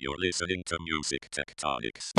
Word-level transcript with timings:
You're 0.00 0.14
listening 0.16 0.62
to 0.66 0.78
Music 0.80 1.28
Tectonics. 1.32 2.12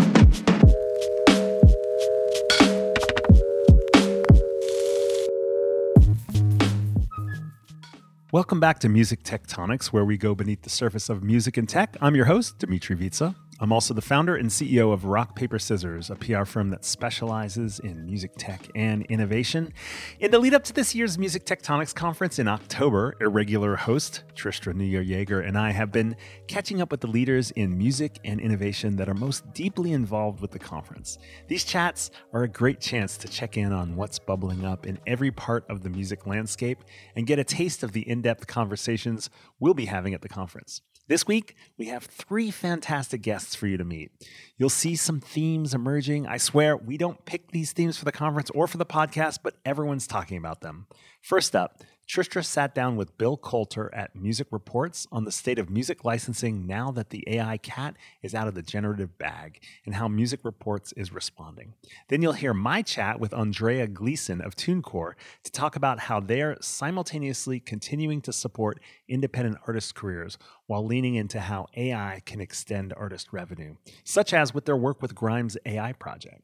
Welcome 8.34 8.60
back 8.60 8.80
to 8.80 8.90
Music 8.90 9.24
Tectonics, 9.24 9.94
where 9.94 10.04
we 10.04 10.18
go 10.18 10.36
beneath 10.36 10.64
the 10.64 10.70
surface 10.70 11.08
of 11.08 11.24
music 11.24 11.56
and 11.56 11.70
tech. 11.70 11.96
I'm 12.02 12.18
your 12.18 12.26
host, 12.26 12.60
Dmitri 12.60 12.98
Vietze. 12.98 13.34
I'm 13.62 13.74
also 13.74 13.94
the 13.94 14.02
founder 14.02 14.38
and 14.38 14.50
CEO 14.50 14.94
of 14.94 15.04
Rock 15.04 15.36
Paper 15.36 15.60
Scissors, 15.60 16.10
a 16.10 16.16
PR 16.16 16.46
firm 16.46 16.70
that 16.70 16.86
specializes 16.86 17.80
in 17.80 18.06
music 18.06 18.32
tech 18.38 18.70
and 18.74 19.06
innovation. 19.08 19.74
In 20.22 20.32
the 20.32 20.40
lead 20.40 20.54
up 20.54 20.64
to 20.64 20.74
this 20.74 20.96
year's 20.96 21.18
Music 21.18 21.46
Tectonics 21.46 21.94
conference 21.94 22.40
in 22.40 22.48
October, 22.48 23.18
irregular 23.20 23.76
host 23.76 24.24
Tristra 24.34 24.74
New 24.74 25.04
Yeager 25.04 25.46
and 25.46 25.58
I 25.58 25.72
have 25.72 25.92
been 25.92 26.16
catching 26.48 26.82
up 26.82 26.90
with 26.90 27.02
the 27.02 27.08
leaders 27.08 27.52
in 27.52 27.78
music 27.78 28.18
and 28.24 28.40
innovation 28.40 28.96
that 28.96 29.10
are 29.10 29.14
most 29.14 29.52
deeply 29.52 29.92
involved 29.92 30.40
with 30.40 30.52
the 30.52 30.60
conference. 30.60 31.18
These 31.50 31.66
chats 31.66 32.12
are 32.32 32.44
a 32.44 32.48
great 32.48 32.80
chance 32.80 33.18
to 33.18 33.28
check 33.28 33.58
in 33.58 33.74
on 33.74 33.98
what's 33.98 34.20
bubbling 34.20 34.64
up 34.64 34.88
in 34.88 35.00
every 35.06 35.32
part 35.32 35.66
of 35.70 35.84
the 35.84 35.90
music 35.90 36.26
landscape 36.26 36.80
and 37.18 37.28
get 37.28 37.40
a 37.40 37.44
taste 37.44 37.84
of 37.84 37.92
the 37.92 38.08
in 38.10 38.22
depth 38.22 38.48
conversations 38.48 39.30
we'll 39.60 39.74
be 39.74 39.88
having 39.88 40.14
at 40.14 40.22
the 40.22 40.30
conference. 40.30 40.82
This 41.10 41.26
week, 41.26 41.56
we 41.76 41.88
have 41.88 42.04
three 42.04 42.52
fantastic 42.52 43.24
guests 43.24 43.56
for 43.56 43.66
you 43.66 43.78
to 43.78 43.84
meet. 43.84 44.12
You'll 44.58 44.70
see 44.70 44.96
some 44.96 45.20
themes 45.20 45.74
emerging. 45.74 46.28
I 46.28 46.38
swear, 46.38 46.78
we 46.78 46.98
don't 46.98 47.26
pick 47.26 47.50
these 47.50 47.72
themes 47.72 47.98
for 47.98 48.06
the 48.06 48.12
conference 48.12 48.52
or 48.52 48.68
for 48.68 48.78
the 48.78 48.86
podcast, 48.86 49.40
but 49.42 49.56
everyone's 49.66 50.06
talking 50.06 50.38
about 50.38 50.62
them. 50.62 50.86
First 51.24 51.56
up, 51.56 51.82
Tristra 52.10 52.44
sat 52.44 52.74
down 52.74 52.96
with 52.96 53.20
Bill 53.20 53.38
Colitre 53.38 53.92
at 53.94 54.16
Music 54.16 54.48
Reports 54.50 55.06
on 55.12 55.26
the 55.26 55.32
state 55.32 55.60
of 55.60 55.70
music 55.70 56.04
licensing 56.04 56.66
now 56.66 56.90
that 56.90 57.12
the 57.12 57.24
AI 57.28 57.58
cat 57.58 57.98
is 58.24 58.34
out 58.34 58.48
of 58.48 58.56
the 58.56 58.64
generative 58.64 59.20
bag 59.20 59.62
and 59.86 59.94
how 59.94 60.08
Music 60.08 60.40
Reports 60.44 60.92
is 60.94 61.14
responding. 61.14 61.76
Then 62.08 62.24
you'll 62.24 62.34
hear 62.34 62.52
my 62.52 62.82
chat 62.82 63.20
with 63.20 63.32
Andreea 63.32 63.86
Gleeson 63.86 64.42
of 64.42 64.56
TuneCore 64.56 65.14
to 65.44 65.52
talk 65.52 65.76
about 65.76 66.00
how 66.00 66.20
they're 66.20 66.58
simultaneously 66.62 67.60
continuing 67.60 68.22
to 68.22 68.34
support 68.34 68.82
independent 69.08 69.60
artist 69.68 69.94
careers 69.94 70.40
while 70.66 70.84
leaning 70.84 71.14
into 71.14 71.40
how 71.40 71.68
AI 71.78 72.24
can 72.26 72.42
extend 72.42 72.92
artist 72.98 73.28
revenue, 73.32 73.76
such 74.04 74.34
as 74.34 74.52
with 74.52 74.66
their 74.66 74.76
work 74.76 75.00
with 75.04 75.14
Grimes 75.14 75.58
AI 75.64 75.94
project. 75.94 76.42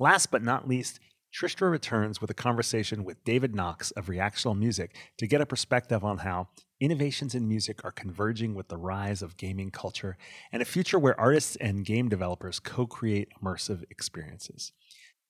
Last 0.00 0.32
but 0.32 0.42
not 0.42 0.66
least, 0.66 0.98
Tristra 1.34 1.68
returns 1.68 2.20
with 2.20 2.30
a 2.30 2.34
conversation 2.34 3.02
with 3.02 3.24
David 3.24 3.56
Knox 3.56 3.90
of 3.92 4.06
Reactional 4.06 4.56
Music 4.56 4.94
to 5.18 5.26
get 5.26 5.40
a 5.40 5.46
perspective 5.46 6.04
on 6.04 6.18
how 6.18 6.46
innovations 6.78 7.34
in 7.34 7.48
music 7.48 7.84
are 7.84 7.90
converging 7.90 8.54
with 8.54 8.68
the 8.68 8.76
rise 8.76 9.20
of 9.20 9.36
gaming 9.36 9.72
culture 9.72 10.16
and 10.52 10.62
a 10.62 10.64
future 10.64 10.96
where 10.96 11.18
artists 11.18 11.56
and 11.56 11.84
game 11.84 12.08
developers 12.08 12.60
co 12.60 12.86
create 12.86 13.30
immersive 13.42 13.82
experiences. 13.90 14.70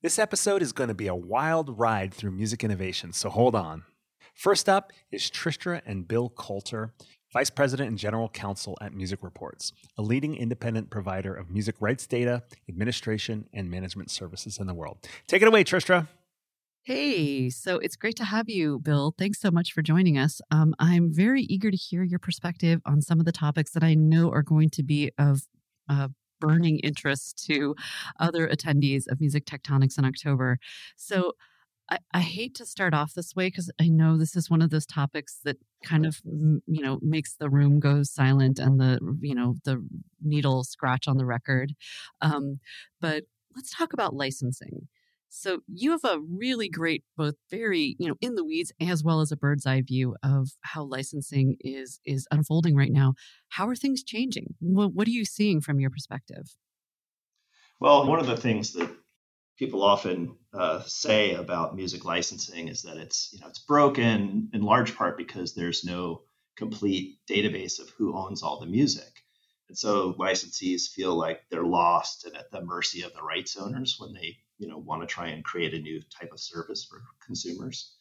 This 0.03 0.19
episode 0.19 0.61
is 0.61 0.73
going 0.73 0.89
to 0.89 0.95
be 0.95 1.07
a 1.07 1.15
wild 1.15 1.79
ride 1.79 2.13
through 2.13 2.33
music 2.33 2.63
innovation, 2.63 3.15
so 3.15 3.31
hold 3.31 3.55
on. 3.55 3.85
First 4.35 4.69
up 4.69 4.93
is 5.11 5.31
Tristra 5.31 5.81
and 5.87 6.07
Bill 6.07 6.29
Colitre, 6.29 6.93
Vice 7.35 7.51
President 7.51 7.89
and 7.89 7.99
General 7.99 8.29
Counsel 8.29 8.79
at 8.81 8.95
Music 8.95 9.25
Reports, 9.25 9.73
a 9.99 10.03
leading 10.03 10.37
independent 10.37 10.89
provider 10.89 11.35
of 11.35 11.51
music 11.51 11.75
rights 11.81 12.07
data, 12.07 12.45
administration, 12.69 13.49
and 13.53 13.69
management 13.69 14.09
services 14.09 14.59
in 14.59 14.69
the 14.69 14.73
world. 14.73 14.99
Take 15.27 15.43
it 15.43 15.49
away, 15.49 15.65
Tristra. 15.65 16.07
Hey, 16.85 17.51
so 17.51 17.79
it's 17.79 17.97
great 17.97 18.15
to 18.17 18.25
have 18.25 18.49
you, 18.49 18.79
Bill. 18.79 19.17
Thanks 19.19 19.41
so 19.41 19.51
much 19.51 19.73
for 19.73 19.83
joining 19.83 20.17
us. 20.17 20.41
Um, 20.53 20.77
I'm 20.79 21.13
very 21.13 21.43
eager 21.43 21.73
to 21.73 21.77
hear 21.77 22.05
your 22.05 22.21
perspective 22.21 22.81
on 22.87 23.03
some 23.03 23.19
of 23.19 23.27
the 23.27 23.33
topics 23.33 23.73
that 23.73 23.83
I 23.83 23.95
know 23.95 24.31
are 24.31 24.43
going 24.43 24.71
to 24.71 24.85
be 24.85 25.11
of 25.19 25.49
uh, 25.89 26.09
burning 26.41 26.79
interest 26.81 27.45
to 27.47 27.75
other 28.21 28.47
attendees 28.47 29.11
of 29.11 29.21
Music 29.21 29.45
Tectonics 29.45 29.99
in 29.99 30.05
October. 30.05 30.61
So, 30.97 31.33
I, 31.91 31.99
I 32.13 32.21
hate 32.21 32.55
to 32.57 32.67
start 32.67 32.95
off 32.95 33.15
this 33.15 33.35
way 33.37 33.49
because 33.49 33.71
I 33.81 33.89
know 33.89 34.17
this 34.17 34.37
is 34.37 34.49
one 34.49 34.63
of 34.63 34.71
those 34.71 34.87
topics 34.87 35.41
that 35.45 35.59
kind 35.85 36.07
of 36.07 36.21
you 36.25 36.83
know 36.83 36.99
makes 37.03 37.35
the 37.35 37.51
room 37.51 37.79
go 37.79 38.03
silent 38.03 38.59
and 38.59 38.81
the 38.81 38.99
you 39.21 39.35
know 39.35 39.57
the 39.65 39.87
needle 40.23 40.65
scratch 40.65 41.07
on 41.09 41.19
the 41.19 41.27
record. 41.27 41.75
Um, 42.23 42.61
but 43.01 43.25
let's 43.55 43.71
talk 43.71 43.93
about 43.93 44.15
licensing. 44.15 44.89
So 45.29 45.63
you 45.67 45.91
have 45.91 46.05
a 46.05 46.21
really 46.21 46.69
great, 46.69 47.05
both 47.17 47.35
very 47.51 47.97
you 47.99 48.09
know 48.09 48.15
in 48.21 48.35
the 48.35 48.45
weeds 48.45 48.73
as 48.81 49.05
well 49.05 49.21
as 49.21 49.31
a 49.31 49.37
bird's 49.37 49.67
eye 49.67 49.83
view 49.83 50.17
of 50.23 50.51
how 50.63 50.85
licensing 50.85 51.57
is 51.61 52.01
is 52.07 52.27
unfolding 52.31 52.77
right 52.77 52.93
now. 52.93 53.15
How 53.49 53.69
are 53.69 53.77
things 53.77 54.03
changing? 54.03 54.55
What, 54.61 54.95
what 54.95 55.07
are 55.07 55.13
you 55.13 55.25
seeing 55.25 55.61
from 55.61 55.81
your 55.81 55.91
perspective? 55.91 56.57
Well, 57.81 58.07
one 58.07 58.21
of 58.21 58.27
the 58.27 58.37
things 58.37 58.73
that 58.73 58.91
people 59.59 59.83
often 59.83 60.37
uh, 60.53 60.83
say 60.87 61.35
about 61.35 61.77
music 61.77 62.05
licensing 62.05 62.69
is 62.69 62.83
that 62.83 62.97
it's 62.97 63.31
you 63.33 63.41
know 63.41 63.49
it's 63.49 63.59
broken 63.59 64.51
in 64.53 64.63
large 64.63 64.97
part 64.97 65.17
because 65.17 65.55
there's 65.55 65.85
no 65.85 66.23
complete 66.57 67.19
database 67.29 67.81
of 67.81 67.91
who 67.91 68.17
owns 68.17 68.43
all 68.43 68.61
the 68.61 68.67
music. 68.67 69.23
And 69.69 69.77
so 69.77 70.13
licensees 70.15 70.89
feel 70.89 71.15
like 71.17 71.43
they're 71.51 71.65
lost 71.65 72.27
and 72.27 72.37
at 72.37 72.51
the 72.51 72.63
mercy 72.63 73.03
of 73.03 73.13
the 73.15 73.23
rights 73.23 73.57
owners 73.57 73.97
when 73.99 74.13
they 74.13 74.37
you 74.59 74.69
know 74.69 74.79
want 74.79 75.03
to 75.03 75.07
try 75.07 75.29
and 75.29 75.45
create 75.45 75.75
a 75.75 75.79
new 75.79 76.01
type 76.21 76.33
of 76.33 76.41
service 76.41 76.85
for 76.85 77.03
consumers. 77.25 77.95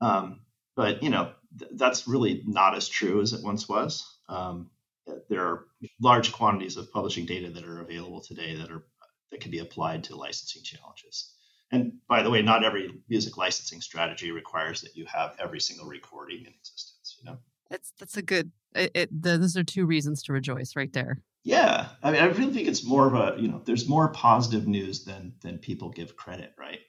Um, 0.00 0.40
but 0.76 1.02
you 1.02 1.10
know 1.10 1.32
th- 1.58 1.72
that's 1.74 2.08
really 2.08 2.42
not 2.46 2.76
as 2.76 2.88
true 2.88 3.20
as 3.20 3.32
it 3.32 3.44
once 3.44 3.68
was. 3.68 4.06
Um, 4.28 4.70
there 5.28 5.46
are 5.46 5.64
large 6.00 6.32
quantities 6.32 6.76
of 6.76 6.92
publishing 6.92 7.26
data 7.26 7.50
that 7.50 7.64
are 7.64 7.80
available 7.80 8.20
today 8.20 8.56
that 8.56 8.70
are 8.70 8.84
that 9.30 9.40
can 9.40 9.50
be 9.50 9.58
applied 9.58 10.04
to 10.04 10.16
licensing 10.16 10.62
challenges. 10.62 11.32
And 11.70 11.98
by 12.08 12.22
the 12.22 12.30
way, 12.30 12.40
not 12.40 12.64
every 12.64 12.94
music 13.08 13.36
licensing 13.36 13.80
strategy 13.80 14.30
requires 14.30 14.80
that 14.80 14.96
you 14.96 15.04
have 15.06 15.36
every 15.38 15.60
single 15.60 15.86
recording 15.86 16.40
in 16.40 16.52
existence. 16.54 17.18
You 17.20 17.30
know, 17.30 17.38
that's 17.70 17.92
that's 17.98 18.16
a 18.16 18.22
good. 18.22 18.50
It, 18.74 18.90
it, 18.94 19.22
the, 19.22 19.38
those 19.38 19.56
are 19.56 19.64
two 19.64 19.86
reasons 19.86 20.22
to 20.24 20.32
rejoice, 20.32 20.76
right 20.76 20.92
there. 20.92 21.22
Yeah, 21.44 21.88
I 22.02 22.10
mean, 22.10 22.22
I 22.22 22.26
really 22.26 22.52
think 22.52 22.68
it's 22.68 22.84
more 22.84 23.06
of 23.06 23.14
a 23.14 23.40
you 23.40 23.48
know, 23.48 23.62
there's 23.64 23.88
more 23.88 24.08
positive 24.08 24.66
news 24.66 25.04
than 25.04 25.34
than 25.42 25.58
people 25.58 25.90
give 25.90 26.16
credit, 26.16 26.54
right? 26.58 26.80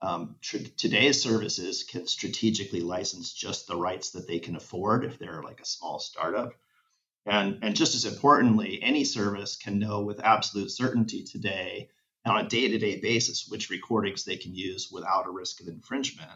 Um, 0.00 0.36
tr- 0.40 0.58
today's 0.76 1.20
services 1.20 1.82
can 1.82 2.06
strategically 2.06 2.80
license 2.80 3.32
just 3.32 3.66
the 3.66 3.76
rights 3.76 4.10
that 4.10 4.28
they 4.28 4.38
can 4.38 4.56
afford 4.56 5.04
if 5.04 5.18
they're 5.18 5.42
like 5.42 5.60
a 5.60 5.66
small 5.66 5.98
startup 5.98 6.52
and, 7.26 7.58
and 7.62 7.76
just 7.76 7.94
as 7.94 8.04
importantly, 8.04 8.80
any 8.82 9.04
service 9.04 9.56
can 9.56 9.78
know 9.78 10.02
with 10.02 10.20
absolute 10.24 10.70
certainty 10.70 11.24
today 11.24 11.88
on 12.24 12.44
a 12.44 12.48
day 12.48 12.68
to 12.68 12.78
day 12.78 13.00
basis 13.00 13.46
which 13.48 13.70
recordings 13.70 14.24
they 14.24 14.36
can 14.36 14.54
use 14.54 14.88
without 14.90 15.26
a 15.26 15.30
risk 15.30 15.60
of 15.60 15.68
infringement. 15.68 16.30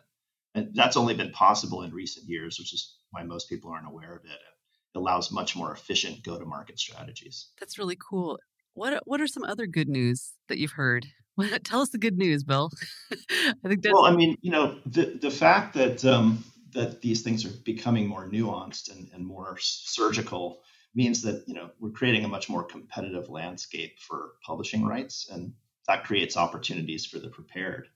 And 0.54 0.70
that's 0.74 0.96
only 0.96 1.14
been 1.14 1.32
possible 1.32 1.82
in 1.82 1.92
recent 1.92 2.28
years, 2.28 2.58
which 2.58 2.74
is 2.74 2.96
why 3.10 3.22
most 3.22 3.48
people 3.48 3.70
aren't 3.70 3.86
aware 3.86 4.14
of 4.14 4.24
it. 4.24 4.30
It 4.94 4.98
allows 4.98 5.32
much 5.32 5.56
more 5.56 5.72
efficient 5.72 6.22
go 6.22 6.38
to 6.38 6.44
market 6.44 6.78
strategies. 6.78 7.48
That's 7.58 7.78
really 7.78 7.96
cool. 7.96 8.38
What, 8.74 9.02
what 9.06 9.20
are 9.20 9.26
some 9.26 9.44
other 9.44 9.66
good 9.66 9.88
news 9.88 10.32
that 10.48 10.58
you've 10.58 10.72
heard? 10.72 11.06
Tell 11.64 11.80
us 11.80 11.88
the 11.88 11.98
good 11.98 12.18
news, 12.18 12.44
Bill. 12.44 12.70
I 13.12 13.68
think 13.68 13.82
that's... 13.82 13.94
Well, 13.94 14.04
I 14.04 14.14
mean, 14.14 14.36
you 14.42 14.50
know, 14.50 14.78
the, 14.84 15.18
the 15.20 15.30
fact 15.30 15.74
that 15.74 16.04
um, 16.04 16.44
that 16.72 17.00
these 17.00 17.22
things 17.22 17.44
are 17.44 17.52
becoming 17.64 18.06
more 18.06 18.28
nuanced 18.28 18.90
and, 18.90 19.08
and 19.12 19.26
more 19.26 19.56
surgical 19.60 20.62
means 20.94 21.22
that 21.22 21.44
you 21.46 21.54
know 21.54 21.70
we're 21.80 21.90
creating 21.90 22.24
a 22.24 22.28
much 22.28 22.48
more 22.48 22.64
competitive 22.64 23.28
landscape 23.28 23.98
for 23.98 24.32
publishing 24.44 24.84
rights, 24.84 25.28
and 25.30 25.54
that 25.88 26.04
creates 26.04 26.36
opportunities 26.36 27.06
for 27.06 27.18
the 27.18 27.28
prepared. 27.28 27.88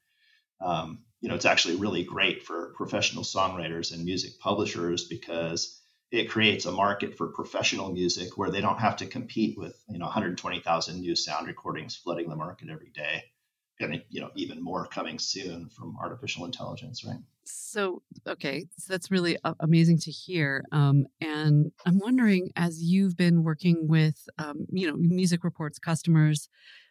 Um, 0.60 1.00
you 1.20 1.28
know, 1.28 1.34
it's 1.34 1.44
actually 1.44 1.76
really 1.76 2.04
great 2.04 2.42
for 2.42 2.72
professional 2.76 3.24
songwriters 3.24 3.92
and 3.92 4.04
music 4.04 4.38
publishers 4.38 5.04
because 5.04 5.80
it 6.10 6.30
creates 6.30 6.66
a 6.66 6.72
market 6.72 7.16
for 7.16 7.28
professional 7.28 7.92
music 7.92 8.38
where 8.38 8.50
they 8.50 8.60
don't 8.60 8.78
have 8.78 8.96
to 8.96 9.06
compete 9.06 9.58
with 9.58 9.76
you 9.88 9.98
know 9.98 10.06
120,000 10.06 11.00
new 11.00 11.16
sound 11.16 11.46
recordings 11.46 11.96
flooding 11.96 12.28
the 12.28 12.36
market 12.36 12.68
every 12.70 12.90
day 12.90 13.24
and 13.80 14.02
you 14.08 14.20
know 14.20 14.30
even 14.34 14.62
more 14.62 14.86
coming 14.86 15.18
soon 15.18 15.68
from 15.68 15.96
artificial 16.00 16.44
intelligence 16.44 17.04
right? 17.04 17.20
So 17.44 18.02
okay 18.26 18.66
so 18.78 18.92
that's 18.92 19.10
really 19.10 19.36
amazing 19.60 19.98
to 19.98 20.10
hear 20.10 20.64
um, 20.72 21.06
and 21.20 21.70
i'm 21.84 21.98
wondering 21.98 22.50
as 22.56 22.82
you've 22.82 23.16
been 23.16 23.44
working 23.44 23.86
with 23.88 24.28
um, 24.38 24.66
you 24.70 24.88
know 24.88 24.96
music 24.96 25.44
reports 25.44 25.78
customers 25.78 26.48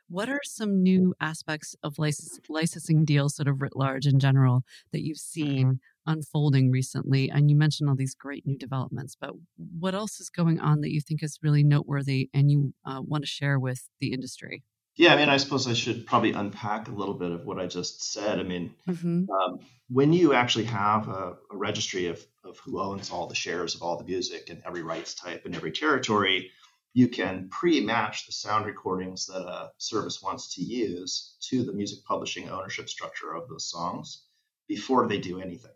what 0.08 0.30
are 0.30 0.42
some 0.44 0.84
new 0.84 1.16
aspects 1.20 1.76
of 1.82 1.98
license, 1.98 2.40
licensing 2.48 3.06
deals 3.06 3.36
sort 3.36 3.48
of 3.48 3.60
writ 3.60 3.76
large 3.76 4.06
in 4.06 4.20
general 4.20 4.64
that 4.92 5.04
you've 5.04 5.18
seen 5.18 5.80
unfolding 6.06 6.70
recently? 6.70 7.28
And 7.28 7.50
you 7.50 7.58
mentioned 7.58 7.90
all 7.90 7.96
these 7.96 8.14
great 8.14 8.46
new 8.46 8.58
developments 8.58 9.18
but 9.20 9.32
what 9.80 9.96
else 9.96 10.20
is 10.20 10.30
going 10.30 10.60
on 10.60 10.82
that 10.82 10.92
you 10.92 11.02
think 11.02 11.24
is 11.24 11.40
really 11.42 11.64
noteworthy 11.64 12.30
and 12.34 12.52
you 12.52 12.74
uh, 12.86 13.02
want 13.02 13.24
to 13.24 13.28
share 13.28 13.60
with 13.60 13.90
the 14.00 14.14
industry 14.14 14.64
yeah, 14.96 15.14
I 15.14 15.18
mean, 15.18 15.30
I 15.30 15.38
suppose 15.38 15.68
I 15.68 15.74
should 15.74 16.06
probably 16.06 16.32
unpack 16.32 16.88
a 16.88 16.92
little 16.92 17.14
bit 17.14 17.32
of 17.32 17.46
what 17.46 17.60
I 17.60 17.68
just 17.68 18.14
said. 18.14 18.40
I 18.40 18.44
mean, 18.44 18.74
mm-hmm. 18.88 19.30
um, 19.30 19.60
when 19.90 20.14
you 20.14 20.34
actually 20.34 20.66
have 20.66 21.10
a, 21.10 21.38
a, 21.52 21.58
registry 21.58 22.08
of, 22.08 22.26
of 22.44 22.58
who 22.60 22.80
owns 22.80 23.12
all 23.12 23.28
the 23.28 23.36
shares 23.36 23.76
of 23.76 23.82
all 23.82 23.98
the 23.98 24.06
music 24.06 24.50
and 24.50 24.64
every 24.66 24.84
rights 24.84 25.14
type 25.14 25.46
and 25.46 25.54
every 25.56 25.72
territory, 25.72 26.52
you 26.94 27.10
can 27.10 27.50
pre-match 27.50 28.26
the 28.26 28.32
sound 28.32 28.66
recordings 28.66 29.26
that 29.26 29.42
a 29.42 29.72
service 29.78 30.22
wants 30.22 30.56
to 30.56 30.62
use 30.62 31.36
to 31.50 31.64
the 31.64 31.74
music 31.74 32.00
publishing 32.06 32.50
ownership 32.50 32.88
structure 32.88 33.34
of 33.34 33.50
those 33.50 33.70
songs 33.70 34.24
before 34.70 35.08
they 35.08 35.18
do 35.18 35.42
anything. 35.42 35.72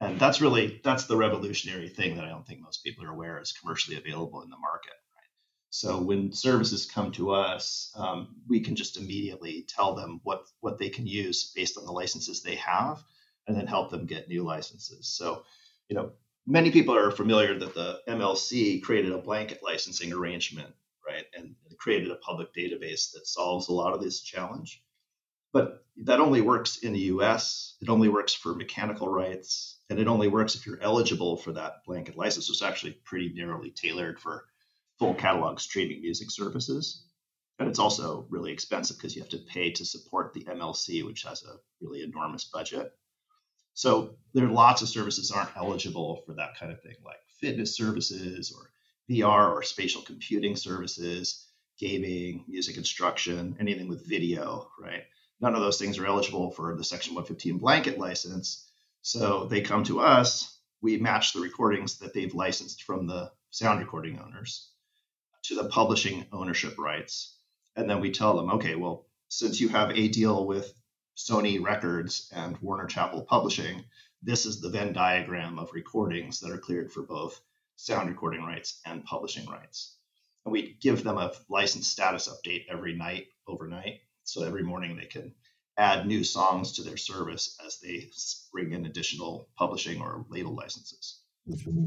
And 0.00 0.18
that's 0.18 0.40
really 0.40 0.80
that's 0.82 1.04
the 1.04 1.16
revolutionary 1.16 1.88
thing 1.88 2.16
that 2.16 2.24
I 2.24 2.28
don't 2.30 2.44
think 2.44 2.60
most 2.60 2.82
people 2.82 3.04
are 3.04 3.12
aware 3.12 3.40
is 3.40 3.52
commercially 3.52 3.96
available 3.96 4.42
in 4.42 4.50
the 4.50 4.58
market. 4.58 4.94
So 5.74 5.98
when 5.98 6.34
services 6.34 6.84
come 6.84 7.12
to 7.12 7.30
us, 7.30 7.90
um, 7.96 8.36
we 8.46 8.60
can 8.60 8.76
just 8.76 8.98
immediately 8.98 9.64
tell 9.66 9.94
them 9.94 10.20
what 10.22 10.44
what 10.60 10.76
they 10.76 10.90
can 10.90 11.06
use 11.06 11.50
based 11.56 11.78
on 11.78 11.86
the 11.86 11.92
licenses 11.92 12.42
they 12.42 12.56
have, 12.56 13.02
and 13.46 13.56
then 13.56 13.66
help 13.66 13.90
them 13.90 14.04
get 14.04 14.28
new 14.28 14.42
licenses. 14.42 15.08
So, 15.08 15.44
you 15.88 15.96
know, 15.96 16.12
many 16.46 16.70
people 16.70 16.94
are 16.94 17.10
familiar 17.10 17.58
that 17.58 17.72
the 17.72 18.00
MLC 18.06 18.82
created 18.82 19.12
a 19.12 19.18
blanket 19.18 19.60
licensing 19.62 20.12
arrangement, 20.12 20.74
right, 21.08 21.24
and 21.34 21.56
created 21.78 22.10
a 22.10 22.16
public 22.16 22.52
database 22.54 23.12
that 23.12 23.26
solves 23.26 23.68
a 23.68 23.72
lot 23.72 23.94
of 23.94 24.02
this 24.02 24.20
challenge. 24.20 24.84
But 25.54 25.86
that 26.04 26.20
only 26.20 26.42
works 26.42 26.76
in 26.76 26.92
the 26.92 27.08
U.S. 27.16 27.76
It 27.80 27.88
only 27.88 28.10
works 28.10 28.34
for 28.34 28.54
mechanical 28.54 29.08
rights, 29.08 29.80
and 29.88 29.98
it 29.98 30.06
only 30.06 30.28
works 30.28 30.54
if 30.54 30.66
you're 30.66 30.82
eligible 30.82 31.38
for 31.38 31.52
that 31.52 31.82
blanket 31.86 32.18
license. 32.18 32.48
So 32.48 32.52
it's 32.52 32.60
actually 32.60 32.92
pretty 32.92 33.32
narrowly 33.34 33.70
tailored 33.70 34.20
for 34.20 34.44
full 35.02 35.14
catalog 35.14 35.58
streaming 35.58 36.00
music 36.00 36.30
services. 36.30 37.02
And 37.58 37.68
it's 37.68 37.80
also 37.80 38.24
really 38.30 38.52
expensive 38.52 38.96
because 38.96 39.16
you 39.16 39.22
have 39.22 39.30
to 39.30 39.38
pay 39.38 39.72
to 39.72 39.84
support 39.84 40.32
the 40.32 40.44
MLC, 40.44 41.04
which 41.04 41.24
has 41.24 41.42
a 41.42 41.56
really 41.80 42.04
enormous 42.04 42.44
budget. 42.44 42.92
So 43.74 44.14
there 44.32 44.46
are 44.46 44.52
lots 44.52 44.80
of 44.80 44.88
services 44.88 45.32
aren't 45.32 45.56
eligible 45.56 46.22
for 46.24 46.34
that 46.34 46.56
kind 46.56 46.70
of 46.70 46.80
thing, 46.82 46.94
like 47.04 47.16
fitness 47.40 47.76
services 47.76 48.54
or 48.56 48.70
VR 49.10 49.50
or 49.50 49.64
spatial 49.64 50.02
computing 50.02 50.54
services, 50.54 51.48
gaming, 51.80 52.44
music 52.46 52.76
instruction, 52.76 53.56
anything 53.58 53.88
with 53.88 54.06
video, 54.06 54.68
right? 54.80 55.02
None 55.40 55.56
of 55.56 55.62
those 55.62 55.80
things 55.80 55.98
are 55.98 56.06
eligible 56.06 56.52
for 56.52 56.76
the 56.76 56.84
Section 56.84 57.16
115 57.16 57.58
blanket 57.58 57.98
license. 57.98 58.70
So 59.00 59.46
they 59.46 59.62
come 59.62 59.82
to 59.84 59.98
us, 59.98 60.60
we 60.80 60.96
match 60.98 61.32
the 61.32 61.40
recordings 61.40 61.98
that 61.98 62.14
they've 62.14 62.36
licensed 62.36 62.84
from 62.84 63.08
the 63.08 63.32
sound 63.50 63.80
recording 63.80 64.20
owners 64.20 64.68
to 65.44 65.54
the 65.54 65.68
publishing 65.68 66.26
ownership 66.32 66.78
rights. 66.78 67.36
And 67.76 67.88
then 67.88 68.00
we 68.00 68.10
tell 68.10 68.36
them, 68.36 68.50
okay, 68.52 68.74
well, 68.74 69.06
since 69.28 69.60
you 69.60 69.68
have 69.68 69.90
a 69.90 70.08
deal 70.08 70.46
with 70.46 70.72
Sony 71.16 71.62
Records 71.62 72.30
and 72.34 72.56
Warner 72.58 72.86
Chappell 72.86 73.22
Publishing, 73.22 73.84
this 74.22 74.46
is 74.46 74.60
the 74.60 74.70
Venn 74.70 74.92
diagram 74.92 75.58
of 75.58 75.72
recordings 75.72 76.40
that 76.40 76.50
are 76.50 76.58
cleared 76.58 76.92
for 76.92 77.02
both 77.02 77.40
sound 77.76 78.08
recording 78.08 78.42
rights 78.42 78.80
and 78.86 79.04
publishing 79.04 79.46
rights. 79.46 79.96
And 80.44 80.52
we 80.52 80.76
give 80.80 81.02
them 81.02 81.18
a 81.18 81.32
license 81.48 81.88
status 81.88 82.28
update 82.28 82.66
every 82.68 82.94
night, 82.94 83.28
overnight. 83.46 84.00
So 84.24 84.44
every 84.44 84.62
morning 84.62 84.96
they 84.96 85.06
can 85.06 85.34
add 85.76 86.06
new 86.06 86.22
songs 86.22 86.72
to 86.72 86.82
their 86.82 86.96
service 86.96 87.58
as 87.64 87.80
they 87.80 88.10
bring 88.52 88.72
in 88.72 88.86
additional 88.86 89.48
publishing 89.56 90.00
or 90.00 90.24
label 90.28 90.54
licenses. 90.54 91.20
Mm-hmm. 91.48 91.86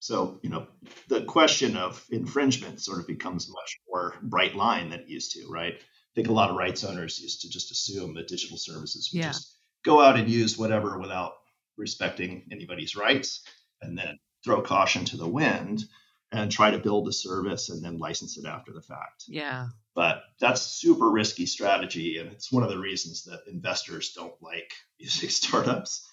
So, 0.00 0.40
you 0.42 0.48
know, 0.48 0.66
the 1.08 1.24
question 1.24 1.76
of 1.76 2.04
infringement 2.10 2.80
sort 2.80 3.00
of 3.00 3.06
becomes 3.06 3.50
much 3.50 3.78
more 3.88 4.14
bright 4.22 4.56
line 4.56 4.90
than 4.90 5.00
it 5.00 5.08
used 5.08 5.32
to, 5.32 5.46
right? 5.48 5.74
I 5.74 6.12
think 6.14 6.28
a 6.28 6.32
lot 6.32 6.50
of 6.50 6.56
rights 6.56 6.84
owners 6.84 7.20
used 7.20 7.42
to 7.42 7.50
just 7.50 7.70
assume 7.70 8.14
that 8.14 8.26
digital 8.26 8.56
services 8.56 9.10
would 9.12 9.20
yeah. 9.20 9.28
just 9.28 9.56
go 9.84 10.00
out 10.00 10.18
and 10.18 10.28
use 10.28 10.58
whatever 10.58 10.98
without 10.98 11.34
respecting 11.76 12.48
anybody's 12.50 12.96
rights 12.96 13.42
and 13.82 13.96
then 13.96 14.18
throw 14.42 14.62
caution 14.62 15.04
to 15.04 15.18
the 15.18 15.28
wind 15.28 15.84
and 16.32 16.50
try 16.50 16.70
to 16.70 16.78
build 16.78 17.06
a 17.08 17.12
service 17.12 17.68
and 17.68 17.84
then 17.84 17.98
license 17.98 18.38
it 18.38 18.46
after 18.46 18.72
the 18.72 18.82
fact. 18.82 19.24
Yeah. 19.28 19.68
But 19.94 20.22
that's 20.40 20.62
super 20.62 21.10
risky 21.10 21.44
strategy 21.44 22.18
and 22.18 22.32
it's 22.32 22.50
one 22.50 22.62
of 22.62 22.70
the 22.70 22.78
reasons 22.78 23.24
that 23.24 23.42
investors 23.48 24.12
don't 24.14 24.40
like 24.40 24.72
music 24.98 25.30
startups 25.30 26.08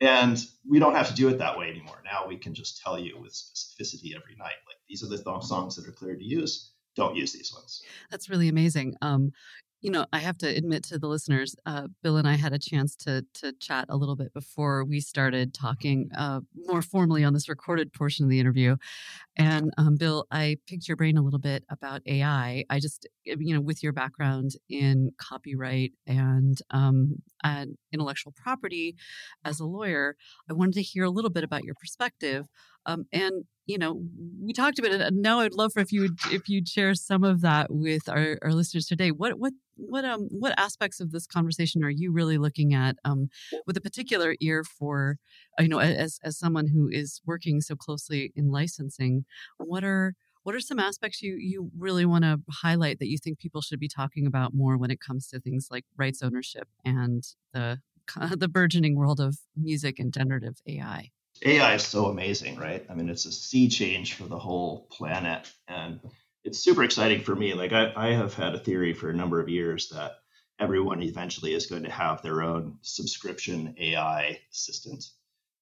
and 0.00 0.44
we 0.68 0.78
don't 0.78 0.94
have 0.94 1.08
to 1.08 1.14
do 1.14 1.28
it 1.28 1.38
that 1.38 1.58
way 1.58 1.68
anymore. 1.68 2.02
Now 2.04 2.26
we 2.26 2.36
can 2.36 2.54
just 2.54 2.80
tell 2.82 2.98
you 2.98 3.18
with 3.20 3.32
specificity 3.32 4.14
every 4.16 4.36
night, 4.38 4.58
like 4.66 4.78
these 4.88 5.02
are 5.02 5.08
the 5.08 5.22
th- 5.22 5.44
songs 5.44 5.76
that 5.76 5.86
are 5.86 5.92
clear 5.92 6.16
to 6.16 6.24
use. 6.24 6.72
Don't 6.96 7.16
use 7.16 7.32
these 7.32 7.52
ones. 7.54 7.82
That's 8.10 8.28
really 8.28 8.48
amazing. 8.48 8.96
Um, 9.00 9.32
you 9.80 9.90
know, 9.90 10.04
I 10.12 10.18
have 10.18 10.36
to 10.38 10.46
admit 10.46 10.84
to 10.84 10.98
the 10.98 11.08
listeners, 11.08 11.56
uh, 11.64 11.88
Bill 12.02 12.18
and 12.18 12.28
I 12.28 12.34
had 12.34 12.52
a 12.52 12.58
chance 12.58 12.94
to 12.96 13.24
to 13.34 13.52
chat 13.54 13.86
a 13.88 13.96
little 13.96 14.16
bit 14.16 14.34
before 14.34 14.84
we 14.84 15.00
started 15.00 15.54
talking 15.54 16.10
uh, 16.16 16.40
more 16.54 16.82
formally 16.82 17.24
on 17.24 17.32
this 17.32 17.48
recorded 17.48 17.92
portion 17.92 18.24
of 18.24 18.30
the 18.30 18.40
interview. 18.40 18.76
And 19.36 19.72
um, 19.78 19.96
Bill, 19.96 20.26
I 20.30 20.58
picked 20.66 20.88
your 20.88 20.96
brain 20.96 21.16
a 21.16 21.22
little 21.22 21.38
bit 21.38 21.64
about 21.70 22.02
AI. 22.06 22.64
I 22.68 22.80
just, 22.80 23.08
eh, 23.26 23.36
you 23.38 23.54
know, 23.54 23.60
with 23.60 23.82
your 23.82 23.92
background 23.92 24.52
in 24.68 25.12
copyright 25.18 25.92
and, 26.06 26.58
um, 26.70 27.16
and 27.42 27.78
intellectual 27.92 28.32
property 28.36 28.96
as 29.44 29.60
a 29.60 29.66
lawyer, 29.66 30.16
I 30.48 30.52
wanted 30.52 30.74
to 30.74 30.82
hear 30.82 31.04
a 31.04 31.10
little 31.10 31.30
bit 31.30 31.44
about 31.44 31.64
your 31.64 31.74
perspective 31.74 32.46
um, 32.86 33.06
and 33.12 33.44
you 33.66 33.78
know, 33.78 34.02
we 34.42 34.52
talked 34.52 34.80
about 34.80 34.90
it. 34.90 35.14
Now 35.14 35.40
I'd 35.40 35.54
love 35.54 35.72
for 35.72 35.78
if 35.80 35.92
you 35.92 36.00
would 36.00 36.18
if 36.32 36.48
you'd 36.48 36.68
share 36.68 36.92
some 36.94 37.22
of 37.22 37.40
that 37.42 37.68
with 37.70 38.08
our, 38.08 38.36
our 38.42 38.52
listeners 38.52 38.86
today. 38.86 39.12
What 39.12 39.38
what 39.38 39.52
what 39.76 40.04
um 40.04 40.26
what 40.30 40.58
aspects 40.58 40.98
of 40.98 41.12
this 41.12 41.24
conversation 41.24 41.84
are 41.84 41.90
you 41.90 42.10
really 42.10 42.36
looking 42.36 42.74
at 42.74 42.96
um 43.04 43.28
with 43.66 43.76
a 43.76 43.80
particular 43.80 44.34
ear 44.40 44.64
for 44.64 45.18
you 45.60 45.68
know 45.68 45.78
as 45.78 46.18
as 46.24 46.36
someone 46.36 46.66
who 46.66 46.88
is 46.88 47.20
working 47.24 47.60
so 47.60 47.76
closely 47.76 48.32
in 48.34 48.50
licensing? 48.50 49.24
What 49.58 49.84
are 49.84 50.14
what 50.42 50.56
are 50.56 50.60
some 50.60 50.80
aspects 50.80 51.22
you 51.22 51.36
you 51.36 51.70
really 51.78 52.04
want 52.04 52.24
to 52.24 52.40
highlight 52.50 52.98
that 52.98 53.08
you 53.08 53.18
think 53.18 53.38
people 53.38 53.60
should 53.60 53.78
be 53.78 53.88
talking 53.88 54.26
about 54.26 54.52
more 54.52 54.76
when 54.76 54.90
it 54.90 54.98
comes 55.00 55.28
to 55.28 55.38
things 55.38 55.68
like 55.70 55.84
rights 55.96 56.22
ownership 56.22 56.66
and 56.84 57.22
the 57.52 57.78
the 58.36 58.48
burgeoning 58.48 58.96
world 58.96 59.20
of 59.20 59.38
music 59.56 60.00
and 60.00 60.12
generative 60.12 60.56
AI? 60.66 61.10
AI 61.44 61.74
is 61.74 61.86
so 61.86 62.06
amazing, 62.06 62.56
right? 62.56 62.84
I 62.90 62.94
mean, 62.94 63.08
it's 63.08 63.26
a 63.26 63.32
sea 63.32 63.68
change 63.68 64.14
for 64.14 64.24
the 64.24 64.38
whole 64.38 64.86
planet. 64.90 65.50
And 65.68 66.00
it's 66.44 66.58
super 66.58 66.84
exciting 66.84 67.22
for 67.22 67.34
me. 67.34 67.54
Like, 67.54 67.72
I, 67.72 67.92
I 67.96 68.12
have 68.12 68.34
had 68.34 68.54
a 68.54 68.58
theory 68.58 68.92
for 68.92 69.08
a 69.08 69.16
number 69.16 69.40
of 69.40 69.48
years 69.48 69.88
that 69.90 70.18
everyone 70.58 71.02
eventually 71.02 71.54
is 71.54 71.66
going 71.66 71.84
to 71.84 71.90
have 71.90 72.22
their 72.22 72.42
own 72.42 72.78
subscription 72.82 73.74
AI 73.78 74.38
assistant 74.52 75.04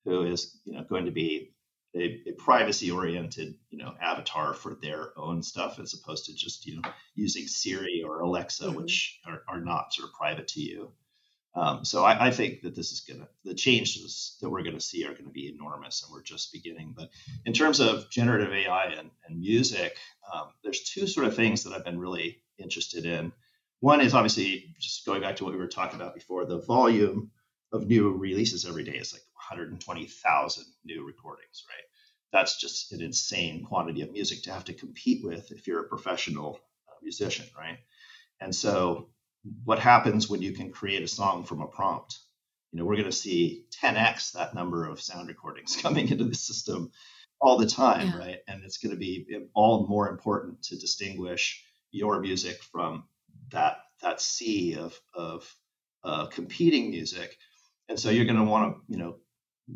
who 0.04 0.25
is, 0.25 0.58
you 0.64 0.75
know, 0.75 0.84
going 0.84 1.04
to 1.04 1.10
be 1.10 1.54
a, 1.94 2.22
a 2.26 2.32
privacy 2.32 2.90
oriented, 2.90 3.54
you 3.70 3.78
know, 3.78 3.94
avatar 4.00 4.54
for 4.54 4.74
their 4.74 5.12
own 5.16 5.42
stuff 5.42 5.78
as 5.78 5.94
opposed 5.94 6.26
to 6.26 6.34
just, 6.34 6.66
you 6.66 6.76
know, 6.81 6.88
using 7.14 7.46
Siri 7.46 8.02
or 8.04 8.20
Alexa, 8.20 8.64
mm-hmm. 8.64 8.76
which 8.76 9.20
are, 9.26 9.43
are 9.48 9.60
not 9.60 9.93
sort 9.93 10.08
of 10.08 10.14
private 10.14 10.48
to 10.48 10.60
you. 10.60 10.93
Um, 11.55 11.84
so 11.84 12.05
I, 12.05 12.26
I, 12.26 12.31
think 12.31 12.60
that 12.62 12.76
this 12.76 12.93
is 12.93 13.00
going 13.00 13.20
to, 13.20 13.28
the 13.44 13.55
changes 13.55 14.36
that 14.40 14.50
we're 14.50 14.62
going 14.62 14.76
to 14.76 14.81
see 14.81 15.05
are 15.05 15.12
going 15.12 15.24
to 15.24 15.31
be 15.31 15.48
enormous 15.48 16.05
and 16.05 16.12
we're 16.12 16.22
just 16.22 16.52
beginning. 16.52 16.94
But 16.96 17.10
in 17.46 17.52
terms 17.52 17.81
of 17.81 18.10
generative 18.10 18.52
AI 18.52 18.93
and, 18.96 19.10
and 19.26 19.40
music, 19.40 19.96
um, 20.32 20.48
there's 20.62 20.84
two 20.84 21.06
sort 21.06 21.26
of 21.26 21.34
things 21.34 21.64
that 21.64 21.72
I've 21.72 21.84
been 21.84 21.98
really 21.98 22.43
interested 22.58 23.06
in. 23.06 23.32
One 23.81 24.00
is 24.00 24.14
obviously 24.14 24.74
just 24.78 25.06
going 25.06 25.22
back 25.22 25.36
to 25.36 25.44
what 25.44 25.52
we 25.52 25.58
were 25.58 25.69
talking 25.69 26.00
about 26.00 26.14
before, 26.14 26.44
the 26.44 26.60
volume 26.60 27.31
of 27.72 27.86
new 27.86 28.10
releases 28.12 28.67
every 28.67 28.84
day 28.84 28.96
is 28.96 29.12
like 29.12 29.22
120,000 29.34 30.64
new 30.84 31.05
recordings, 31.05 31.64
right? 31.69 31.84
That's 32.32 32.60
just 32.60 32.93
an 32.93 33.00
insane 33.00 33.64
quantity 33.64 34.02
of 34.02 34.12
music 34.12 34.43
to 34.43 34.52
have 34.52 34.64
to 34.67 34.74
compete 34.74 35.24
with 35.24 35.50
if 35.50 35.67
you're 35.67 35.81
a 35.81 35.88
professional 35.88 36.60
uh, 36.88 36.94
musician, 37.02 37.46
right? 37.56 37.78
And 38.40 38.55
so 38.55 39.08
what 39.64 39.78
happens 39.78 40.28
when 40.28 40.43
you 40.43 40.52
can 40.52 40.70
create 40.70 41.02
a 41.02 41.08
song 41.08 41.44
from 41.44 41.62
a 41.62 41.67
prompt. 41.67 42.19
You 42.72 42.78
know, 42.78 42.84
we're 42.84 42.96
going 42.96 43.06
to 43.06 43.12
see 43.12 43.64
10x 43.82 44.32
that 44.32 44.55
number 44.55 44.86
of 44.86 45.00
sound 45.00 45.28
recordings 45.28 45.76
coming 45.82 46.08
into 46.08 46.24
the 46.24 46.34
system 46.34 46.90
all 47.40 47.56
the 47.56 47.67
time, 47.67 48.08
yeah. 48.08 48.19
right? 48.19 48.38
And 48.48 48.64
it's 48.64 48.78
going 48.78 48.93
to 48.93 48.98
be 48.98 49.26
all 49.55 49.86
more 49.86 50.08
important 50.08 50.62
to 50.64 50.78
distinguish 50.78 51.64
your 51.90 52.20
music 52.20 52.62
from 52.62 53.05
that 53.50 53.78
that 54.02 54.20
sea 54.20 54.76
of 54.76 54.98
of 55.14 55.56
uh, 56.05 56.26
competing 56.26 56.90
music. 56.90 57.36
And 57.88 57.98
so 57.98 58.10
you're 58.10 58.26
going 58.26 58.36
to 58.36 58.44
want 58.44 58.74
to, 58.74 58.93
you 58.93 58.98
know, 58.98 59.17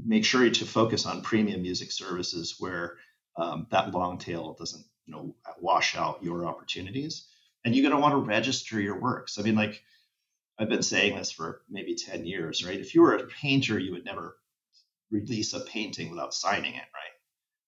make 0.05 0.25
sure 0.25 0.49
to 0.49 0.65
focus 0.65 1.07
on 1.07 1.23
premium 1.23 1.63
music 1.63 1.91
services 1.91 2.57
where 2.59 2.97
um, 3.37 3.67
that 3.71 3.93
long 3.93 4.19
tail 4.19 4.55
doesn't, 4.59 4.85
you 5.07 5.15
know, 5.15 5.35
wash 5.61 5.97
out 5.97 6.23
your 6.23 6.47
opportunities 6.47 7.27
and 7.65 7.75
you're 7.75 7.89
going 7.89 7.95
to 7.95 8.01
want 8.01 8.13
to 8.13 8.19
register 8.19 8.81
your 8.81 9.01
works. 9.01 9.39
I 9.39 9.43
mean, 9.43 9.55
like 9.55 9.83
I've 10.59 10.69
been 10.69 10.83
saying 10.83 11.17
this 11.17 11.31
for 11.31 11.63
maybe 11.69 11.95
10 11.95 12.25
years, 12.25 12.65
right? 12.65 12.79
If 12.79 12.95
you 12.95 13.03
were 13.03 13.17
a 13.17 13.27
painter, 13.27 13.79
you 13.79 13.93
would 13.93 14.05
never 14.05 14.37
release 15.11 15.53
a 15.53 15.61
painting 15.61 16.11
without 16.11 16.35
signing 16.35 16.75
it, 16.75 16.89
right? 16.95 17.13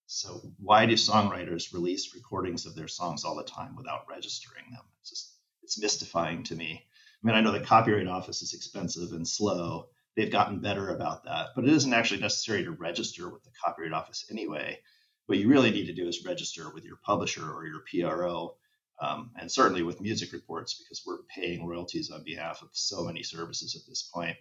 So 0.07 0.43
why 0.59 0.87
do 0.87 0.95
songwriters 0.95 1.73
release 1.73 2.15
recordings 2.15 2.67
of 2.67 2.75
their 2.75 2.89
songs 2.89 3.25
all 3.25 3.35
the 3.35 3.43
time 3.43 3.75
without 3.75 4.07
registering 4.09 4.65
them? 4.71 4.85
It's 5.01 5.11
just 5.11 5.35
it's 5.63 5.81
mystifying 5.81 6.43
to 6.45 6.55
me. 6.55 6.85
I 6.85 7.27
mean, 7.27 7.37
I 7.37 7.41
know 7.41 7.53
the 7.53 7.61
Copyright 7.61 8.07
Office 8.07 8.43
is 8.43 8.53
expensive 8.53 9.13
and 9.13 9.27
slow. 9.27 9.89
They've 10.15 10.31
gotten 10.31 10.61
better 10.61 10.91
about 10.91 11.25
that, 11.25 11.49
but 11.55 11.65
it 11.65 11.71
isn't 11.71 11.95
actually 11.95 12.21
necessary 12.21 12.65
to 12.65 12.71
register 12.73 13.31
with 13.31 13.43
the 13.45 13.51
Copyright 13.65 13.93
Office 13.93 14.27
anyway. 14.31 14.81
what 15.27 15.39
you 15.39 15.49
really 15.49 15.71
need 15.71 15.87
to 15.87 15.95
do 15.95 16.07
is 16.07 16.25
register 16.25 16.71
with 16.73 16.85
your 16.85 16.99
publisher 16.99 17.51
or 17.51 17.67
your 17.67 17.83
PRO, 17.91 18.57
um, 19.01 19.31
and 19.39 19.51
certainly 19.51 19.83
with 19.83 20.01
music 20.01 20.33
reports 20.33 20.75
because 20.75 21.03
we're 21.07 21.23
paying 21.35 21.67
royalties 21.67 22.11
on 22.11 22.23
behalf 22.25 22.63
of 22.63 22.69
so 22.73 23.05
many 23.05 23.23
services 23.23 23.77
at 23.77 23.89
this 23.89 24.03
point. 24.03 24.37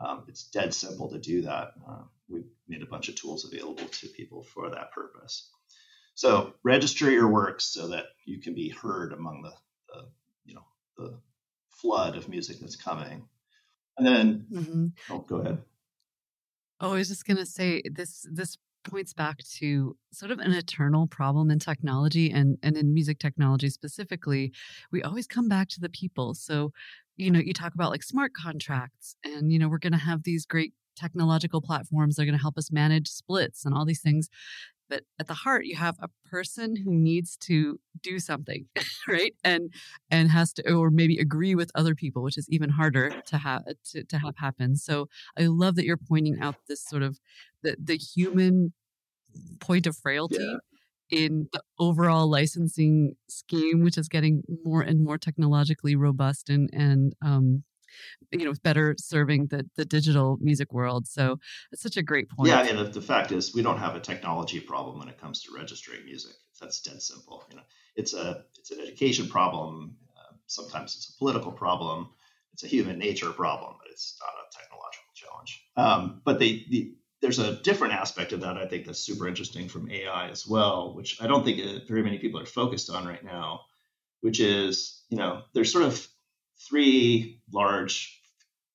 Um, 0.00 0.24
it's 0.28 0.44
dead 0.44 0.72
simple 0.72 1.08
to 1.10 1.18
do 1.18 1.42
that. 1.42 1.72
Uh, 1.88 2.02
we've 2.28 2.46
made 2.68 2.82
a 2.82 2.86
bunch 2.86 3.08
of 3.08 3.16
tools 3.16 3.44
available 3.44 3.86
to 3.86 4.08
people 4.08 4.44
for 4.44 4.70
that 4.70 4.92
purpose. 4.92 5.50
So 6.14 6.54
register 6.62 7.10
your 7.10 7.28
works 7.28 7.64
so 7.64 7.88
that 7.88 8.06
you 8.24 8.40
can 8.40 8.54
be 8.54 8.68
heard 8.68 9.12
among 9.12 9.42
the, 9.42 9.52
the 9.92 10.08
you 10.44 10.54
know 10.54 10.64
the 10.96 11.18
flood 11.70 12.16
of 12.16 12.28
music 12.28 12.58
that's 12.60 12.76
coming. 12.76 13.28
And 13.96 14.06
then, 14.06 14.46
mm-hmm. 14.52 14.86
oh, 15.10 15.18
go 15.20 15.36
ahead. 15.36 15.58
Oh, 16.80 16.92
I 16.92 16.96
was 16.96 17.08
just 17.08 17.24
gonna 17.24 17.46
say 17.46 17.82
this. 17.84 18.26
This 18.30 18.56
points 18.84 19.12
back 19.12 19.38
to 19.58 19.96
sort 20.12 20.30
of 20.30 20.38
an 20.38 20.52
eternal 20.52 21.06
problem 21.06 21.50
in 21.50 21.58
technology 21.58 22.30
and 22.30 22.58
and 22.62 22.76
in 22.76 22.94
music 22.94 23.18
technology 23.18 23.68
specifically. 23.70 24.52
We 24.92 25.02
always 25.02 25.26
come 25.26 25.48
back 25.48 25.68
to 25.70 25.80
the 25.80 25.88
people. 25.88 26.34
So, 26.34 26.72
you 27.16 27.30
know, 27.30 27.40
you 27.40 27.52
talk 27.52 27.74
about 27.74 27.90
like 27.90 28.02
smart 28.02 28.32
contracts, 28.34 29.16
and 29.24 29.52
you 29.52 29.58
know, 29.58 29.68
we're 29.68 29.78
gonna 29.78 29.98
have 29.98 30.22
these 30.22 30.46
great 30.46 30.72
technological 30.96 31.60
platforms 31.62 32.16
that 32.16 32.22
are 32.22 32.26
going 32.26 32.36
to 32.36 32.42
help 32.42 32.58
us 32.58 32.72
manage 32.72 33.06
splits 33.06 33.64
and 33.64 33.72
all 33.72 33.84
these 33.84 34.00
things 34.00 34.28
but 34.88 35.02
at 35.18 35.26
the 35.26 35.34
heart 35.34 35.66
you 35.66 35.76
have 35.76 35.96
a 36.00 36.08
person 36.28 36.76
who 36.76 36.94
needs 36.94 37.36
to 37.36 37.78
do 38.02 38.18
something 38.18 38.66
right 39.08 39.34
and 39.44 39.72
and 40.10 40.30
has 40.30 40.52
to 40.52 40.72
or 40.72 40.90
maybe 40.90 41.18
agree 41.18 41.54
with 41.54 41.70
other 41.74 41.94
people 41.94 42.22
which 42.22 42.38
is 42.38 42.48
even 42.50 42.70
harder 42.70 43.10
to 43.26 43.38
have 43.38 43.62
to, 43.84 44.04
to 44.04 44.18
have 44.18 44.36
happen 44.36 44.76
so 44.76 45.08
i 45.38 45.42
love 45.42 45.74
that 45.76 45.84
you're 45.84 45.96
pointing 45.96 46.38
out 46.40 46.56
this 46.68 46.84
sort 46.84 47.02
of 47.02 47.18
the 47.62 47.76
the 47.82 47.96
human 47.96 48.72
point 49.60 49.86
of 49.86 49.96
frailty 49.96 50.36
yeah. 50.40 50.56
in 51.10 51.48
the 51.52 51.62
overall 51.78 52.28
licensing 52.28 53.14
scheme 53.28 53.82
which 53.82 53.98
is 53.98 54.08
getting 54.08 54.42
more 54.64 54.82
and 54.82 55.04
more 55.04 55.18
technologically 55.18 55.94
robust 55.94 56.48
and 56.48 56.70
and 56.72 57.14
um 57.22 57.62
you 58.32 58.44
know 58.44 58.54
better 58.62 58.94
serving 58.98 59.46
the 59.46 59.68
the 59.76 59.84
digital 59.84 60.38
music 60.40 60.72
world 60.72 61.06
so 61.06 61.38
it's 61.72 61.82
such 61.82 61.96
a 61.96 62.02
great 62.02 62.28
point. 62.30 62.48
yeah 62.48 62.60
i 62.60 62.64
mean 62.64 62.76
the, 62.76 62.84
the 62.84 63.00
fact 63.00 63.32
is 63.32 63.54
we 63.54 63.62
don't 63.62 63.78
have 63.78 63.94
a 63.94 64.00
technology 64.00 64.60
problem 64.60 64.98
when 64.98 65.08
it 65.08 65.20
comes 65.20 65.42
to 65.42 65.54
registering 65.54 66.04
music. 66.04 66.32
That's 66.60 66.80
dead 66.80 67.00
simple 67.02 67.44
you 67.50 67.56
know. 67.56 67.62
It's 67.96 68.14
a 68.14 68.44
it's 68.58 68.70
an 68.70 68.80
education 68.80 69.28
problem 69.28 69.96
uh, 70.16 70.34
sometimes 70.46 70.96
it's 70.96 71.14
a 71.14 71.18
political 71.18 71.52
problem 71.52 72.08
it's 72.52 72.64
a 72.64 72.68
human 72.68 72.98
nature 72.98 73.30
problem 73.30 73.74
but 73.78 73.90
it's 73.90 74.18
not 74.20 74.30
a 74.30 74.58
technological 74.58 75.12
challenge. 75.14 75.62
Um, 75.76 76.22
but 76.24 76.38
they, 76.38 76.64
the, 76.68 76.94
there's 77.20 77.38
a 77.38 77.56
different 77.62 77.94
aspect 77.94 78.32
of 78.32 78.40
that 78.40 78.56
i 78.56 78.66
think 78.66 78.86
that's 78.86 79.00
super 79.00 79.26
interesting 79.26 79.68
from 79.68 79.90
ai 79.90 80.28
as 80.30 80.46
well 80.46 80.94
which 80.94 81.20
i 81.20 81.26
don't 81.26 81.44
think 81.44 81.60
uh, 81.60 81.84
very 81.88 82.02
many 82.02 82.18
people 82.18 82.40
are 82.40 82.46
focused 82.46 82.90
on 82.90 83.06
right 83.06 83.24
now 83.24 83.60
which 84.20 84.40
is 84.40 85.02
you 85.08 85.16
know 85.16 85.42
there's 85.52 85.72
sort 85.72 85.84
of 85.84 86.06
three 86.68 87.40
large 87.52 88.20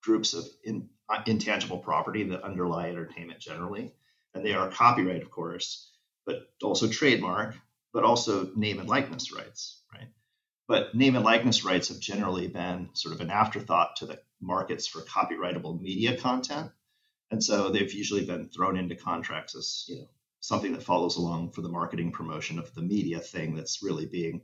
groups 0.01 0.33
of 0.33 0.45
in, 0.63 0.89
uh, 1.09 1.21
intangible 1.25 1.77
property 1.77 2.23
that 2.23 2.43
underlie 2.43 2.89
entertainment 2.89 3.39
generally. 3.39 3.93
And 4.33 4.45
they 4.45 4.53
are 4.53 4.69
copyright, 4.69 5.21
of 5.21 5.31
course, 5.31 5.91
but 6.25 6.47
also 6.61 6.87
trademark, 6.87 7.55
but 7.93 8.03
also 8.03 8.49
name 8.55 8.79
and 8.79 8.89
likeness 8.89 9.31
rights, 9.31 9.81
right? 9.93 10.07
But 10.67 10.95
name 10.95 11.15
and 11.15 11.25
likeness 11.25 11.63
rights 11.63 11.89
have 11.89 11.99
generally 11.99 12.47
been 12.47 12.89
sort 12.93 13.13
of 13.13 13.21
an 13.21 13.29
afterthought 13.29 13.97
to 13.97 14.05
the 14.05 14.19
markets 14.41 14.87
for 14.87 15.01
copyrightable 15.01 15.79
media 15.79 16.17
content. 16.17 16.71
And 17.31 17.43
so 17.43 17.69
they've 17.69 17.93
usually 17.93 18.25
been 18.25 18.49
thrown 18.49 18.77
into 18.77 18.95
contracts 18.95 19.55
as, 19.55 19.85
you 19.87 19.99
know, 19.99 20.07
something 20.39 20.73
that 20.73 20.83
follows 20.83 21.15
along 21.15 21.51
for 21.51 21.61
the 21.61 21.69
marketing 21.69 22.11
promotion 22.11 22.59
of 22.59 22.73
the 22.75 22.81
media 22.81 23.19
thing 23.19 23.55
that's 23.55 23.81
really 23.81 24.05
being 24.05 24.41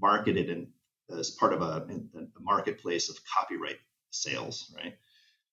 marketed 0.00 0.48
and 0.50 0.68
as 1.10 1.30
part 1.30 1.52
of 1.52 1.62
a, 1.62 1.86
a 2.16 2.40
marketplace 2.40 3.08
of 3.10 3.16
copyright 3.24 3.78
sales, 4.10 4.74
right? 4.76 4.96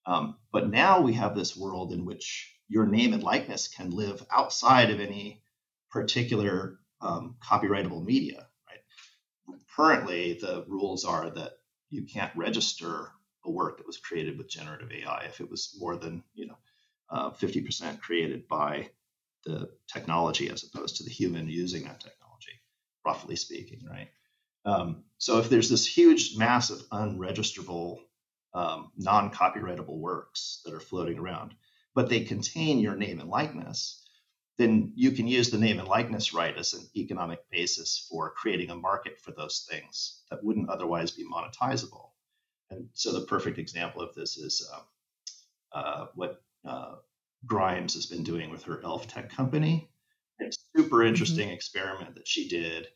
Um, 0.06 0.38
but 0.52 0.70
now 0.70 1.02
we 1.02 1.14
have 1.14 1.36
this 1.36 1.56
world 1.56 1.92
in 1.92 2.06
which 2.06 2.56
your 2.68 2.86
name 2.86 3.14
and 3.14 3.24
likeness 3.24 3.68
can 3.68 3.92
live 3.92 4.26
outside 4.32 4.92
of 4.92 5.00
any 5.00 5.42
particular 5.92 6.80
um, 7.02 7.36
copyrightable 7.44 8.04
media, 8.04 8.48
right? 8.68 9.56
Currently, 9.76 10.34
the 10.34 10.66
rules 10.68 11.06
are 11.06 11.30
that 11.32 11.54
you 11.90 12.04
can't 12.04 12.36
register 12.36 13.10
a 13.46 13.52
work 13.52 13.78
that 13.78 13.88
was 13.88 13.98
created 13.98 14.38
with 14.38 14.50
generative 14.50 14.92
AI 14.92 15.26
if 15.26 15.40
it 15.40 15.50
was 15.50 15.76
more 15.80 15.96
than 15.96 16.24
you 16.34 16.48
know 16.48 16.58
uh, 17.10 17.32
50% 17.32 18.00
created 18.02 18.48
by 18.48 18.90
the 19.46 19.70
technology 19.92 20.50
as 20.50 20.64
opposed 20.64 20.98
to 20.98 21.04
the 21.04 21.10
human 21.10 21.48
using 21.48 21.84
that 21.84 22.00
technology, 22.00 22.62
roughly 23.06 23.36
speaking, 23.36 23.86
right? 23.90 24.10
Um, 24.66 25.04
so 25.18 25.40
if 25.40 25.50
there's 25.50 25.70
this 25.70 25.86
huge 25.86 26.38
mass 26.38 26.70
of 26.70 26.82
unregisterable, 26.90 28.00
um, 28.54 28.92
non-copyrightable 28.98 29.98
works 29.98 30.62
that 30.66 30.74
are 30.74 30.80
floating 30.80 31.20
around, 31.20 31.54
but 31.94 32.10
they 32.10 32.22
contain 32.22 32.80
your 32.80 32.96
name 32.96 33.20
and 33.20 33.30
likeness, 33.30 34.06
then 34.58 34.92
you 34.96 35.12
can 35.12 35.28
use 35.28 35.50
the 35.50 35.58
name 35.58 35.80
and 35.80 35.88
likeness 35.88 36.34
right 36.34 36.58
as 36.58 36.74
an 36.74 36.86
economic 36.96 37.40
basis 37.50 38.08
for 38.10 38.32
creating 38.32 38.70
a 38.70 38.76
market 38.76 39.20
for 39.22 39.32
those 39.32 39.66
things 39.70 40.22
that 40.30 40.44
wouldn't 40.44 40.70
otherwise 40.70 41.12
be 41.12 41.26
monetizable. 41.26 42.10
And 42.70 42.90
so 42.94 43.14
the 43.14 43.26
perfect 43.26 43.58
example 43.58 44.02
of 44.02 44.14
this 44.16 44.38
is 44.38 44.70
uh, 44.74 45.78
uh, 45.78 46.08
what 46.16 46.42
uh, 46.68 46.96
Grimes 47.46 47.94
has 47.94 48.06
been 48.06 48.24
doing 48.24 48.50
with 48.52 48.64
her 48.64 48.82
Elf 48.84 49.08
Tech 49.08 49.30
company. 49.30 49.90
It's 50.40 50.58
a 50.58 50.80
super 50.80 50.98
mm-hmm. 50.98 51.08
interesting 51.08 51.48
mm-hmm. 51.48 51.56
experiment 51.56 52.16
that 52.16 52.28
she 52.28 52.48
did 52.48 52.88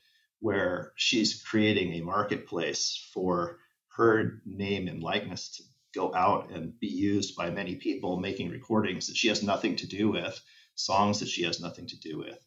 where 0.43 0.91
she's 0.97 1.41
creating 1.41 1.93
a 1.93 2.01
marketplace 2.01 3.09
for 3.13 3.59
her 3.95 4.41
name 4.45 4.89
and 4.89 5.01
likeness 5.01 5.55
to 5.55 5.63
go 5.95 6.13
out 6.13 6.51
and 6.51 6.77
be 6.81 6.87
used 6.87 7.33
by 7.37 7.49
many 7.49 7.75
people 7.75 8.19
making 8.19 8.49
recordings 8.49 9.07
that 9.07 9.15
she 9.15 9.29
has 9.29 9.41
nothing 9.41 9.77
to 9.77 9.87
do 9.87 10.11
with, 10.11 10.37
songs 10.75 11.21
that 11.21 11.29
she 11.29 11.43
has 11.43 11.61
nothing 11.61 11.87
to 11.87 11.97
do 11.97 12.17
with. 12.17 12.37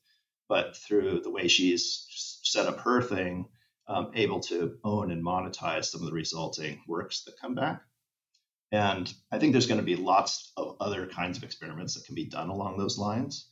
But 0.47 0.77
through 0.77 1.21
the 1.21 1.31
way 1.31 1.49
she's 1.49 2.07
set 2.43 2.67
up 2.67 2.81
her 2.81 3.01
thing, 3.01 3.47
um, 3.89 4.11
able 4.15 4.41
to 4.41 4.77
own 4.85 5.11
and 5.11 5.25
monetize 5.25 5.87
some 5.87 6.03
of 6.03 6.07
the 6.07 6.13
resulting 6.13 6.83
works 6.87 7.25
that 7.25 7.41
come 7.41 7.55
back. 7.55 7.81
And 8.73 9.11
I 9.33 9.39
think 9.39 9.53
there's 9.53 9.69
going 9.69 9.81
to 9.81 9.87
be 9.87 9.97
lots 9.97 10.53
of 10.59 10.77
other 10.81 11.07
kinds 11.07 11.39
of 11.39 11.45
experiments 11.45 11.95
that 11.95 12.05
can 12.05 12.15
be 12.15 12.27
done 12.27 12.51
along 12.51 12.77
those 12.77 12.99
lines. 12.99 13.49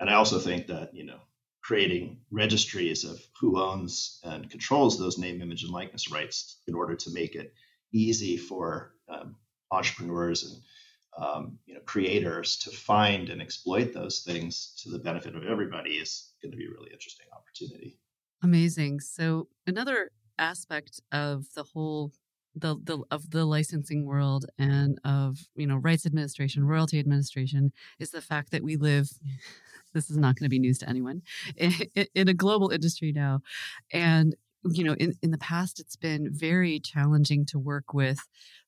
And 0.00 0.10
I 0.10 0.14
also 0.14 0.40
think 0.40 0.66
that, 0.66 0.96
you 0.96 1.04
know, 1.04 1.20
creating 1.64 2.18
registries 2.30 3.04
of 3.04 3.18
who 3.40 3.58
owns 3.58 4.20
and 4.22 4.50
controls 4.50 4.98
those 4.98 5.16
name, 5.16 5.40
image, 5.40 5.62
and 5.62 5.72
likeness 5.72 6.10
rights 6.10 6.60
in 6.68 6.74
order 6.74 6.94
to 6.94 7.10
make 7.12 7.34
it 7.34 7.54
easy 7.92 8.36
for 8.36 8.92
um, 9.08 9.34
entrepreneurs 9.70 10.44
and 10.44 10.62
um, 11.16 11.58
you 11.64 11.74
know 11.74 11.80
creators 11.86 12.56
to 12.58 12.70
find 12.70 13.30
and 13.30 13.40
exploit 13.40 13.94
those 13.94 14.20
things 14.26 14.74
to 14.82 14.90
the 14.90 14.98
benefit 14.98 15.34
of 15.34 15.44
everybody 15.44 15.92
is 15.92 16.32
going 16.42 16.50
to 16.50 16.58
be 16.58 16.66
a 16.66 16.70
really 16.70 16.90
interesting 16.92 17.26
opportunity. 17.32 17.98
Amazing. 18.42 19.00
So 19.00 19.48
another 19.66 20.10
aspect 20.38 21.00
of 21.12 21.46
the 21.54 21.62
whole 21.62 22.12
the, 22.54 22.76
the 22.84 23.02
of 23.10 23.30
the 23.30 23.44
licensing 23.44 24.04
world 24.04 24.46
and 24.58 24.98
of 25.04 25.38
you 25.56 25.66
know 25.66 25.76
rights 25.76 26.06
administration 26.06 26.64
royalty 26.64 26.98
administration 26.98 27.72
is 27.98 28.10
the 28.10 28.20
fact 28.20 28.50
that 28.50 28.62
we 28.62 28.76
live 28.76 29.08
this 29.94 30.10
is 30.10 30.16
not 30.16 30.36
going 30.36 30.46
to 30.46 30.50
be 30.50 30.58
news 30.58 30.78
to 30.78 30.88
anyone 30.88 31.22
in, 31.56 31.72
in 32.14 32.28
a 32.28 32.34
global 32.34 32.70
industry 32.70 33.12
now. 33.12 33.40
And 33.92 34.34
you 34.70 34.84
know 34.84 34.94
in, 34.94 35.12
in 35.22 35.30
the 35.30 35.38
past 35.38 35.78
it's 35.78 35.96
been 35.96 36.28
very 36.30 36.80
challenging 36.80 37.44
to 37.46 37.58
work 37.58 37.92
with 37.92 38.18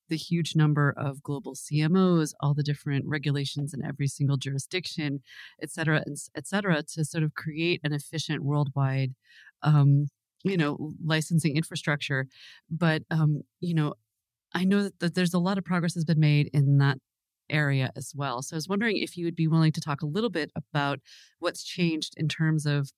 the 0.09 0.17
huge 0.17 0.55
number 0.55 0.93
of 0.97 1.23
global 1.23 1.55
cmos 1.55 2.35
all 2.41 2.53
the 2.53 2.63
different 2.63 3.05
regulations 3.07 3.73
in 3.73 3.83
every 3.85 4.07
single 4.07 4.37
jurisdiction 4.37 5.21
et 5.63 5.71
cetera 5.71 6.05
et 6.37 6.47
cetera 6.47 6.83
to 6.83 7.05
sort 7.05 7.25
of 7.25 7.35
create 7.35 7.81
an 7.83 7.95
efficient 7.95 8.43
worldwide 8.45 9.15
um, 9.63 10.09
you 10.47 10.57
know 10.57 10.93
licensing 11.05 11.57
infrastructure 11.57 12.27
but 12.71 13.03
um, 13.11 13.43
you 13.61 13.75
know 13.75 13.95
i 14.55 14.65
know 14.65 14.85
that, 14.85 14.99
that 15.01 15.15
there's 15.15 15.35
a 15.35 15.39
lot 15.39 15.59
of 15.59 15.65
progress 15.65 15.95
has 15.95 16.05
been 16.05 16.21
made 16.21 16.49
in 16.53 16.79
that 16.79 16.99
area 17.51 17.91
as 17.97 18.13
well. 18.15 18.43
So 18.43 18.55
i 18.55 18.59
was 18.59 18.69
wondering 18.69 18.97
if 18.97 19.17
you 19.17 19.25
would 19.25 19.37
be 19.37 19.49
willing 19.49 19.73
to 19.73 19.81
talk 19.81 20.03
a 20.03 20.07
little 20.07 20.31
bit 20.31 20.51
about 20.57 21.01
what's 21.39 21.63
changed 21.63 22.15
in 22.17 22.29
terms 22.29 22.67
of 22.67 22.91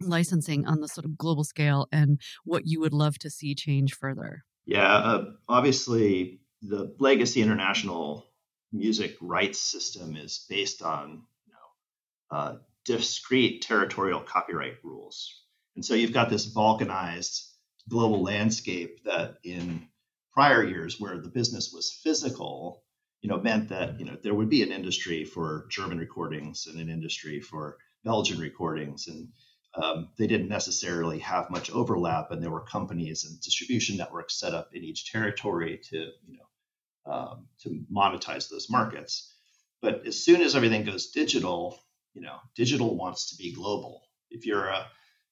licensing 0.00 0.66
on 0.66 0.80
the 0.80 0.88
sort 0.88 1.04
of 1.04 1.16
global 1.16 1.44
scale 1.44 1.86
and 1.92 2.20
what 2.44 2.66
you 2.66 2.80
would 2.80 2.92
love 2.92 3.18
to 3.18 3.30
see 3.30 3.54
change 3.54 3.94
further. 3.94 4.44
Yeah 4.66 4.92
uh, 4.92 5.24
obviously 5.48 6.40
the 6.62 6.94
legacy 6.98 7.42
international 7.42 8.26
music 8.72 9.16
rights 9.20 9.60
system 9.60 10.16
is 10.16 10.46
based 10.48 10.82
on 10.82 11.22
you 11.46 11.52
know 11.52 12.36
uh, 12.36 12.56
discrete 12.84 13.62
territorial 13.62 14.20
copyright 14.20 14.76
rules 14.82 15.43
and 15.74 15.84
so 15.84 15.94
you've 15.94 16.12
got 16.12 16.30
this 16.30 16.52
balkanized 16.52 17.48
global 17.88 18.22
landscape 18.22 19.04
that 19.04 19.38
in 19.44 19.88
prior 20.32 20.64
years 20.64 21.00
where 21.00 21.18
the 21.18 21.28
business 21.28 21.72
was 21.72 21.92
physical, 22.02 22.82
you 23.20 23.28
know, 23.28 23.38
meant 23.38 23.68
that, 23.68 23.98
you 23.98 24.06
know, 24.06 24.16
there 24.22 24.34
would 24.34 24.50
be 24.50 24.62
an 24.62 24.72
industry 24.72 25.24
for 25.24 25.66
German 25.70 25.98
recordings 25.98 26.66
and 26.66 26.80
an 26.80 26.88
industry 26.88 27.40
for 27.40 27.78
Belgian 28.04 28.38
recordings, 28.38 29.08
and 29.08 29.28
um, 29.74 30.10
they 30.18 30.26
didn't 30.26 30.48
necessarily 30.48 31.18
have 31.20 31.50
much 31.50 31.70
overlap, 31.70 32.30
and 32.30 32.42
there 32.42 32.50
were 32.50 32.60
companies 32.60 33.24
and 33.24 33.40
distribution 33.40 33.96
networks 33.96 34.38
set 34.38 34.54
up 34.54 34.70
in 34.74 34.84
each 34.84 35.10
territory 35.10 35.80
to 35.90 35.96
you 35.96 36.36
know 36.36 37.12
um, 37.12 37.46
to 37.62 37.84
monetize 37.92 38.48
those 38.48 38.70
markets. 38.70 39.34
But 39.80 40.06
as 40.06 40.22
soon 40.22 40.42
as 40.42 40.54
everything 40.54 40.84
goes 40.84 41.10
digital, 41.10 41.80
you 42.12 42.22
know, 42.22 42.36
digital 42.54 42.96
wants 42.96 43.30
to 43.30 43.36
be 43.36 43.52
global. 43.52 44.02
If 44.30 44.46
you're 44.46 44.66
a 44.66 44.86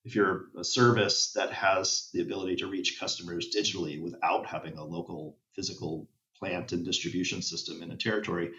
if 0.04 0.14
you're 0.14 0.46
a 0.58 0.64
service 0.64 1.32
that 1.34 1.52
has 1.52 2.08
the 2.12 2.20
ability 2.20 2.56
to 2.56 2.66
reach 2.66 2.98
customers 2.98 3.54
digitally 3.54 4.02
without 4.02 4.46
having 4.46 4.76
a 4.76 4.84
local 4.84 5.38
physical 5.54 6.08
plant 6.38 6.72
and 6.72 6.84
distribution 6.84 7.40
system 7.40 7.82
in 7.82 7.90
a 7.92 7.96
territory, 7.96 8.50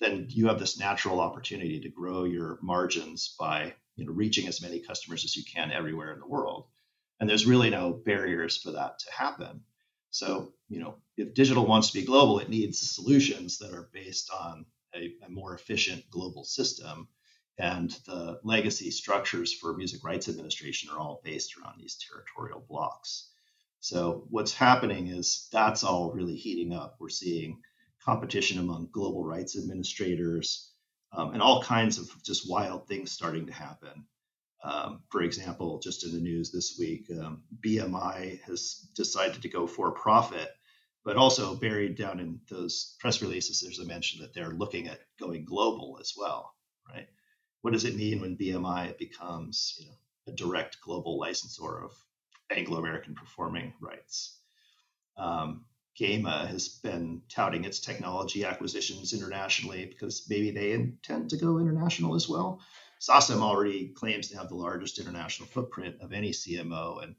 then 0.00 0.26
you 0.28 0.48
have 0.48 0.58
this 0.58 0.78
natural 0.78 1.20
opportunity 1.20 1.80
to 1.80 1.88
grow 1.88 2.24
your 2.24 2.58
margins 2.62 3.34
by 3.38 3.74
you 3.96 4.06
know, 4.06 4.12
reaching 4.12 4.46
as 4.46 4.62
many 4.62 4.80
customers 4.80 5.24
as 5.24 5.36
you 5.36 5.42
can 5.44 5.70
everywhere 5.70 6.12
in 6.12 6.20
the 6.20 6.26
world. 6.26 6.66
And 7.18 7.28
there's 7.28 7.46
really 7.46 7.70
no 7.70 7.92
barriers 7.92 8.56
for 8.56 8.72
that 8.72 8.98
to 9.00 9.12
happen. 9.12 9.62
So, 10.10 10.52
you 10.68 10.80
know, 10.80 10.96
if 11.16 11.34
digital 11.34 11.66
wants 11.66 11.88
to 11.88 11.98
be 11.98 12.06
global, 12.06 12.38
it 12.38 12.48
needs 12.48 12.78
solutions 12.78 13.58
that 13.58 13.72
are 13.72 13.88
based 13.92 14.30
on 14.30 14.66
a, 14.94 15.12
a 15.26 15.30
more 15.30 15.54
efficient 15.54 16.08
global 16.10 16.44
system. 16.44 17.08
And 17.58 17.90
the 18.06 18.38
legacy 18.44 18.90
structures 18.90 19.52
for 19.52 19.76
music 19.76 20.04
rights 20.04 20.28
administration 20.28 20.90
are 20.90 20.98
all 20.98 21.20
based 21.24 21.56
around 21.56 21.80
these 21.80 21.96
territorial 21.96 22.64
blocks. 22.68 23.30
So, 23.80 24.26
what's 24.30 24.52
happening 24.52 25.08
is 25.08 25.48
that's 25.52 25.84
all 25.84 26.12
really 26.12 26.36
heating 26.36 26.72
up. 26.72 26.96
We're 26.98 27.08
seeing 27.08 27.62
competition 28.04 28.58
among 28.58 28.88
global 28.92 29.24
rights 29.24 29.56
administrators, 29.56 30.72
um, 31.12 31.32
and 31.32 31.42
all 31.42 31.62
kinds 31.62 31.98
of 31.98 32.10
just 32.22 32.48
wild 32.48 32.86
things 32.86 33.10
starting 33.10 33.46
to 33.46 33.52
happen. 33.52 34.06
Um, 34.62 35.02
for 35.10 35.22
example, 35.22 35.78
just 35.78 36.04
in 36.04 36.12
the 36.12 36.20
news 36.20 36.50
this 36.50 36.76
week, 36.78 37.06
um, 37.10 37.42
BMI 37.64 38.40
has 38.42 38.88
decided 38.94 39.42
to 39.42 39.48
go 39.48 39.66
for 39.66 39.92
profit, 39.92 40.48
but 41.04 41.16
also 41.16 41.54
buried 41.54 41.96
down 41.96 42.18
in 42.20 42.40
those 42.50 42.96
press 42.98 43.22
releases, 43.22 43.60
there's 43.60 43.78
a 43.78 43.84
mention 43.84 44.22
that 44.22 44.34
they're 44.34 44.50
looking 44.50 44.88
at 44.88 45.00
going 45.20 45.44
global 45.44 45.98
as 46.00 46.14
well, 46.16 46.54
right? 46.88 47.06
What 47.66 47.72
does 47.72 47.84
it 47.84 47.96
mean 47.96 48.20
when 48.20 48.36
BMI 48.36 48.96
becomes, 48.96 49.74
you 49.80 49.86
know, 49.86 49.96
a 50.28 50.32
direct 50.36 50.80
global 50.80 51.18
licensor 51.18 51.82
of 51.82 51.90
Anglo-American 52.48 53.16
performing 53.16 53.74
rights? 53.80 54.38
Um, 55.16 55.64
GEMA 55.96 56.46
has 56.46 56.68
been 56.68 57.22
touting 57.28 57.64
its 57.64 57.80
technology 57.80 58.44
acquisitions 58.44 59.12
internationally 59.12 59.84
because 59.84 60.28
maybe 60.30 60.52
they 60.52 60.74
intend 60.74 61.30
to 61.30 61.36
go 61.36 61.58
international 61.58 62.14
as 62.14 62.28
well. 62.28 62.60
SACEM 63.00 63.42
already 63.42 63.88
claims 63.88 64.28
to 64.28 64.38
have 64.38 64.48
the 64.48 64.54
largest 64.54 65.00
international 65.00 65.48
footprint 65.48 65.96
of 66.00 66.12
any 66.12 66.30
CMO, 66.30 67.02
and 67.02 67.16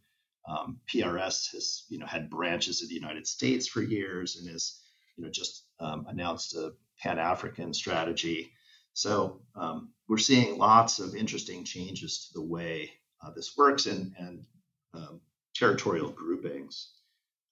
um, 0.48 0.80
PRS 0.88 1.52
has 1.52 1.84
you 1.90 2.00
know 2.00 2.06
had 2.06 2.30
branches 2.30 2.82
in 2.82 2.88
the 2.88 2.96
United 2.96 3.28
States 3.28 3.68
for 3.68 3.82
years 3.82 4.38
and 4.38 4.50
has 4.50 4.80
you 5.18 5.26
know 5.26 5.30
just 5.30 5.66
um, 5.82 6.06
announced 6.08 6.56
a 6.56 6.72
Pan 7.02 7.20
African 7.20 7.74
strategy. 7.74 8.54
So 8.98 9.42
um, 9.54 9.92
we're 10.08 10.18
seeing 10.18 10.58
lots 10.58 10.98
of 10.98 11.16
interesting 11.16 11.64
changes 11.64 12.26
to 12.26 12.34
the 12.34 12.42
way 12.42 12.94
uh, 13.22 13.30
this 13.30 13.56
works 13.56 13.86
and 13.86 14.12
and 14.18 14.44
um, 14.96 15.22
territorial 15.54 16.10
groupings. 16.10 16.94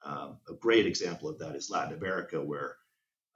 Um, 0.04 0.40
a 0.50 0.56
great 0.56 0.88
example 0.88 1.30
of 1.30 1.38
that 1.38 1.56
is 1.56 1.70
Latin 1.70 1.96
America, 1.96 2.42
where 2.42 2.78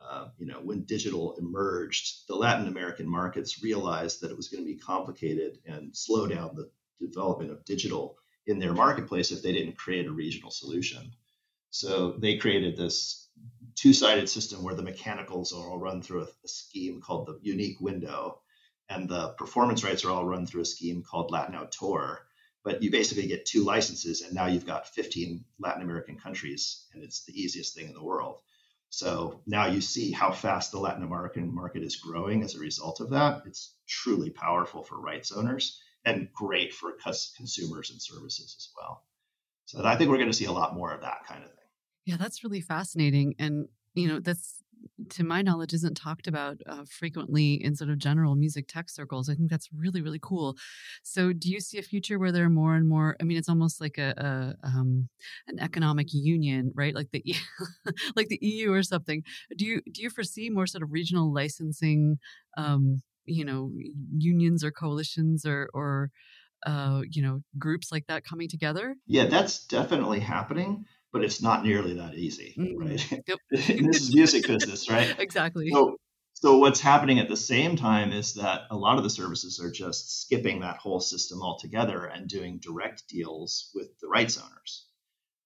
uh, 0.04 0.30
you 0.40 0.48
know 0.48 0.60
when 0.60 0.86
digital 0.86 1.36
emerged, 1.38 2.28
the 2.28 2.36
Latin 2.36 2.68
American 2.68 3.08
markets 3.08 3.62
realized 3.62 4.22
that 4.22 4.32
it 4.32 4.38
was 4.38 4.50
going 4.50 4.64
to 4.64 4.74
be 4.74 4.80
complicated 4.80 5.60
and 5.68 5.96
slow 5.96 6.26
down 6.26 6.56
the 6.56 6.68
development 7.00 7.52
of 7.52 7.64
digital 7.64 8.18
in 8.48 8.58
their 8.58 8.74
marketplace 8.74 9.32
if 9.32 9.44
they 9.44 9.54
didn't 9.54 9.78
create 9.78 10.08
a 10.08 10.12
regional 10.12 10.50
solution. 10.50 11.12
So 11.70 12.14
they 12.14 12.38
created 12.38 12.76
this 12.76 13.29
two-sided 13.76 14.30
system 14.30 14.64
where 14.64 14.76
the 14.76 14.84
mechanicals 14.84 15.54
are 15.54 15.70
all 15.70 15.78
run 15.78 16.02
through 16.02 16.22
a, 16.22 16.28
a 16.44 16.48
scheme 16.48 17.02
called 17.02 17.28
the 17.28 17.40
unique 17.42 17.80
window, 17.80 18.40
and 18.90 19.08
the 19.08 19.30
performance 19.38 19.84
rights 19.84 20.04
are 20.06 20.12
all 20.12 20.26
run 20.26 20.46
through 20.46 20.62
a 20.62 20.66
scheme 20.66 21.04
called 21.04 21.32
Latin 21.32 21.56
Autor 21.56 22.20
but 22.64 22.84
you 22.84 22.92
basically 22.92 23.28
get 23.28 23.46
two 23.46 23.64
licenses 23.64 24.22
and 24.22 24.34
now 24.34 24.48
you've 24.48 24.66
got 24.66 24.88
15 24.90 25.44
Latin 25.60 25.82
American 25.82 26.18
countries 26.18 26.86
and 26.94 27.04
it's 27.04 27.24
the 27.26 27.34
easiest 27.34 27.76
thing 27.76 27.88
in 27.88 27.94
the 27.94 28.04
world. 28.04 28.38
So 28.90 29.42
now 29.46 29.68
you 29.68 29.82
see 29.82 30.12
how 30.12 30.32
fast 30.32 30.72
the 30.72 30.80
Latin 30.80 31.04
American 31.04 31.54
market 31.54 31.84
is 31.84 31.96
growing 31.96 32.44
as 32.44 32.56
a 32.56 32.60
result 32.60 33.00
of 33.00 33.12
that. 33.12 33.44
It's 33.46 33.76
truly 33.88 34.30
powerful 34.30 34.84
for 34.84 35.00
rights 35.00 35.32
owners 35.32 35.80
and 36.06 36.32
great 36.34 36.74
for 36.74 36.94
consumers 37.38 37.92
and 37.92 38.02
services 38.02 38.56
as 38.58 38.70
well. 38.76 39.04
So 39.66 39.84
I 39.86 39.96
think 39.96 40.10
we're 40.10 40.18
going 40.18 40.32
to 40.32 40.38
see 40.38 40.46
a 40.46 40.52
lot 40.52 40.74
more 40.74 40.92
of 40.92 41.02
that 41.02 41.26
kind 41.28 41.44
of 41.44 41.50
thing. 41.50 41.59
Yeah, 42.10 42.18
that's 42.18 42.44
really 42.44 42.62
fascinating. 42.62 43.36
And, 43.38 43.68
you 43.94 44.08
know, 44.08 44.20
that's 44.20 44.64
to 45.12 45.24
my 45.24 45.44
knowledge, 45.44 45.76
isn't 45.76 45.96
talked 45.96 46.26
about 46.26 46.58
uh, 46.66 46.86
frequently 46.90 47.64
in 47.64 47.76
sort 47.76 47.92
of 47.92 48.00
general 48.00 48.34
music 48.34 48.66
tech 48.68 48.90
circles. 48.90 49.30
I 49.30 49.36
think 49.36 49.52
that's 49.52 49.70
really, 49.72 50.02
really 50.02 50.18
cool. 50.20 50.56
So, 51.04 51.34
do 51.34 51.52
you 51.52 51.60
see 51.60 51.78
a 51.78 51.84
future 51.84 52.18
where 52.18 52.32
there 52.32 52.46
are 52.46 52.50
more 52.50 52.74
and 52.74 52.90
more? 52.90 53.16
I 53.22 53.26
mean, 53.26 53.38
it's 53.38 53.48
almost 53.48 53.80
like 53.80 54.00
a, 54.00 54.56
a 54.64 54.68
um, 54.68 55.10
an 55.48 55.60
economic 55.60 56.08
union, 56.12 56.72
right? 56.74 56.96
Like 56.96 57.12
the 57.12 57.24
like 58.16 58.30
the 58.30 58.40
EU 58.42 58.74
or 58.74 58.82
something. 58.82 59.22
Do 59.56 59.66
you 59.68 59.82
do 59.92 60.02
you 60.02 60.10
foresee 60.10 60.50
more 60.50 60.66
sort 60.66 60.82
of 60.82 60.92
regional 60.92 61.32
licensing? 61.32 62.18
Um, 62.58 63.04
you 63.26 63.46
know, 63.46 63.72
unions 64.18 64.64
or 64.64 64.72
coalitions 64.72 65.46
or 65.46 65.70
or 65.76 66.10
uh, 66.66 67.04
you 67.08 67.22
know 67.22 67.42
groups 67.60 67.92
like 67.92 68.08
that 68.08 68.24
coming 68.24 68.48
together? 68.48 68.96
Yeah, 69.06 69.26
that's 69.26 69.68
definitely 69.68 70.22
happening 70.22 70.88
but 71.12 71.24
it's 71.24 71.42
not 71.42 71.64
nearly 71.64 71.96
that 71.96 72.16
easy, 72.16 72.56
mm-hmm. 72.58 72.78
right? 72.78 73.24
Yep. 73.28 73.40
this 73.52 74.02
is 74.02 74.14
music 74.14 74.48
business, 74.48 74.90
right? 74.90 75.16
Exactly. 75.20 75.70
So, 75.72 75.98
so 76.34 76.58
what's 76.58 76.80
happening 76.80 77.20
at 77.20 77.28
the 77.28 77.38
same 77.38 77.76
time 77.76 78.12
is 78.12 78.36
that 78.36 78.62
a 78.72 78.78
lot 78.78 78.98
of 78.98 79.04
the 79.04 79.10
services 79.10 79.60
are 79.60 79.72
just 79.72 80.22
skipping 80.22 80.62
that 80.62 80.78
whole 80.78 81.00
system 81.00 81.42
altogether 81.42 82.06
and 82.06 82.28
doing 82.30 82.60
direct 82.62 83.08
deals 83.10 83.72
with 83.74 83.88
the 84.00 84.08
rights 84.08 84.38
owners, 84.38 84.86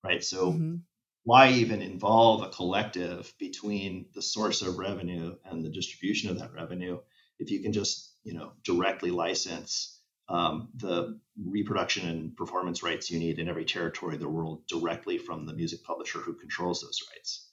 right? 0.03 0.23
So 0.23 0.51
mm-hmm. 0.51 0.75
why 1.23 1.49
even 1.49 1.81
involve 1.81 2.43
a 2.43 2.49
collective 2.49 3.33
between 3.39 4.07
the 4.13 4.21
source 4.21 4.61
of 4.61 4.77
revenue 4.77 5.35
and 5.45 5.63
the 5.63 5.71
distribution 5.71 6.29
of 6.29 6.39
that 6.39 6.53
revenue 6.53 6.99
if 7.39 7.49
you 7.51 7.61
can 7.61 7.73
just, 7.73 8.13
you 8.23 8.33
know, 8.33 8.51
directly 8.63 9.11
license 9.11 9.92
um, 10.29 10.69
the 10.75 11.19
reproduction 11.43 12.07
and 12.07 12.35
performance 12.35 12.83
rights 12.83 13.11
you 13.11 13.19
need 13.19 13.39
in 13.39 13.49
every 13.49 13.65
territory 13.65 14.15
of 14.15 14.21
the 14.21 14.29
world 14.29 14.65
directly 14.67 15.17
from 15.17 15.45
the 15.45 15.53
music 15.53 15.83
publisher 15.83 16.19
who 16.19 16.33
controls 16.33 16.81
those 16.81 16.99
rights. 17.13 17.49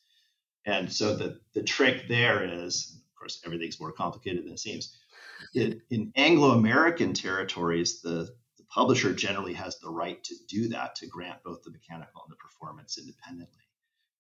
And 0.67 0.93
so 0.93 1.17
the, 1.17 1.41
the 1.55 1.63
trick 1.63 2.07
there 2.09 2.45
is, 2.45 2.97
of 2.99 3.19
course, 3.19 3.41
everything's 3.45 3.81
more 3.81 3.93
complicated 3.93 4.45
than 4.45 4.53
it 4.53 4.61
seems. 4.61 4.97
It, 5.55 5.81
in 5.91 6.13
Anglo 6.17 6.51
American 6.51 7.15
territories, 7.15 8.03
the, 8.03 8.29
the 8.59 8.65
publisher 8.69 9.15
generally 9.15 9.55
has 9.55 9.79
the 9.79 9.91
right 9.91 10.23
to 10.25 10.35
do 10.49 10.69
that, 10.69 10.95
to 10.97 11.07
grant 11.07 11.43
both 11.43 11.63
the 11.63 11.71
mechanical 11.71 12.23
and 12.23 12.31
the 12.31 12.37
performance 12.37 12.99
independently. 12.99 13.65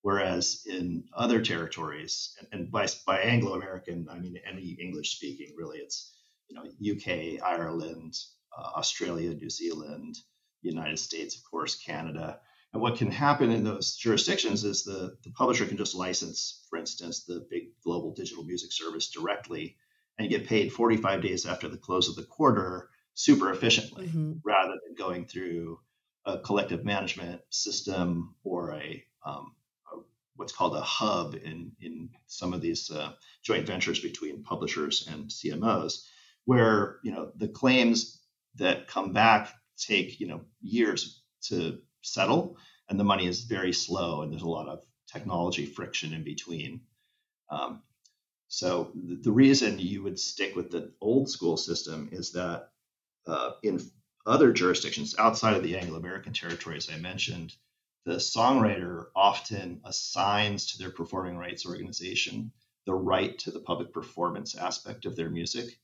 Whereas 0.02 0.62
in 0.66 1.04
other 1.14 1.42
territories, 1.42 2.34
and, 2.38 2.48
and 2.52 2.72
by, 2.72 2.88
by 3.06 3.20
Anglo 3.20 3.54
American, 3.54 4.08
I 4.10 4.18
mean 4.18 4.38
any 4.50 4.70
English 4.80 5.16
speaking, 5.16 5.54
really, 5.56 5.78
it's 5.78 6.14
you 6.48 6.56
know 6.56 6.64
UK, 6.64 7.42
Ireland, 7.46 8.14
uh, 8.56 8.70
Australia, 8.76 9.34
New 9.34 9.50
Zealand, 9.50 10.16
United 10.62 10.98
States, 10.98 11.36
of 11.36 11.42
course, 11.50 11.76
Canada. 11.76 12.40
And 12.72 12.82
what 12.82 12.98
can 12.98 13.10
happen 13.10 13.50
in 13.50 13.64
those 13.64 13.96
jurisdictions 13.96 14.64
is 14.64 14.84
the, 14.84 15.16
the 15.24 15.30
publisher 15.30 15.66
can 15.66 15.76
just 15.76 15.94
license, 15.94 16.64
for 16.70 16.78
instance, 16.78 17.24
the 17.24 17.46
big 17.50 17.80
global 17.82 18.14
digital 18.14 18.44
music 18.44 18.72
service 18.72 19.10
directly 19.10 19.76
and 20.18 20.28
get 20.28 20.46
paid 20.46 20.72
45 20.72 21.22
days 21.22 21.46
after 21.46 21.68
the 21.68 21.78
close 21.78 22.08
of 22.08 22.16
the 22.16 22.22
quarter 22.22 22.90
super 23.14 23.50
efficiently 23.50 24.06
mm-hmm. 24.06 24.34
rather 24.44 24.74
than 24.84 24.94
going 24.96 25.26
through 25.26 25.80
a 26.26 26.38
collective 26.38 26.84
management 26.84 27.40
system 27.50 28.34
or 28.44 28.74
a, 28.74 29.04
um, 29.24 29.54
a 29.92 29.96
what's 30.36 30.52
called 30.52 30.76
a 30.76 30.80
hub 30.80 31.34
in, 31.34 31.72
in 31.80 32.10
some 32.26 32.52
of 32.52 32.60
these 32.60 32.90
uh, 32.90 33.12
joint 33.42 33.66
ventures 33.66 34.00
between 34.00 34.42
publishers 34.42 35.08
and 35.10 35.28
CMOs, 35.30 36.06
where 36.44 36.98
you 37.02 37.12
know 37.12 37.32
the 37.36 37.48
claims 37.48 38.19
that 38.56 38.88
come 38.88 39.12
back 39.12 39.52
take 39.78 40.20
you 40.20 40.26
know 40.26 40.42
years 40.60 41.22
to 41.42 41.78
settle, 42.02 42.56
and 42.88 42.98
the 42.98 43.04
money 43.04 43.26
is 43.26 43.44
very 43.44 43.72
slow, 43.72 44.22
and 44.22 44.32
there's 44.32 44.42
a 44.42 44.48
lot 44.48 44.68
of 44.68 44.82
technology 45.10 45.66
friction 45.66 46.12
in 46.12 46.24
between. 46.24 46.82
Um, 47.50 47.82
so 48.48 48.92
the, 48.94 49.16
the 49.16 49.32
reason 49.32 49.78
you 49.78 50.02
would 50.02 50.18
stick 50.18 50.56
with 50.56 50.70
the 50.70 50.92
old 51.00 51.30
school 51.30 51.56
system 51.56 52.08
is 52.12 52.32
that 52.32 52.70
uh, 53.26 53.52
in 53.62 53.80
other 54.26 54.52
jurisdictions 54.52 55.14
outside 55.18 55.56
of 55.56 55.62
the 55.62 55.76
Anglo-American 55.76 56.32
territories 56.32 56.90
I 56.92 56.98
mentioned, 56.98 57.54
the 58.04 58.16
songwriter 58.16 59.06
often 59.14 59.80
assigns 59.84 60.72
to 60.72 60.78
their 60.78 60.90
performing 60.90 61.36
rights 61.36 61.66
organization 61.66 62.52
the 62.86 62.94
right 62.94 63.38
to 63.40 63.50
the 63.50 63.60
public 63.60 63.92
performance 63.92 64.56
aspect 64.56 65.04
of 65.04 65.16
their 65.16 65.30
music 65.30 65.78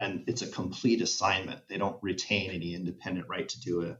and 0.00 0.24
it's 0.26 0.42
a 0.42 0.48
complete 0.48 1.00
assignment. 1.00 1.60
They 1.68 1.78
don't 1.78 2.02
retain 2.02 2.50
any 2.50 2.74
independent 2.74 3.28
right 3.28 3.48
to 3.48 3.60
do 3.60 3.82
a 3.82 3.98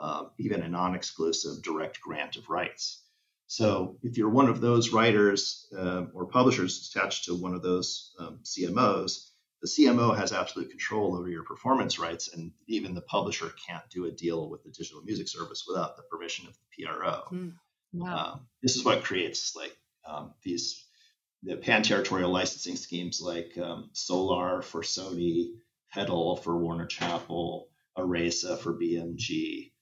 um, 0.00 0.30
even 0.38 0.62
a 0.62 0.68
non-exclusive 0.68 1.62
direct 1.62 2.00
grant 2.00 2.36
of 2.36 2.48
rights. 2.48 3.02
So 3.48 3.98
if 4.02 4.16
you're 4.16 4.28
one 4.28 4.48
of 4.48 4.60
those 4.60 4.92
writers 4.92 5.66
uh, 5.76 6.04
or 6.14 6.26
publishers 6.26 6.88
attached 6.94 7.24
to 7.24 7.34
one 7.34 7.54
of 7.54 7.62
those 7.62 8.14
um, 8.20 8.40
CMOs, 8.44 9.30
the 9.60 9.68
CMO 9.68 10.16
has 10.16 10.32
absolute 10.32 10.70
control 10.70 11.16
over 11.16 11.28
your 11.28 11.42
performance 11.42 11.98
rights, 11.98 12.32
and 12.32 12.52
even 12.68 12.94
the 12.94 13.00
publisher 13.00 13.52
can't 13.66 13.82
do 13.90 14.04
a 14.04 14.10
deal 14.10 14.48
with 14.48 14.62
the 14.62 14.70
digital 14.70 15.02
music 15.02 15.26
service 15.26 15.64
without 15.66 15.96
the 15.96 16.04
permission 16.04 16.46
of 16.46 16.54
the 16.54 16.84
PRO. 16.84 17.22
Mm, 17.32 17.54
wow. 17.94 18.32
Um, 18.34 18.46
this 18.62 18.76
is 18.76 18.84
what 18.84 19.02
creates 19.02 19.56
like 19.56 19.76
um, 20.06 20.34
these 20.44 20.86
the 21.42 21.56
pan-territorial 21.56 22.30
licensing 22.30 22.76
schemes 22.76 23.20
like 23.22 23.56
um, 23.58 23.90
Solar 23.92 24.62
for 24.62 24.82
Sony, 24.82 25.50
PEDL 25.94 26.42
for 26.42 26.58
Warner 26.58 26.86
Chappell, 26.86 27.68
Aresa 27.96 28.58
for 28.58 28.74
BMG, 28.74 29.72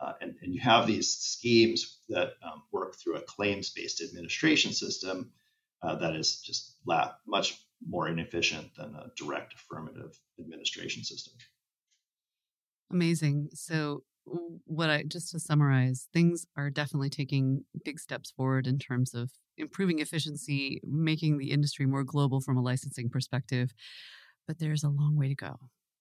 uh, 0.00 0.12
and, 0.20 0.34
and, 0.42 0.54
you 0.54 0.60
have 0.60 0.86
these 0.86 1.08
schemes 1.08 2.00
that 2.10 2.32
um, 2.42 2.62
work 2.70 2.96
through 2.96 3.16
a 3.16 3.22
claims-based 3.22 4.02
administration 4.02 4.72
system 4.72 5.32
uh, 5.82 5.96
that 5.96 6.14
is 6.14 6.42
just 6.42 6.76
la- 6.86 7.12
much 7.26 7.58
more 7.86 8.06
inefficient 8.08 8.74
than 8.76 8.94
a 8.94 9.10
direct 9.16 9.54
affirmative 9.54 10.18
administration 10.38 11.02
system. 11.02 11.32
Amazing. 12.90 13.48
So, 13.54 14.02
what 14.64 14.90
I 14.90 15.04
just 15.04 15.30
to 15.30 15.40
summarize, 15.40 16.08
things 16.12 16.46
are 16.56 16.70
definitely 16.70 17.10
taking 17.10 17.64
big 17.84 17.98
steps 18.00 18.30
forward 18.30 18.66
in 18.66 18.78
terms 18.78 19.14
of 19.14 19.30
improving 19.56 20.00
efficiency, 20.00 20.80
making 20.84 21.38
the 21.38 21.50
industry 21.50 21.86
more 21.86 22.04
global 22.04 22.40
from 22.40 22.56
a 22.56 22.62
licensing 22.62 23.08
perspective, 23.08 23.72
but 24.46 24.58
there's 24.58 24.84
a 24.84 24.88
long 24.88 25.16
way 25.16 25.28
to 25.28 25.34
go. 25.34 25.56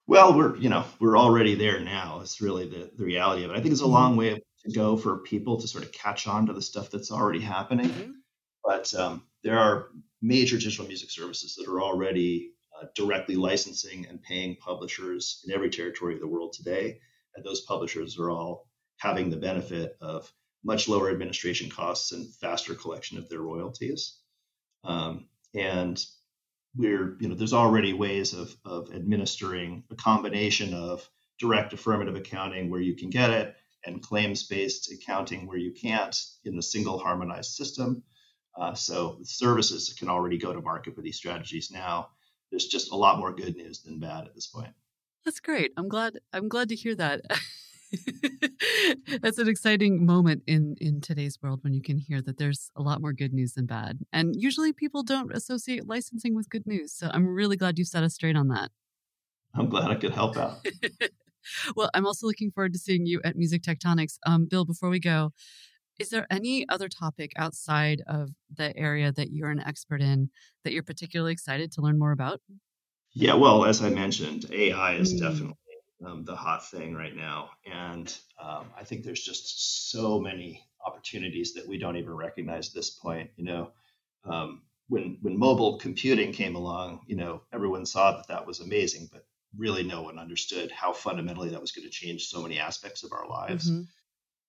Well, 0.08 0.38
we're 0.38 0.56
you 0.58 0.70
know 0.70 0.86
we're 1.00 1.18
already 1.18 1.56
there 1.56 1.80
now. 1.80 2.20
It's 2.22 2.42
really 2.42 2.68
the, 2.68 2.92
the 2.96 3.04
reality 3.04 3.44
of 3.44 3.52
it. 3.52 3.56
I 3.56 3.62
think 3.62 3.72
it's 3.72 3.82
a 3.82 3.86
mm-hmm. 3.86 3.94
long 3.94 4.18
way 4.18 4.42
to 4.66 4.72
go 4.72 4.98
for 4.98 5.18
people 5.20 5.60
to 5.60 5.68
sort 5.68 5.84
of 5.84 5.92
catch 5.92 6.28
on 6.28 6.46
to 6.48 6.54
the 6.54 6.62
stuff 6.62 6.92
that's 6.92 7.12
already 7.12 7.42
happening. 7.42 7.90
Mm-hmm. 7.90 8.12
But 8.64 8.94
um, 8.96 9.24
there 9.44 9.58
are 9.60 9.90
major 10.22 10.58
digital 10.58 10.88
music 10.88 11.12
services 11.12 11.56
that 11.56 11.68
are 11.68 11.82
already 11.82 12.52
uh, 12.80 12.88
directly 12.96 13.36
licensing 13.36 14.06
and 14.08 14.22
paying 14.22 14.56
publishers 14.58 15.44
in 15.48 15.54
every 15.54 15.70
territory 15.70 16.16
of 16.16 16.20
the 16.20 16.28
world 16.28 16.54
today. 16.54 17.00
Those 17.44 17.62
publishers 17.62 18.18
are 18.18 18.30
all 18.30 18.68
having 18.98 19.30
the 19.30 19.38
benefit 19.38 19.98
of 20.02 20.32
much 20.64 20.88
lower 20.88 21.12
administration 21.12 21.70
costs 21.70 22.12
and 22.12 22.34
faster 22.36 22.74
collection 22.74 23.18
of 23.18 23.30
their 23.30 23.42
royalties. 23.42 24.18
Um, 24.84 25.28
and 25.54 26.04
we're, 26.76 27.18
you 27.20 27.30
know, 27.30 27.36
there's 27.36 27.54
already 27.54 27.94
ways 27.94 28.34
of, 28.34 28.56
of 28.66 28.94
administering 28.94 29.84
a 29.92 29.96
combination 29.96 30.74
of 30.74 31.08
direct 31.40 31.74
affirmative 31.74 32.16
accounting 32.16 32.70
where 32.70 32.82
you 32.82 32.96
can 32.96 33.10
get 33.10 33.30
it 33.30 33.56
and 33.86 34.02
claims 34.02 34.44
based 34.48 34.92
accounting 34.92 35.48
where 35.48 35.58
you 35.58 35.72
can't 35.72 36.16
in 36.44 36.56
the 36.56 36.64
single 36.64 36.98
harmonized 36.98 37.52
system. 37.52 38.04
Uh, 38.58 38.74
so 38.74 39.20
services 39.24 39.94
can 39.98 40.10
already 40.10 40.38
go 40.38 40.54
to 40.54 40.62
market 40.62 40.96
with 40.96 41.06
these 41.06 41.18
strategies 41.18 41.72
now. 41.72 42.10
There's 42.50 42.68
just 42.68 42.92
a 42.92 42.96
lot 42.96 43.20
more 43.20 43.34
good 43.34 43.56
news 43.56 43.82
than 43.82 44.00
bad 44.00 44.26
at 44.26 44.34
this 44.34 44.48
point. 44.48 44.74
That's 45.26 45.40
great. 45.40 45.72
I'm 45.76 45.88
glad. 45.90 46.20
I'm 46.34 46.48
glad 46.48 46.70
to 46.70 46.76
hear 46.76 46.96
that. 46.96 47.22
That's 49.22 49.40
an 49.40 49.48
exciting 49.48 50.06
moment 50.06 50.44
in 50.46 50.76
in 50.80 51.02
today's 51.02 51.40
world 51.42 51.64
when 51.64 51.74
you 51.74 51.82
can 51.82 51.98
hear 51.98 52.22
that 52.22 52.38
there's 52.38 52.70
a 52.76 52.82
lot 52.84 53.02
more 53.02 53.12
good 53.14 53.34
news 53.34 53.54
than 53.54 53.66
bad. 53.66 54.00
And 54.14 54.36
usually 54.38 54.72
people 54.72 55.02
don't 55.02 55.36
associate 55.36 55.88
licensing 55.88 56.36
with 56.36 56.50
good 56.50 56.68
news. 56.68 56.94
So 56.94 57.10
I'm 57.12 57.28
really 57.28 57.58
glad 57.58 57.80
you 57.80 57.86
set 57.86 58.04
us 58.04 58.14
straight 58.14 58.36
on 58.36 58.50
that. 58.50 58.70
I'm 59.56 59.70
glad 59.70 59.90
I 59.90 59.96
could 59.96 60.14
help 60.14 60.38
out. 60.38 60.58
well, 61.76 61.90
I'm 61.94 62.06
also 62.06 62.28
looking 62.28 62.52
forward 62.52 62.74
to 62.74 62.80
seeing 62.80 63.08
you 63.08 63.22
at 63.24 63.36
Music 63.36 63.64
Tectonics. 63.64 64.20
Um, 64.28 64.46
Bill, 64.46 64.66
before 64.66 64.90
we 64.90 65.00
go, 65.00 65.32
is 65.98 66.10
there 66.10 66.28
any 66.30 66.68
other 66.70 66.90
topic 66.90 67.32
outside 67.38 68.04
of 68.06 68.32
the 68.54 68.76
area 68.78 69.12
that 69.14 69.32
you're 69.32 69.50
an 69.50 69.62
expert 69.62 70.02
in 70.02 70.30
that 70.64 70.74
you're 70.74 70.84
particularly 70.84 71.32
excited 71.32 71.72
to 71.72 71.82
learn 71.82 71.98
more 71.98 72.12
about? 72.12 72.42
Yeah, 73.16 73.36
well, 73.36 73.64
as 73.64 73.82
I 73.82 73.90
mentioned, 73.90 74.46
AI 74.52 74.96
is 74.96 75.14
mm. 75.14 75.20
definitely 75.20 75.56
um, 76.06 76.26
the 76.26 76.36
hot 76.36 76.70
thing 76.70 76.94
right 76.94 77.16
now. 77.16 77.50
And 77.66 78.16
um, 78.42 78.66
I 78.78 78.84
think 78.84 79.04
there's 79.04 79.24
just 79.24 79.90
so 79.90 80.20
many 80.20 80.62
opportunities 80.86 81.54
that 81.54 81.68
we 81.68 81.78
don't 81.78 81.96
even 81.96 82.14
recognize 82.14 82.68
at 82.68 82.76
this 82.76 82.90
point. 82.90 83.32
You 83.38 83.46
know, 83.46 83.72
um, 84.26 84.64
when 84.90 85.18
when 85.22 85.40
mobile 85.40 85.80
computing 85.80 86.34
came 86.34 86.56
along, 86.56 87.06
you 87.08 87.16
know, 87.16 87.42
everyone 87.54 87.86
saw 87.86 88.18
that 88.18 88.28
that 88.28 88.46
was 88.46 88.60
amazing, 88.60 89.08
but 89.12 89.26
really 89.58 89.84
no 89.84 90.02
one 90.02 90.20
understood 90.20 90.70
how 90.70 90.92
fundamentally 90.92 91.50
that 91.50 91.62
was 91.62 91.72
going 91.72 91.86
to 91.86 91.92
change 91.92 92.28
so 92.28 92.42
many 92.42 92.60
aspects 92.60 93.04
of 93.04 93.14
our 93.14 93.28
lives. 93.28 93.72
Mm-hmm 93.72 93.84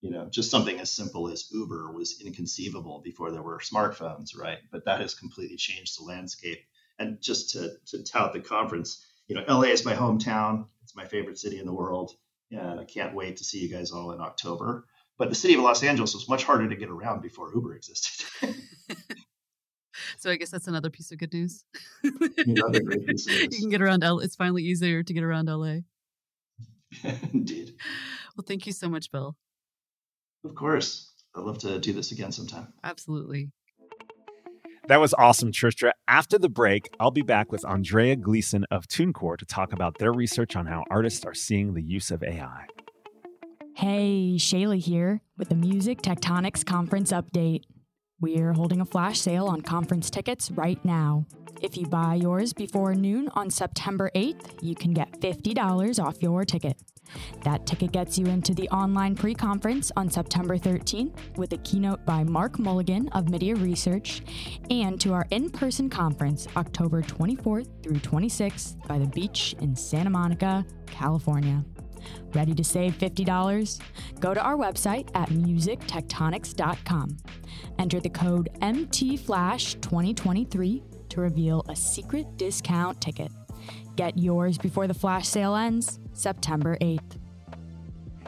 you 0.02 0.11
know, 0.11 0.26
just 0.26 0.50
something 0.50 0.79
as 0.79 0.92
simple 0.92 1.29
as 1.29 1.50
Uber 1.50 1.90
was 1.92 2.20
inconceivable 2.24 3.00
before 3.02 3.31
there 3.31 3.42
were 3.42 3.59
smartphones, 3.59 4.37
right? 4.38 4.59
But 4.70 4.85
that 4.85 5.00
has 5.00 5.14
completely 5.14 5.57
changed 5.57 5.98
the 5.98 6.05
landscape. 6.05 6.61
And 6.98 7.20
just 7.20 7.50
to, 7.50 7.72
to 7.87 8.02
tout 8.02 8.32
the 8.32 8.40
conference, 8.40 9.04
you 9.28 9.35
know, 9.35 9.44
LA 9.48 9.68
is 9.68 9.85
my 9.85 9.94
hometown. 9.94 10.66
It's 10.82 10.96
my 10.96 11.04
favorite 11.04 11.38
city 11.38 11.59
in 11.59 11.66
the 11.66 11.74
world. 11.74 12.12
And 12.50 12.80
I 12.80 12.85
can't 12.85 13.14
wait 13.14 13.38
to 13.38 13.44
see 13.44 13.59
you 13.59 13.68
guys 13.68 13.90
all 13.90 14.12
in 14.12 14.20
October. 14.20 14.87
But 15.18 15.30
the 15.30 15.35
city 15.35 15.54
of 15.54 15.61
Los 15.61 15.82
Angeles 15.82 16.14
was 16.14 16.28
much 16.28 16.44
harder 16.44 16.68
to 16.68 16.76
get 16.76 16.90
around 16.90 17.22
before 17.22 17.50
Uber 17.54 17.74
existed. 17.74 18.26
so 20.18 20.30
I 20.30 20.37
guess 20.37 20.50
that's 20.50 20.68
another 20.68 20.90
piece 20.90 21.11
of 21.11 21.18
good 21.18 21.32
news. 21.32 21.64
another 22.37 22.80
great 22.82 23.06
piece 23.06 23.26
news. 23.26 23.42
You 23.52 23.61
can 23.61 23.70
get 23.70 23.82
around 23.82 24.02
LA. 24.02 24.18
It's 24.18 24.37
finally 24.37 24.62
easier 24.62 25.02
to 25.02 25.12
get 25.12 25.24
around 25.24 25.46
LA. 25.46 25.78
Indeed. 27.32 27.74
Well, 28.37 28.44
thank 28.46 28.66
you 28.66 28.72
so 28.72 28.88
much, 28.88 29.11
Bill. 29.11 29.37
Of 30.44 30.54
course. 30.54 31.12
I'd 31.35 31.44
love 31.44 31.59
to 31.59 31.78
do 31.78 31.92
this 31.92 32.12
again 32.12 32.32
sometime. 32.32 32.72
Absolutely. 32.85 33.50
That 34.88 35.01
was 35.01 35.14
awesome, 35.14 35.51
Tristra. 35.51 35.90
After 36.07 36.38
the 36.38 36.49
break, 36.49 36.88
I'll 37.01 37.11
be 37.11 37.22
back 37.22 37.51
with 37.51 37.64
Andreea 37.64 38.14
Gleeson 38.14 38.64
of 38.70 38.87
TuneCore 38.87 39.37
to 39.38 39.44
talk 39.44 39.72
about 39.72 39.99
their 39.99 40.12
research 40.12 40.55
on 40.55 40.66
how 40.66 40.85
artists 40.88 41.25
are 41.25 41.35
seeing 41.35 41.75
the 41.75 41.83
use 41.83 42.12
of 42.12 42.22
AI. 42.22 42.66
Hey, 43.75 44.37
Shayla 44.38 44.79
here 44.79 45.22
with 45.37 45.49
the 45.49 45.57
Music 45.57 46.03
Tectonics 46.03 46.64
Conference 46.64 47.11
update. 47.11 47.62
We're 48.20 48.53
holding 48.53 48.81
a 48.81 48.85
flash 48.85 49.18
sale 49.18 49.46
on 49.49 49.62
conference 49.62 50.09
tickets 50.09 50.53
right 50.53 50.83
now. 50.85 51.27
If 51.61 51.77
you 51.77 51.87
buy 51.87 52.14
yours 52.14 52.53
before 52.53 52.94
noon 52.94 53.29
on 53.35 53.51
September 53.51 54.12
8th, 54.14 54.62
you 54.62 54.77
can 54.77 54.92
get 54.92 55.20
$50 55.20 56.03
off 56.03 56.22
your 56.22 56.44
ticket. 56.44 56.81
That 57.45 57.66
ticket 57.66 57.92
gets 57.92 58.19
you 58.19 58.27
into 58.27 58.55
the 58.55 58.69
online 58.71 59.14
pre 59.14 59.35
conference 59.35 59.92
on 59.97 60.11
September 60.11 60.59
13th 60.59 61.37
with 61.37 61.53
a 61.53 61.59
keynote 61.59 62.05
by 62.05 62.25
Mark 62.25 62.59
Mulligan 62.59 63.09
of 63.11 63.27
MIDiA 63.27 63.62
Research 63.62 64.23
and 64.71 65.01
to 65.01 65.12
our 65.12 65.29
in 65.31 65.51
person 65.51 65.88
conference 65.88 66.49
October 66.57 67.03
24th 67.03 67.69
through 67.83 67.99
26th 67.99 68.85
by 68.88 68.99
the 68.99 69.07
beach 69.07 69.55
in 69.61 69.77
Santa 69.77 70.11
Monica, 70.11 70.66
California. 70.87 71.64
Ready 72.35 72.55
to 72.55 72.64
save 72.64 72.99
$50? 72.99 73.81
Go 74.21 74.35
to 74.35 74.40
our 74.40 74.57
website 74.57 75.09
at 75.14 75.29
musictectonics.com. 75.31 77.16
Enter 77.79 78.01
the 78.01 78.11
code 78.11 78.49
MTFlash2023 78.61 80.83
to 81.09 81.21
reveal 81.21 81.64
a 81.69 81.77
secret 81.77 82.37
discount 82.37 83.01
ticket. 83.01 83.33
Get 83.97 84.16
yours 84.19 84.59
before 84.59 84.87
the 84.87 84.95
flash 84.95 85.27
sale 85.29 85.57
ends 85.57 85.99
September 86.16 86.76
8th. 86.81 87.25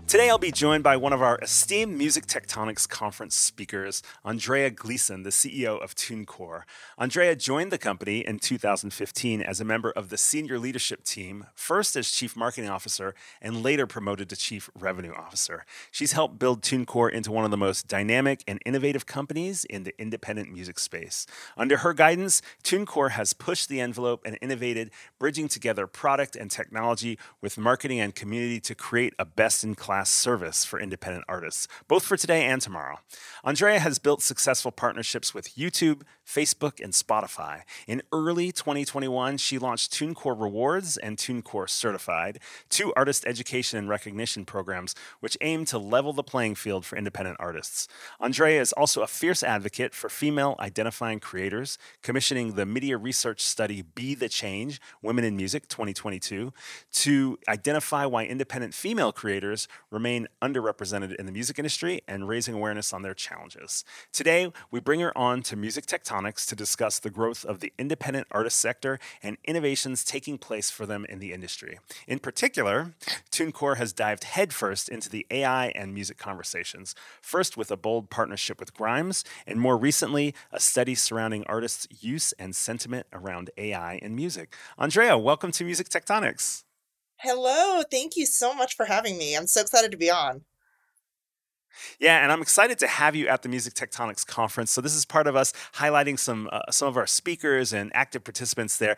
Today, 0.09 0.31
I'll 0.31 0.39
be 0.39 0.51
joined 0.51 0.83
by 0.83 0.97
one 0.97 1.13
of 1.13 1.21
our 1.21 1.39
esteemed 1.43 1.99
Music 1.99 2.25
Tectonics 2.25 2.89
conference 2.89 3.35
speakers, 3.35 4.03
Andreea 4.25 4.71
Gleeson, 4.71 5.23
the 5.23 5.29
CEO 5.29 5.79
of 5.85 5.95
TuneCore. 5.95 6.63
Andreea 6.99 7.37
joined 7.37 7.71
the 7.71 7.77
company 7.77 8.21
in 8.21 8.39
2015 8.39 9.43
as 9.43 9.61
a 9.61 9.67
member 9.67 9.91
of 9.91 10.09
the 10.09 10.17
senior 10.17 10.59
leadership 10.59 11.05
team, 11.05 11.45
first 11.55 11.95
as 11.95 12.11
Chief 12.11 12.35
Marketing 12.39 12.71
Officer 12.71 13.15
and 13.43 13.63
later 13.63 13.87
promoted 13.87 14.31
to 14.31 14.37
Chief 14.37 14.71
Revenue 14.75 15.13
Officer. 15.13 15.67
She's 15.91 16.13
helped 16.13 16.39
build 16.39 16.63
TuneCore 16.63 17.13
into 17.13 17.31
one 17.31 17.45
of 17.45 17.51
the 17.51 17.59
most 17.59 17.87
dynamic 17.87 18.43
and 18.49 18.63
innovative 18.65 19.05
companies 19.05 19.67
in 19.67 19.83
the 19.83 19.93
independent 20.01 20.51
music 20.51 20.79
space. 20.79 21.27
Under 21.55 21.77
her 21.77 21.93
guidance, 21.93 22.41
TuneCore 22.65 23.11
has 23.11 23.35
pushed 23.35 23.69
the 23.69 23.83
envelope 23.83 24.23
and 24.25 24.39
innovated, 24.41 24.91
bridging 25.19 25.49
together 25.49 25.87
product 25.87 26.35
and 26.35 26.51
technology 26.51 27.19
with 27.43 27.59
marketing 27.59 28.01
and 28.01 28.15
community 28.15 28.59
to 28.61 28.75
create 28.75 29.13
a 29.19 29.27
best 29.27 29.65
in 29.65 29.75
class 29.75 29.98
class 29.99 30.11
service 30.11 30.65
for 30.65 30.79
independent 30.79 31.25
artists, 31.29 31.67
both 31.89 32.05
for 32.05 32.17
today 32.17 32.45
and 32.45 32.63
tomorrow. 32.63 32.99
Andreea 33.45 33.81
has 33.81 33.99
built 33.99 34.23
successful 34.23 34.71
partnerships 34.71 35.35
with 35.35 35.57
YouTube, 35.57 36.03
Facebook, 36.29 36.79
and 36.83 36.93
Spotify. 36.93 37.63
In 37.87 38.03
early 38.13 38.53
2021, 38.53 39.39
she 39.39 39.59
launched 39.59 39.93
TuneCore 39.93 40.39
Rewards 40.39 40.99
and 40.99 41.17
TuneCore 41.17 41.71
Certified, 41.71 42.39
two 42.69 42.93
artist 42.95 43.25
education 43.27 43.79
and 43.79 43.89
recognition 43.89 44.45
programs 44.45 44.95
which 45.21 45.39
aim 45.41 45.65
to 45.65 45.79
level 45.79 46.13
the 46.13 46.23
playing 46.23 46.55
field 46.55 46.85
for 46.85 46.97
independent 46.97 47.39
artists. 47.41 47.89
Andreea 48.21 48.61
is 48.61 48.75
also 48.75 49.01
a 49.01 49.07
fierce 49.07 49.43
advocate 49.43 49.95
for 49.95 50.11
female 50.11 50.55
identifying 50.61 51.19
creators, 51.19 51.79
commissioning 52.03 52.55
the 52.55 52.67
MIDiA 52.67 53.03
Research 53.03 53.41
study 53.41 53.81
Be 53.81 54.15
the 54.15 54.29
Change 54.29 54.81
Women 55.01 55.25
in 55.25 55.35
Music 55.35 55.67
2022 55.69 56.53
to 56.93 57.39
identify 57.49 58.05
why 58.05 58.27
independent 58.27 58.75
female 58.75 59.13
creators 59.13 59.67
remain 59.91 60.29
underrepresented 60.43 61.15
in 61.15 61.25
the 61.25 61.33
music 61.33 61.59
industry 61.59 62.03
and 62.07 62.29
raising 62.29 62.55
awareness 62.55 62.93
on 62.93 63.01
their 63.01 63.15
challenges. 63.15 63.83
Today, 64.13 64.53
we 64.71 64.79
bring 64.81 65.01
her 65.01 65.17
on 65.17 65.41
to 65.45 65.57
Music 65.57 65.87
Tectonics 65.87 66.18
to 66.47 66.57
discuss 66.57 66.99
the 66.99 67.11
growth 67.11 67.45
of 67.45 67.61
the 67.61 67.73
independent 67.79 68.27
artist 68.31 68.59
sector 68.59 68.99
and 69.23 69.37
innovations 69.45 70.05
taking 70.05 70.39
place 70.39 70.71
for 70.71 70.87
them 70.87 71.05
in 71.09 71.19
the 71.19 71.33
industry. 71.33 71.79
In 72.07 72.19
particular, 72.19 72.95
TuneCore 73.31 73.77
has 73.77 73.93
dived 73.93 74.25
headfirst 74.25 74.89
into 74.89 75.09
the 75.09 75.27
AI 75.31 75.69
and 75.69 75.95
music 75.95 76.19
conversations, 76.19 76.95
first 77.23 77.57
with 77.57 77.71
a 77.71 77.77
bold 77.77 78.11
partnership 78.11 78.59
with 78.59 78.75
Grimes, 78.75 79.25
and 79.47 79.61
more 79.61 79.77
recently, 79.77 80.35
a 80.53 80.61
study 80.61 80.95
surrounding 80.95 81.45
artists' 81.47 81.87
use 82.01 82.33
and 82.39 82.55
sentiment 82.55 83.07
around 83.13 83.51
AI 83.57 83.95
in 83.97 84.17
music. 84.17 84.55
Andreea, 84.79 85.17
welcome 85.17 85.53
to 85.53 85.65
Music 85.65 85.89
Tectonics. 85.89 86.65
Hello, 87.17 87.83
thank 87.91 88.17
you 88.17 88.27
so 88.27 88.55
much 88.55 88.77
for 88.77 88.87
having 88.87 89.19
me. 89.19 89.37
I'm 89.37 89.47
so 89.47 89.61
excited 89.61 89.91
to 89.91 89.97
be 89.97 90.11
on. 90.11 90.43
Yeah, 92.01 92.23
and 92.23 92.33
I'm 92.33 92.43
excited 92.43 92.79
to 92.81 92.87
have 92.87 93.15
you 93.15 93.29
at 93.29 93.43
the 93.43 93.49
Music 93.49 93.75
Tectonics 93.75 94.27
conference. 94.27 94.71
So 94.71 94.81
this 94.81 94.95
is 94.95 95.05
part 95.05 95.27
of 95.27 95.37
us 95.37 95.53
highlighting 95.75 96.19
some 96.19 96.49
uh, 96.53 96.71
some 96.71 96.89
of 96.89 96.97
our 96.97 97.07
speakers 97.07 97.73
and 97.73 97.91
active 97.95 98.25
participants 98.25 98.77
there. 98.77 98.97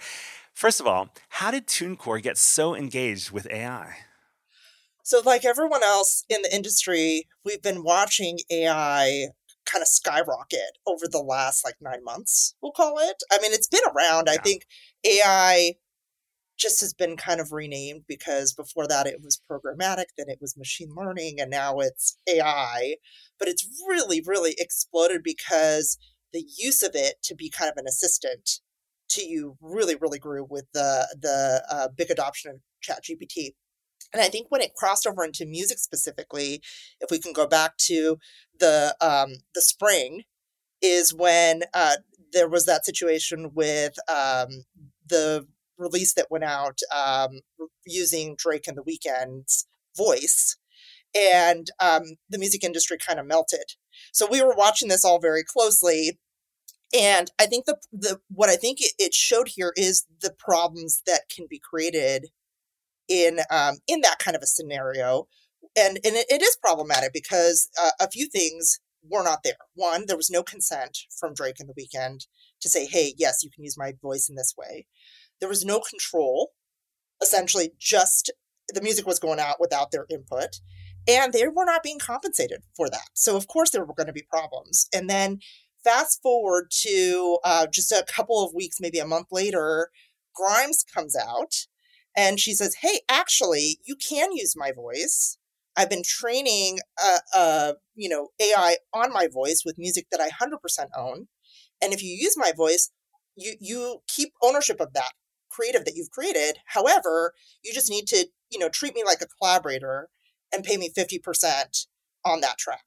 First 0.54 0.80
of 0.80 0.87
all, 0.87 1.11
how 1.28 1.50
did 1.50 1.66
TuneCore 1.66 2.22
get 2.22 2.37
so 2.37 2.74
engaged 2.74 3.30
with 3.30 3.46
AI? 3.50 3.96
So, 5.02 5.20
like 5.24 5.44
everyone 5.44 5.83
else 5.83 6.24
in 6.28 6.42
the 6.42 6.54
industry, 6.54 7.26
we've 7.44 7.62
been 7.62 7.83
watching 7.83 8.38
AI 8.50 9.28
kind 9.70 9.83
of 9.83 9.88
skyrocket 9.88 10.78
over 10.87 11.06
the 11.11 11.22
last 11.22 11.64
like 11.64 11.76
nine 11.80 12.04
months, 12.04 12.54
we'll 12.62 12.72
call 12.72 12.98
it. 12.98 13.22
I 13.33 13.38
mean, 13.40 13.52
it's 13.52 13.68
been 13.68 13.80
around. 13.94 14.26
Yeah. 14.26 14.35
I 14.35 14.37
think 14.42 14.66
AI 15.04 15.74
just 16.61 16.81
has 16.81 16.92
been 16.92 17.16
kind 17.16 17.40
of 17.40 17.53
renamed 17.53 18.03
because 18.07 18.53
before 18.53 18.87
that 18.87 19.07
it 19.07 19.20
was 19.23 19.40
programmatic, 19.51 20.07
then 20.16 20.29
it 20.29 20.38
was 20.40 20.57
machine 20.57 20.94
learning, 20.94 21.40
and 21.40 21.51
now 21.51 21.79
it's 21.79 22.18
AI. 22.29 22.96
But 23.38 23.49
it's 23.49 23.66
really, 23.88 24.23
really 24.25 24.55
exploded 24.59 25.23
because 25.23 25.99
the 26.33 26.44
use 26.59 26.83
of 26.83 26.92
it 26.94 27.16
to 27.25 27.35
be 27.35 27.51
kind 27.51 27.70
of 27.70 27.77
an 27.77 27.87
assistant 27.88 28.61
to 29.11 29.23
you 29.23 29.57
really, 29.61 29.96
really 29.96 30.18
grew 30.18 30.46
with 30.49 30.66
the 30.73 31.09
the 31.20 31.64
uh, 31.70 31.88
big 31.96 32.11
adoption 32.11 32.51
of 32.53 32.61
ChatGPT. 32.87 33.55
And 34.12 34.20
I 34.20 34.29
think 34.29 34.46
when 34.51 34.61
it 34.61 34.75
crossed 34.75 35.07
over 35.07 35.25
into 35.25 35.46
music 35.46 35.79
specifically, 35.79 36.61
if 37.01 37.11
we 37.11 37.18
can 37.18 37.33
go 37.33 37.46
back 37.46 37.77
to 37.79 38.18
the 38.59 38.94
um, 39.01 39.37
the 39.55 39.62
spring, 39.62 40.25
is 40.83 41.14
when 41.14 41.62
uh, 41.73 41.96
there 42.33 42.49
was 42.49 42.66
that 42.66 42.85
situation 42.85 43.53
with 43.55 43.94
um, 44.09 44.64
the 45.07 45.46
release 45.81 46.14
that 46.14 46.31
went 46.31 46.45
out 46.45 46.79
um, 46.95 47.40
using 47.87 48.37
Drake 48.37 48.69
and 48.69 48.77
the 48.77 48.83
Weeknd's 48.83 49.66
voice, 49.97 50.57
and 51.16 51.69
um, 51.81 52.03
the 52.29 52.38
music 52.38 52.62
industry 52.62 52.99
kind 52.99 53.19
of 53.19 53.27
melted. 53.27 53.75
So 54.12 54.27
we 54.31 54.43
were 54.43 54.55
watching 54.55 54.88
this 54.88 55.05
all 55.05 55.19
very 55.19 55.43
closely, 55.43 56.19
and 56.97 57.31
I 57.38 57.47
think 57.47 57.66
the 57.66 57.79
the 57.93 58.21
what 58.29 58.51
I 58.51 58.57
think 58.57 58.79
it, 58.81 59.14
showed 59.14 59.49
here 59.49 59.73
is 59.77 60.07
the 60.21 60.35
problems 60.38 61.03
that 61.07 61.23
can 61.35 61.47
be 61.49 61.61
created 61.61 62.29
in 63.09 63.40
um, 63.51 63.77
in 63.87 64.01
that 64.03 64.19
kind 64.19 64.37
of 64.37 64.43
a 64.43 64.47
scenario, 64.47 65.29
and 65.77 65.99
and 66.05 66.16
it, 66.16 66.27
it 66.29 66.43
is 66.43 66.57
problematic 66.62 67.12
because 67.12 67.69
uh, 67.81 67.90
a 68.01 68.11
few 68.11 68.29
things 68.29 68.81
were 69.09 69.23
not 69.23 69.43
there. 69.43 69.55
One, 69.75 70.05
there 70.07 70.16
was 70.16 70.31
no 70.31 70.43
consent 70.43 70.99
from 71.19 71.35
Drake 71.35 71.57
and 71.59 71.69
the 71.69 71.75
Weeknd 71.75 72.27
to 72.61 72.69
say, 72.69 72.87
"Hey, 72.87 73.14
yes, 73.16 73.43
you 73.43 73.51
can 73.51 73.64
use 73.64 73.79
my 73.79 73.95
voice 74.03 74.29
in 74.29 74.37
this 74.37 74.55
way." 74.57 74.87
There 75.40 75.48
was 75.48 75.64
no 75.64 75.81
control. 75.81 76.53
Essentially, 77.22 77.72
just 77.79 78.33
the 78.72 78.83
music 78.83 79.07
was 79.07 79.18
going 79.18 79.40
out 79.40 79.61
without 79.61 79.90
their 79.90 80.07
input, 80.11 80.61
and 81.09 81.33
they 81.33 81.46
were 81.48 81.64
not 81.64 81.83
being 81.83 81.98
compensated 81.98 82.62
for 82.76 82.88
that. 82.88 83.09
So, 83.14 83.37
of 83.37 83.46
course, 83.48 83.70
there 83.70 83.85
were 83.85 83.94
going 83.94 84.07
to 84.07 84.12
be 84.12 84.26
problems. 84.31 84.88
And 84.94 85.09
then, 85.09 85.40
fast 85.85 86.20
forward 86.22 86.70
to 86.83 87.38
uh, 87.44 87.66
just 87.66 87.92
a 87.92 88.05
couple 88.07 88.44
of 88.44 88.55
weeks, 88.55 88.76
maybe 88.81 88.98
a 88.98 89.07
month 89.07 89.29
later, 89.31 89.90
Grimes 90.35 90.85
comes 90.94 91.16
out 91.16 91.66
and 92.16 92.40
she 92.40 92.55
says, 92.55 92.76
"Hey, 92.83 93.00
actually, 93.09 93.79
you 93.85 93.96
can 93.96 94.33
use 94.33 94.55
my 94.57 94.72
voice. 94.72 95.38
I've 95.76 95.90
been 95.90 96.03
training, 96.05 96.81
uh, 97.03 97.18
uh, 97.35 97.72
you 97.94 98.09
know, 98.09 98.29
AI 98.40 98.76
on 98.92 99.12
my 99.12 99.29
voice 99.33 99.62
with 99.64 99.79
music 99.79 100.07
that 100.11 100.20
I 100.20 100.29
100% 100.31 100.88
own, 100.96 101.29
and 101.83 101.92
if 101.92 102.03
you 102.03 102.11
use 102.11 102.37
my 102.37 102.53
voice, 102.57 102.90
you 103.37 103.55
you 103.61 103.98
keep 104.09 104.33
ownership 104.42 104.81
of 104.81 104.92
that 104.94 105.12
creative 105.50 105.84
that 105.84 105.94
you've 105.96 106.10
created. 106.10 106.58
However, 106.66 107.34
you 107.62 107.72
just 107.72 107.90
need 107.90 108.06
to, 108.08 108.26
you 108.50 108.58
know, 108.58 108.68
treat 108.68 108.94
me 108.94 109.04
like 109.04 109.20
a 109.20 109.26
collaborator 109.26 110.08
and 110.52 110.64
pay 110.64 110.76
me 110.76 110.90
50% 110.90 111.86
on 112.24 112.40
that 112.40 112.58
track. 112.58 112.84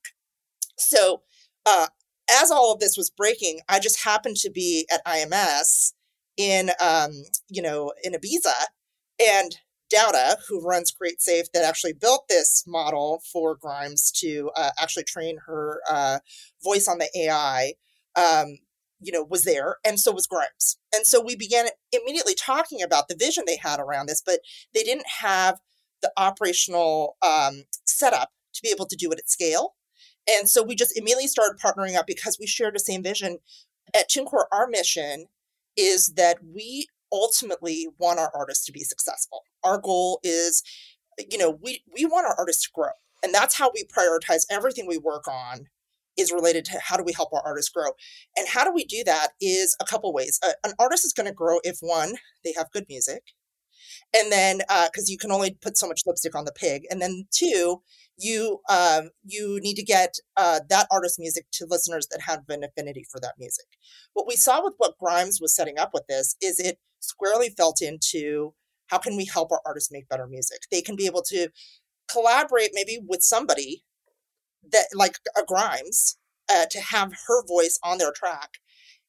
So, 0.77 1.21
uh, 1.65 1.87
as 2.31 2.51
all 2.51 2.71
of 2.71 2.79
this 2.79 2.97
was 2.97 3.09
breaking, 3.09 3.59
I 3.67 3.79
just 3.79 4.03
happened 4.03 4.37
to 4.37 4.49
be 4.49 4.87
at 4.91 5.05
IMS 5.05 5.93
in, 6.37 6.71
um, 6.79 7.11
you 7.49 7.61
know, 7.61 7.91
in 8.03 8.13
Ibiza, 8.13 8.53
and 9.19 9.57
Daouda, 9.93 10.37
who 10.47 10.61
runs 10.61 10.91
CreateSafe, 10.91 11.51
that 11.53 11.63
actually 11.63 11.93
built 11.93 12.27
this 12.27 12.63
model 12.65 13.21
for 13.31 13.55
Grimes 13.55 14.11
to 14.19 14.49
uh, 14.55 14.71
actually 14.79 15.03
train 15.03 15.37
her 15.45 15.81
uh, 15.89 16.19
voice 16.63 16.87
on 16.87 16.97
the 16.97 17.09
AI, 17.15 17.73
um, 18.15 18.57
you 18.99 19.11
know, 19.11 19.23
was 19.23 19.43
there, 19.43 19.77
and 19.85 19.99
so 19.99 20.11
was 20.11 20.27
Grimes. 20.27 20.77
And 20.93 21.07
so 21.07 21.21
we 21.21 21.35
began 21.35 21.67
immediately 21.91 22.35
talking 22.35 22.81
about 22.81 23.07
the 23.07 23.15
vision 23.15 23.43
they 23.47 23.57
had 23.57 23.79
around 23.79 24.07
this, 24.07 24.21
but 24.23 24.39
they 24.73 24.83
didn't 24.83 25.07
have 25.21 25.59
the 26.01 26.11
operational 26.17 27.17
um, 27.21 27.63
setup 27.85 28.31
to 28.53 28.61
be 28.61 28.69
able 28.69 28.85
to 28.85 28.95
do 28.95 29.11
it 29.11 29.19
at 29.19 29.29
scale. 29.29 29.75
And 30.29 30.47
so 30.47 30.63
we 30.63 30.75
just 30.75 30.97
immediately 30.97 31.27
started 31.27 31.59
partnering 31.59 31.97
up 31.97 32.07
because 32.07 32.37
we 32.39 32.47
shared 32.47 32.75
the 32.75 32.79
same 32.79 33.03
vision. 33.03 33.39
At 33.95 34.09
TuneCore, 34.09 34.45
our 34.51 34.67
mission 34.67 35.25
is 35.75 36.13
that 36.15 36.37
we 36.43 36.87
ultimately 37.11 37.87
want 37.97 38.19
our 38.19 38.31
artists 38.33 38.65
to 38.65 38.71
be 38.71 38.81
successful. 38.81 39.41
Our 39.63 39.79
goal 39.79 40.19
is, 40.23 40.63
you 41.29 41.37
know, 41.37 41.59
we 41.61 41.83
we 41.93 42.05
want 42.05 42.25
our 42.25 42.35
artists 42.37 42.63
to 42.63 42.69
grow. 42.73 42.89
And 43.23 43.33
that's 43.33 43.55
how 43.55 43.71
we 43.73 43.85
prioritize 43.85 44.45
everything 44.49 44.87
we 44.87 44.97
work 44.97 45.27
on 45.27 45.67
is 46.17 46.31
related 46.31 46.65
to 46.65 46.79
how 46.81 46.97
do 46.97 47.03
we 47.03 47.13
help 47.13 47.33
our 47.33 47.45
artists 47.45 47.71
grow. 47.71 47.91
And 48.37 48.47
how 48.47 48.63
do 48.63 48.73
we 48.73 48.85
do 48.85 49.03
that 49.05 49.29
is 49.41 49.75
a 49.81 49.85
couple 49.85 50.13
ways. 50.13 50.39
Uh, 50.45 50.53
an 50.63 50.73
artist 50.79 51.05
is 51.05 51.13
going 51.13 51.27
to 51.27 51.33
grow 51.33 51.59
if 51.63 51.77
one, 51.81 52.15
they 52.43 52.53
have 52.57 52.71
good 52.71 52.85
music. 52.89 53.23
And 54.15 54.31
then, 54.31 54.59
because 54.59 55.09
uh, 55.09 55.09
you 55.09 55.17
can 55.17 55.31
only 55.31 55.57
put 55.61 55.77
so 55.77 55.87
much 55.87 56.01
lipstick 56.05 56.35
on 56.35 56.45
the 56.45 56.51
pig, 56.51 56.83
and 56.89 57.01
then 57.01 57.25
two, 57.31 57.81
you 58.17 58.59
um, 58.69 59.09
you 59.25 59.59
need 59.61 59.75
to 59.75 59.83
get 59.83 60.15
uh, 60.37 60.61
that 60.69 60.87
artist's 60.91 61.19
music 61.19 61.45
to 61.53 61.65
listeners 61.69 62.07
that 62.11 62.21
have 62.21 62.43
an 62.49 62.63
affinity 62.63 63.05
for 63.09 63.19
that 63.19 63.35
music. 63.39 63.65
What 64.13 64.27
we 64.27 64.35
saw 64.35 64.63
with 64.63 64.73
what 64.77 64.97
Grimes 64.99 65.39
was 65.41 65.55
setting 65.55 65.77
up 65.77 65.91
with 65.93 66.07
this 66.07 66.35
is 66.41 66.59
it 66.59 66.79
squarely 66.99 67.49
felt 67.49 67.81
into 67.81 68.53
how 68.87 68.99
can 68.99 69.17
we 69.17 69.25
help 69.25 69.51
our 69.51 69.61
artists 69.65 69.91
make 69.91 70.09
better 70.09 70.27
music? 70.27 70.59
They 70.71 70.81
can 70.81 70.95
be 70.95 71.05
able 71.05 71.23
to 71.23 71.49
collaborate 72.11 72.71
maybe 72.73 72.99
with 73.03 73.23
somebody 73.23 73.83
that 74.71 74.87
like 74.93 75.17
a 75.37 75.43
Grimes 75.45 76.17
uh, 76.49 76.65
to 76.71 76.79
have 76.79 77.13
her 77.27 77.45
voice 77.45 77.79
on 77.83 77.97
their 77.97 78.11
track 78.11 78.59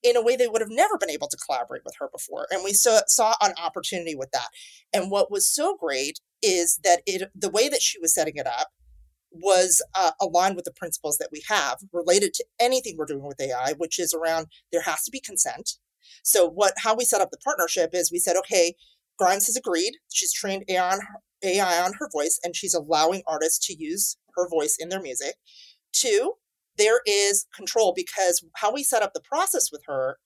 in 0.03 0.17
a 0.17 0.23
way 0.23 0.37
they 0.37 0.47
would 0.47 0.61
have 0.61 0.71
never 0.71 0.99
been 0.99 1.11
able 1.11 1.29
to 1.29 1.37
collaborate 1.37 1.83
with 1.85 1.95
her 1.99 2.09
before. 2.13 2.47
And 2.51 2.63
we 2.63 2.75
saw, 2.75 3.01
saw 3.07 3.35
an 3.41 3.55
opportunity 3.63 4.15
with 4.15 4.31
that. 4.33 4.49
And 4.93 5.11
what 5.11 5.31
was 5.31 5.49
so 5.49 5.77
great 5.81 6.21
is 6.43 6.79
that 6.85 7.01
it 7.07 7.31
the 7.35 7.49
way 7.49 7.71
that 7.71 7.81
she 7.81 7.99
was 7.99 8.15
setting 8.15 8.37
it 8.37 8.47
up 8.47 8.69
was 9.31 9.83
uh, 9.95 10.13
aligned 10.21 10.57
with 10.57 10.67
the 10.67 10.73
principles 10.73 11.19
that 11.19 11.31
we 11.33 11.43
have 11.49 11.79
related 11.93 12.35
to 12.35 12.45
anything 12.61 12.97
we're 12.97 13.07
doing 13.07 13.27
with 13.27 13.41
AI, 13.41 13.73
which 13.79 13.99
is 13.99 14.15
around 14.15 14.47
there 14.71 14.83
has 14.83 15.03
to 15.05 15.11
be 15.11 15.21
consent. 15.21 15.73
So 16.23 16.49
what 16.49 16.75
how 16.79 16.95
we 16.95 17.05
set 17.05 17.21
up 17.21 17.31
the 17.31 17.39
partnership 17.39 17.91
is 17.95 18.13
we 18.13 18.19
said, 18.19 18.37
okay, 18.37 18.75
Grimes 19.19 19.47
has 19.47 19.57
agreed. 19.57 19.95
She's 20.13 20.33
trained 20.33 20.65
AI 20.69 20.93
on 20.93 21.01
her, 21.01 21.21
AI 21.43 21.83
on 21.83 21.93
her 21.99 22.09
voice, 22.13 22.39
and 22.43 22.57
she's 22.57 22.75
allowing 22.75 23.23
artists 23.27 23.67
to 23.67 23.77
use 23.77 24.17
her 24.37 24.49
voice 24.49 24.77
in 24.79 24.89
their 24.89 25.01
music. 25.01 25.35
Two, 25.93 26.35
there 26.77 27.01
is 27.07 27.47
control 27.55 27.93
because 27.95 28.45
how 28.57 28.73
we 28.73 28.83
set 28.83 29.03
up 29.03 29.13
the 29.15 29.21
process 29.21 29.71
with 29.71 29.83
her 29.87 30.19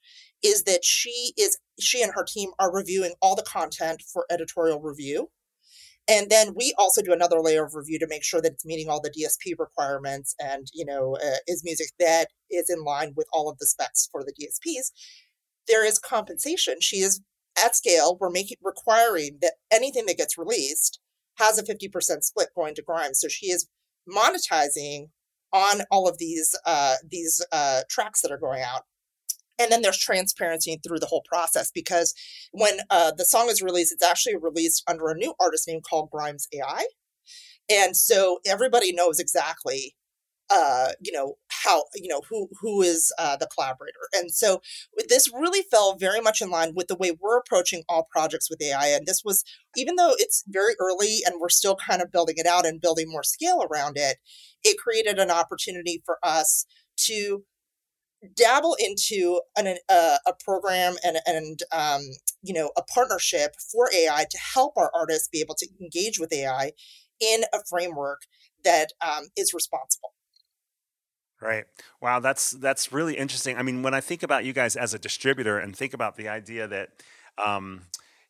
is 0.43 0.65
that 0.65 0.85
she 0.85 1.33
is 1.37 1.59
she 1.81 2.03
and 2.03 2.13
her 2.15 2.25
team 2.25 2.51
are 2.59 2.73
reviewing 2.73 3.15
all 3.21 3.37
the 3.37 3.43
content 3.43 4.03
for 4.13 4.27
editorial 4.31 4.81
review 4.81 5.29
and 6.09 6.31
then 6.31 6.55
we 6.57 6.75
also 6.79 7.03
do 7.03 7.13
another 7.13 7.41
layer 7.41 7.65
of 7.65 7.75
review 7.75 7.99
to 7.99 8.07
make 8.09 8.25
sure 8.25 8.41
that 8.41 8.53
it's 8.53 8.65
meeting 8.65 8.89
all 8.89 9.01
the 9.01 9.11
dsp 9.11 9.59
requirements 9.59 10.35
and 10.39 10.69
you 10.73 10.85
know 10.85 11.17
uh, 11.17 11.37
is 11.47 11.63
music 11.65 11.89
that 11.99 12.29
is 12.51 12.71
in 12.71 12.85
line 12.85 13.13
with 13.17 13.27
all 13.33 13.51
of 13.51 13.59
the 13.59 13.67
specs 13.67 14.09
for 14.11 14.23
the 14.25 14.33
dsps 14.33 14.91
there 15.67 15.85
is 15.85 15.99
compensation 15.99 16.77
she 16.81 16.99
is 16.99 17.21
at 17.65 17.77
scale 17.77 18.17
we're 18.21 18.31
making 18.31 18.57
requiring 18.63 19.39
that 19.41 19.55
anything 19.73 20.07
that 20.07 20.17
gets 20.17 20.39
released 20.39 21.01
has 21.39 21.59
a 21.59 21.63
50% 21.63 22.25
split 22.25 22.49
going 22.57 22.75
to 22.75 22.83
grimes 22.83 23.21
so 23.21 23.29
she 23.29 23.47
is 23.47 23.69
monetizing 24.09 25.09
on 25.53 25.83
all 25.91 26.09
of 26.09 26.19
these 26.19 26.55
uh, 26.67 26.97
these 27.09 27.45
uh, 27.53 27.83
tracks 27.89 28.21
that 28.23 28.31
are 28.31 28.39
going 28.39 28.63
out. 28.63 28.83
And 29.61 29.73
then 29.73 29.83
there's 29.83 29.99
transparency 29.99 30.79
through 30.87 31.01
the 31.01 31.07
whole 31.07 31.25
process 31.29 31.71
because 31.73 32.15
when 32.53 32.79
uh, 32.91 33.13
the 33.17 33.25
song 33.25 33.49
is 33.49 33.63
released 33.63 33.93
it's 33.93 34.05
actually 34.05 34.37
released 34.37 34.85
under 34.89 35.09
a 35.09 35.17
new 35.17 35.35
artist 35.41 35.67
name 35.67 35.81
called 35.81 36.11
grimes 36.11 36.47
ai 36.55 36.85
and 37.69 37.97
so 37.97 38.39
everybody 38.47 38.93
knows 38.93 39.19
exactly 39.19 39.97
uh, 40.51 40.89
you 41.01 41.13
know 41.13 41.35
how 41.65 41.85
you 41.95 42.09
know 42.09 42.23
who 42.29 42.49
who 42.61 42.83
is 42.83 43.13
uh, 43.19 43.37
the 43.37 43.49
collaborator 43.55 44.09
and 44.15 44.31
so 44.33 44.61
this 45.09 45.31
really 45.33 45.63
fell 45.71 45.97
very 45.97 46.21
much 46.21 46.41
in 46.41 46.51
line 46.51 46.73
with 46.75 46.89
the 46.89 46.97
way 46.97 47.11
we're 47.11 47.39
approaching 47.39 47.83
all 47.89 48.09
projects 48.11 48.49
with 48.49 48.63
ai 48.63 48.87
and 48.89 49.07
this 49.07 49.23
was 49.25 49.45
even 49.77 49.97
though 49.97 50.15
it's 50.19 50.45
very 50.49 50.75
early 50.81 51.19
and 51.27 51.41
we're 51.41 51.49
still 51.49 51.77
kind 51.77 52.01
of 52.01 52.13
building 52.13 52.37
it 52.39 52.47
out 52.47 52.67
and 52.67 52.81
building 52.81 53.11
more 53.11 53.23
scale 53.23 53.63
around 53.71 53.97
it 53.97 54.17
it 54.65 54.79
created 54.79 55.19
an 55.19 55.31
opportunity 55.31 56.03
for 56.05 56.19
us 56.23 56.67
to 56.97 57.45
dabble 58.37 58.77
into 58.79 59.41
an, 59.57 59.77
uh, 59.89 60.19
a 60.27 60.33
program 60.45 60.97
and 61.05 61.19
and 61.27 61.63
um, 61.73 62.03
you 62.43 62.53
know 62.53 62.71
a 62.77 62.83
partnership 62.83 63.55
for 63.73 63.89
AI 63.95 64.27
to 64.29 64.39
help 64.39 64.75
our 64.77 64.91
artists 64.95 65.29
be 65.29 65.41
able 65.41 65.55
to 65.57 65.69
engage 65.81 66.19
with 66.19 66.33
AI 66.33 66.73
in 67.21 67.45
a 67.53 67.59
framework 67.69 68.23
that 68.65 68.93
um, 69.05 69.25
is 69.37 69.55
responsible. 69.55 70.13
Right. 71.41 71.67
Wow, 72.01 72.19
that's 72.19 72.51
that's 72.53 72.93
really 72.93 73.17
interesting. 73.17 73.57
I 73.57 73.63
mean, 73.63 73.83
when 73.83 73.95
I 73.95 74.01
think 74.01 74.25
about 74.25 74.45
you 74.45 74.53
guys 74.53 74.75
as 74.75 74.93
a 74.93 74.99
distributor 74.99 75.59
and 75.59 75.77
think 75.77 75.95
about 75.95 76.17
the 76.17 76.29
idea 76.29 76.67
that 76.67 76.91
um, 77.45 77.83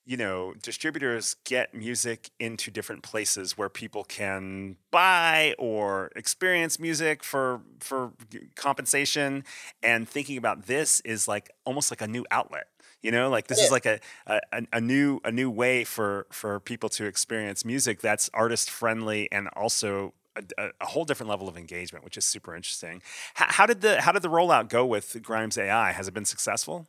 you 0.04 0.18
know, 0.18 0.52
distributors 0.62 1.36
get 1.44 1.72
music 1.74 2.30
into 2.38 2.70
different 2.70 3.02
places 3.02 3.56
where 3.56 3.70
people 3.70 4.04
can 4.04 4.76
buy 4.90 5.54
or 5.58 6.10
experience 6.16 6.78
music 6.78 7.24
for 7.24 7.62
for 7.80 8.12
compensation. 8.56 9.44
And 9.82 10.06
thinking 10.06 10.36
about 10.36 10.66
this 10.66 11.00
is 11.00 11.26
like 11.26 11.50
almost 11.64 11.90
like 11.90 12.02
a 12.02 12.06
new 12.08 12.26
outlet. 12.30 12.66
You 13.00 13.10
know, 13.12 13.30
like 13.30 13.46
this 13.46 13.62
is 13.62 13.70
like 13.70 13.86
a, 13.86 14.00
a 14.26 14.40
a 14.72 14.80
new 14.82 15.20
a 15.24 15.32
new 15.32 15.50
way 15.50 15.84
for 15.84 16.26
for 16.30 16.60
people 16.60 16.90
to 16.90 17.06
experience 17.06 17.64
music 17.64 18.00
that's 18.00 18.28
artist 18.34 18.70
friendly 18.70 19.30
and 19.32 19.48
also 19.56 20.12
a, 20.58 20.70
a, 20.80 20.86
whole 20.86 21.04
different 21.04 21.30
level 21.30 21.48
of 21.48 21.56
engagement, 21.56 22.04
which 22.04 22.16
is 22.16 22.24
super 22.24 22.54
interesting. 22.54 23.02
How, 23.34 23.46
how, 23.48 23.66
did 23.66 23.80
the 23.80 24.00
how 24.00 24.12
did 24.12 24.22
the 24.22 24.28
rollout 24.28 24.68
go 24.68 24.84
with 24.86 25.16
Grimes 25.22 25.58
AI? 25.58 25.92
Has 25.92 26.08
it 26.08 26.14
been 26.14 26.24
successful? 26.24 26.86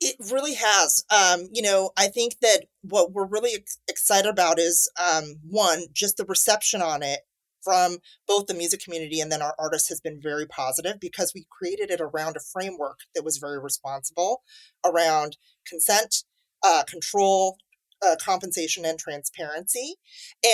It 0.00 0.16
really 0.32 0.54
has. 0.54 1.04
Um, 1.10 1.48
you 1.52 1.62
know, 1.62 1.90
I 1.96 2.08
think 2.08 2.40
that 2.40 2.64
what 2.82 3.12
we're 3.12 3.26
really 3.26 3.54
ex- 3.54 3.78
excited 3.88 4.28
about 4.28 4.58
is 4.58 4.90
um, 5.00 5.36
one, 5.48 5.84
just 5.92 6.16
the 6.16 6.24
reception 6.24 6.82
on 6.82 7.02
it 7.02 7.20
from 7.62 7.98
both 8.26 8.46
the 8.46 8.54
music 8.54 8.82
community 8.82 9.20
and 9.20 9.30
then 9.30 9.42
our 9.42 9.54
artists 9.58 9.88
has 9.88 10.00
been 10.00 10.20
very 10.20 10.46
positive 10.46 10.98
because 10.98 11.32
we 11.34 11.46
created 11.50 11.90
it 11.90 12.00
around 12.00 12.36
a 12.36 12.40
framework 12.40 13.00
that 13.14 13.24
was 13.24 13.36
very 13.36 13.58
responsible 13.58 14.42
around 14.84 15.36
consent, 15.66 16.24
uh, 16.64 16.82
control, 16.86 17.58
uh, 18.02 18.16
compensation 18.22 18.84
and 18.84 18.98
transparency. 18.98 19.94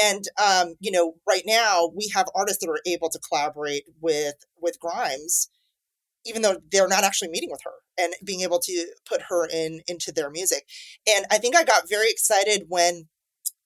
And 0.04 0.24
um, 0.42 0.74
you 0.80 0.90
know, 0.90 1.14
right 1.28 1.44
now 1.46 1.90
we 1.94 2.10
have 2.14 2.26
artists 2.34 2.64
that 2.64 2.70
are 2.70 2.80
able 2.86 3.10
to 3.10 3.18
collaborate 3.18 3.84
with 4.00 4.36
with 4.60 4.80
Grimes 4.80 5.48
even 6.26 6.42
though 6.42 6.56
they're 6.70 6.88
not 6.88 7.04
actually 7.04 7.28
meeting 7.28 7.50
with 7.50 7.60
her 7.64 7.70
and 7.98 8.12
being 8.24 8.40
able 8.40 8.58
to 8.58 8.86
put 9.08 9.22
her 9.28 9.46
in 9.46 9.80
into 9.86 10.12
their 10.12 10.30
music 10.30 10.66
and 11.06 11.24
i 11.30 11.38
think 11.38 11.56
i 11.56 11.64
got 11.64 11.88
very 11.88 12.10
excited 12.10 12.64
when 12.68 13.08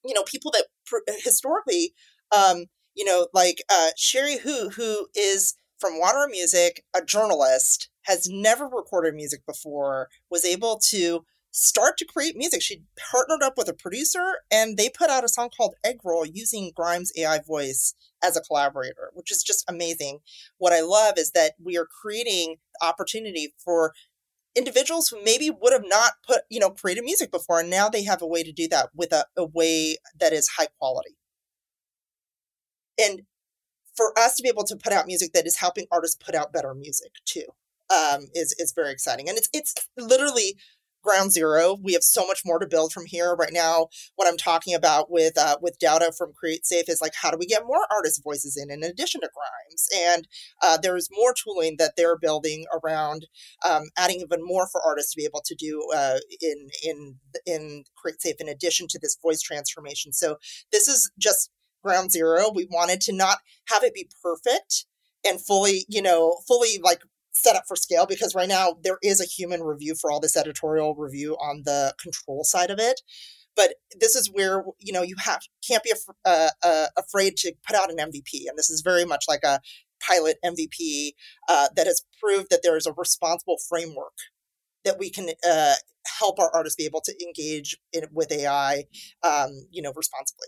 you 0.04 0.14
know 0.14 0.22
people 0.24 0.50
that 0.50 0.66
pr- 0.86 0.98
historically 1.24 1.94
um 2.36 2.66
you 2.94 3.04
know 3.04 3.28
like 3.32 3.62
uh 3.70 3.90
Cherie 3.96 4.38
Hu 4.38 4.70
who 4.70 5.08
is 5.14 5.54
from 5.78 5.98
water 5.98 6.26
music 6.30 6.84
a 6.94 7.04
journalist 7.04 7.88
has 8.02 8.28
never 8.28 8.66
recorded 8.66 9.14
music 9.14 9.44
before 9.46 10.08
was 10.30 10.44
able 10.44 10.78
to 10.88 11.24
start 11.50 11.98
to 11.98 12.04
create 12.04 12.36
music. 12.36 12.62
She 12.62 12.82
partnered 13.10 13.42
up 13.42 13.54
with 13.56 13.68
a 13.68 13.74
producer 13.74 14.38
and 14.50 14.76
they 14.76 14.88
put 14.88 15.10
out 15.10 15.24
a 15.24 15.28
song 15.28 15.50
called 15.54 15.74
Egg 15.84 15.98
Roll 16.04 16.24
using 16.24 16.72
Grimes 16.74 17.12
AI 17.16 17.40
voice 17.40 17.94
as 18.22 18.36
a 18.36 18.40
collaborator, 18.40 19.10
which 19.14 19.30
is 19.30 19.42
just 19.42 19.64
amazing. 19.68 20.20
What 20.58 20.72
I 20.72 20.80
love 20.80 21.14
is 21.18 21.32
that 21.32 21.54
we 21.62 21.76
are 21.76 21.86
creating 21.86 22.56
opportunity 22.82 23.54
for 23.62 23.92
individuals 24.54 25.08
who 25.08 25.22
maybe 25.24 25.50
would 25.50 25.72
have 25.72 25.86
not 25.86 26.14
put, 26.26 26.42
you 26.50 26.60
know, 26.60 26.70
created 26.70 27.04
music 27.04 27.30
before. 27.30 27.60
And 27.60 27.70
now 27.70 27.88
they 27.88 28.04
have 28.04 28.22
a 28.22 28.26
way 28.26 28.42
to 28.42 28.52
do 28.52 28.68
that 28.68 28.90
with 28.94 29.12
a, 29.12 29.26
a 29.36 29.44
way 29.44 29.96
that 30.18 30.32
is 30.32 30.48
high 30.56 30.68
quality. 30.78 31.16
And 33.00 33.22
for 33.96 34.16
us 34.18 34.36
to 34.36 34.42
be 34.42 34.48
able 34.48 34.64
to 34.64 34.76
put 34.76 34.92
out 34.92 35.06
music 35.06 35.32
that 35.32 35.46
is 35.46 35.56
helping 35.56 35.86
artists 35.90 36.16
put 36.16 36.34
out 36.34 36.52
better 36.52 36.74
music 36.74 37.12
too 37.24 37.44
um, 37.90 38.28
is 38.34 38.54
is 38.58 38.72
very 38.72 38.92
exciting. 38.92 39.28
And 39.28 39.36
it's 39.36 39.48
it's 39.52 39.74
literally 39.96 40.56
ground 41.02 41.32
zero. 41.32 41.76
We 41.82 41.92
have 41.94 42.02
so 42.02 42.26
much 42.26 42.42
more 42.44 42.58
to 42.58 42.66
build 42.66 42.92
from 42.92 43.06
here. 43.06 43.34
Right 43.34 43.52
now, 43.52 43.88
what 44.16 44.28
I'm 44.28 44.36
talking 44.36 44.74
about 44.74 45.10
with 45.10 45.38
uh, 45.38 45.56
with 45.60 45.78
Daouda 45.78 46.16
from 46.16 46.32
CreateSafe 46.32 46.88
is 46.88 47.00
like 47.00 47.14
how 47.20 47.30
do 47.30 47.38
we 47.38 47.46
get 47.46 47.66
more 47.66 47.86
artist 47.90 48.22
voices 48.22 48.56
in 48.56 48.70
in 48.70 48.82
addition 48.82 49.20
to 49.22 49.30
Grimes? 49.34 49.88
And 49.94 50.28
uh, 50.62 50.78
there 50.78 50.96
is 50.96 51.08
more 51.12 51.34
tooling 51.34 51.76
that 51.78 51.94
they're 51.96 52.18
building 52.18 52.66
around 52.82 53.26
um, 53.68 53.84
adding 53.96 54.20
even 54.20 54.40
more 54.42 54.66
for 54.70 54.80
artists 54.86 55.12
to 55.12 55.16
be 55.16 55.24
able 55.24 55.42
to 55.44 55.54
do 55.54 55.86
uh, 55.94 56.18
in 56.40 56.68
in 56.82 57.16
in 57.46 57.84
CreateSafe 58.04 58.40
in 58.40 58.48
addition 58.48 58.86
to 58.90 58.98
this 59.00 59.16
voice 59.22 59.40
transformation. 59.40 60.12
So 60.12 60.36
this 60.72 60.88
is 60.88 61.10
just 61.18 61.50
ground 61.82 62.12
zero. 62.12 62.50
We 62.54 62.66
wanted 62.70 63.00
to 63.02 63.12
not 63.12 63.38
have 63.68 63.82
it 63.82 63.94
be 63.94 64.08
perfect 64.22 64.86
and 65.24 65.40
fully, 65.40 65.84
you 65.88 66.02
know, 66.02 66.38
fully 66.46 66.78
like 66.82 67.02
set 67.32 67.56
up 67.56 67.64
for 67.66 67.76
scale 67.76 68.06
because 68.06 68.34
right 68.34 68.48
now 68.48 68.76
there 68.82 68.98
is 69.02 69.20
a 69.20 69.24
human 69.24 69.62
review 69.62 69.94
for 69.94 70.10
all 70.10 70.20
this 70.20 70.36
editorial 70.36 70.94
review 70.94 71.34
on 71.34 71.62
the 71.64 71.94
control 72.00 72.44
side 72.44 72.70
of 72.70 72.78
it. 72.78 73.00
But 73.56 73.74
this 73.98 74.14
is 74.14 74.30
where 74.32 74.64
you 74.78 74.92
know 74.92 75.02
you 75.02 75.16
have 75.24 75.40
can't 75.66 75.82
be 75.82 75.90
af- 75.90 76.16
uh, 76.24 76.50
uh, 76.62 76.86
afraid 76.96 77.36
to 77.38 77.52
put 77.66 77.76
out 77.76 77.90
an 77.90 77.98
mvp 77.98 78.48
and 78.48 78.56
this 78.56 78.70
is 78.70 78.80
very 78.80 79.04
much 79.04 79.24
like 79.28 79.42
a 79.44 79.60
pilot 80.00 80.38
mvp 80.44 81.10
uh, 81.48 81.68
that 81.76 81.86
has 81.86 82.02
proved 82.22 82.46
that 82.50 82.60
there 82.62 82.76
is 82.76 82.86
a 82.86 82.92
responsible 82.96 83.56
framework 83.68 84.16
that 84.84 84.98
we 84.98 85.10
can 85.10 85.30
uh, 85.46 85.74
help 86.18 86.38
our 86.38 86.50
artists 86.54 86.76
be 86.76 86.86
able 86.86 87.02
to 87.02 87.14
engage 87.22 87.76
in, 87.92 88.04
with 88.12 88.32
ai 88.32 88.84
um, 89.22 89.50
you 89.70 89.82
know 89.82 89.92
responsibly 89.94 90.46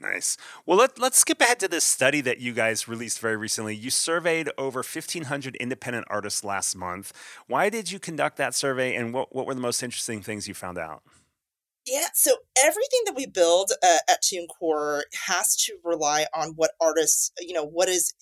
Nice. 0.00 0.36
Well, 0.66 0.78
let, 0.78 0.98
let's 0.98 1.18
skip 1.18 1.40
ahead 1.40 1.60
to 1.60 1.68
this 1.68 1.84
study 1.84 2.20
that 2.22 2.40
you 2.40 2.52
guys 2.52 2.88
released 2.88 3.20
very 3.20 3.36
recently. 3.36 3.74
You 3.74 3.90
surveyed 3.90 4.50
over 4.58 4.78
1,500 4.78 5.56
independent 5.56 6.06
artists 6.10 6.44
last 6.44 6.76
month. 6.76 7.12
Why 7.46 7.70
did 7.70 7.90
you 7.90 7.98
conduct 7.98 8.36
that 8.36 8.54
survey, 8.54 8.94
and 8.94 9.14
what, 9.14 9.34
what 9.34 9.46
were 9.46 9.54
the 9.54 9.60
most 9.60 9.82
interesting 9.82 10.20
things 10.20 10.48
you 10.48 10.54
found 10.54 10.78
out? 10.78 11.02
Yeah, 11.86 12.06
so 12.14 12.36
everything 12.58 13.00
that 13.04 13.14
we 13.14 13.26
build 13.26 13.70
uh, 13.82 13.98
at 14.08 14.22
TuneCore 14.22 15.02
has 15.26 15.54
to 15.64 15.76
rely 15.84 16.24
on 16.34 16.54
what 16.56 16.70
artists, 16.80 17.30
you 17.38 17.52
know, 17.52 17.64
what 17.64 17.90
is 17.90 18.14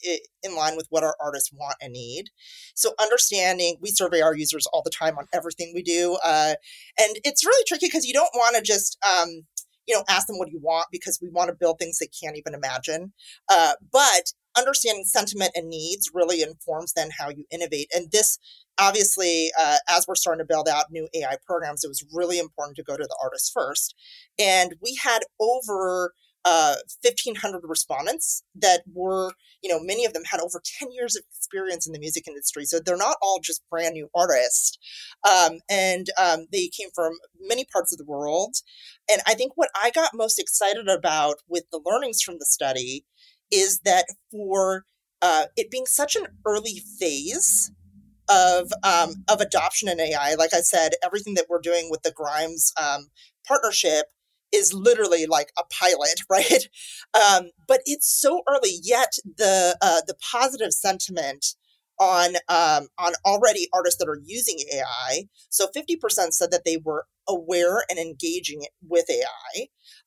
in 0.42 0.56
line 0.56 0.76
with 0.76 0.88
what 0.90 1.04
our 1.04 1.14
artists 1.20 1.52
want 1.52 1.76
and 1.80 1.92
need. 1.92 2.30
So 2.74 2.92
understanding, 3.00 3.76
we 3.80 3.90
survey 3.90 4.20
our 4.20 4.34
users 4.34 4.66
all 4.72 4.82
the 4.84 4.90
time 4.90 5.16
on 5.16 5.26
everything 5.32 5.70
we 5.76 5.84
do, 5.84 6.18
uh, 6.24 6.54
and 6.98 7.16
it's 7.24 7.46
really 7.46 7.64
tricky 7.68 7.86
because 7.86 8.04
you 8.04 8.12
don't 8.12 8.34
want 8.34 8.56
to 8.56 8.62
just 8.62 8.98
um, 9.06 9.44
you 9.86 9.94
know, 9.94 10.04
ask 10.08 10.26
them 10.26 10.38
what 10.38 10.50
you 10.50 10.60
want 10.60 10.86
because 10.92 11.18
we 11.22 11.28
want 11.28 11.48
to 11.48 11.54
build 11.54 11.78
things 11.78 11.98
they 11.98 12.06
can't 12.06 12.36
even 12.36 12.54
imagine. 12.54 13.12
Uh, 13.48 13.72
but 13.92 14.32
understanding 14.56 15.04
sentiment 15.04 15.50
and 15.54 15.68
needs 15.68 16.10
really 16.12 16.42
informs 16.42 16.92
then 16.92 17.10
how 17.18 17.28
you 17.28 17.44
innovate. 17.50 17.90
And 17.94 18.10
this, 18.12 18.38
obviously, 18.78 19.50
uh, 19.58 19.78
as 19.88 20.06
we're 20.06 20.14
starting 20.14 20.44
to 20.44 20.48
build 20.48 20.68
out 20.68 20.90
new 20.90 21.08
AI 21.14 21.36
programs, 21.46 21.84
it 21.84 21.88
was 21.88 22.04
really 22.12 22.38
important 22.38 22.76
to 22.76 22.82
go 22.82 22.96
to 22.96 23.04
the 23.04 23.18
artist 23.22 23.52
first. 23.54 23.94
And 24.38 24.74
we 24.82 24.98
had 25.02 25.20
over 25.40 26.12
uh, 26.44 26.76
1,500 27.02 27.62
respondents 27.64 28.42
that 28.54 28.82
were, 28.92 29.32
you 29.62 29.70
know, 29.70 29.80
many 29.80 30.04
of 30.04 30.12
them 30.12 30.24
had 30.24 30.40
over 30.40 30.60
10 30.80 30.92
years 30.92 31.16
of 31.16 31.22
experience 31.30 31.86
in 31.86 31.92
the 31.92 31.98
music 31.98 32.26
industry. 32.26 32.64
So 32.64 32.78
they're 32.78 32.96
not 32.96 33.16
all 33.22 33.40
just 33.42 33.62
brand 33.70 33.94
new 33.94 34.08
artists. 34.14 34.76
Um, 35.28 35.60
and 35.70 36.08
um, 36.20 36.46
they 36.52 36.68
came 36.68 36.88
from 36.94 37.12
many 37.40 37.64
parts 37.64 37.92
of 37.92 37.98
the 37.98 38.04
world. 38.04 38.56
And 39.10 39.20
I 39.26 39.34
think 39.34 39.52
what 39.54 39.70
I 39.74 39.90
got 39.90 40.10
most 40.14 40.38
excited 40.38 40.88
about 40.88 41.36
with 41.48 41.64
the 41.70 41.80
learnings 41.84 42.22
from 42.22 42.38
the 42.38 42.46
study 42.46 43.04
is 43.50 43.80
that 43.84 44.06
for 44.30 44.84
uh, 45.20 45.46
it 45.56 45.70
being 45.70 45.86
such 45.86 46.16
an 46.16 46.26
early 46.44 46.82
phase, 46.98 47.70
of 48.28 48.72
um, 48.82 49.24
of 49.28 49.40
adoption 49.40 49.88
in 49.88 50.00
AI. 50.00 50.34
Like 50.34 50.54
I 50.54 50.60
said, 50.60 50.92
everything 51.04 51.34
that 51.34 51.46
we're 51.48 51.60
doing 51.60 51.88
with 51.90 52.02
the 52.02 52.12
Grimes 52.12 52.72
um, 52.80 53.08
partnership 53.46 54.06
is 54.52 54.72
literally 54.72 55.26
like 55.26 55.50
a 55.58 55.62
pilot, 55.70 56.20
right? 56.30 56.68
Um, 57.14 57.50
but 57.68 57.80
it's 57.86 58.08
so 58.08 58.42
early 58.48 58.78
yet. 58.82 59.14
The 59.36 59.76
uh, 59.80 60.00
the 60.06 60.14
positive 60.32 60.72
sentiment 60.72 61.46
on 62.00 62.36
um, 62.48 62.88
on 62.98 63.12
already 63.24 63.68
artists 63.72 63.98
that 63.98 64.08
are 64.08 64.20
using 64.24 64.58
AI. 64.74 65.24
So 65.50 65.66
50% 65.76 66.32
said 66.34 66.50
that 66.50 66.62
they 66.64 66.78
were 66.82 67.06
aware 67.28 67.84
and 67.88 67.98
engaging 67.98 68.62
with 68.86 69.06
AI, 69.10 69.66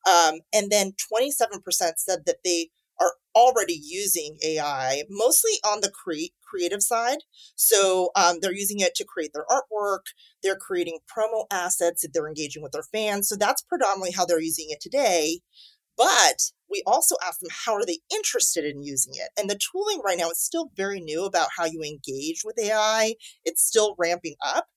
um, 0.10 0.40
and 0.54 0.72
then 0.72 0.94
27% 1.12 2.00
said 2.00 2.20
that 2.26 2.38
they 2.44 2.70
are 3.00 3.14
already 3.36 3.80
using 3.82 4.38
AI, 4.44 5.04
mostly 5.10 5.54
on 5.66 5.82
the 5.82 5.92
cre- 5.92 6.34
creative 6.44 6.82
side. 6.82 7.20
So 7.56 8.10
um, 8.16 8.38
they're 8.42 8.54
using 8.54 8.80
it 8.80 8.96
to 8.96 9.06
create 9.06 9.32
their 9.34 9.46
artwork, 9.50 10.06
they're 10.44 10.56
creating 10.56 11.00
promo 11.06 11.46
assets, 11.52 12.06
they're 12.14 12.28
engaging 12.28 12.64
with 12.64 12.72
their 12.72 12.84
fans. 12.84 13.28
So 13.28 13.36
that's 13.36 13.62
predominantly 13.62 14.12
how 14.12 14.26
they're 14.26 14.40
using 14.40 14.68
it 14.70 14.82
today. 14.82 15.40
But 15.98 16.52
we 16.70 16.84
also 16.86 17.16
ask 17.26 17.40
them 17.40 17.50
how 17.66 17.74
are 17.76 17.86
they 17.86 18.00
interested 18.14 18.66
in 18.66 18.84
using 18.84 19.14
it 19.16 19.30
and 19.40 19.50
the 19.50 19.58
tooling 19.58 20.02
right 20.04 20.18
now 20.18 20.30
is 20.30 20.42
still 20.42 20.72
very 20.76 21.00
new 21.00 21.24
about 21.26 21.50
how 21.58 21.66
you 21.66 21.82
engage 21.84 22.42
with 22.44 22.58
ai 22.60 23.14
it's 23.44 23.64
still 23.64 23.96
ramping 23.98 24.36
up 24.44 24.68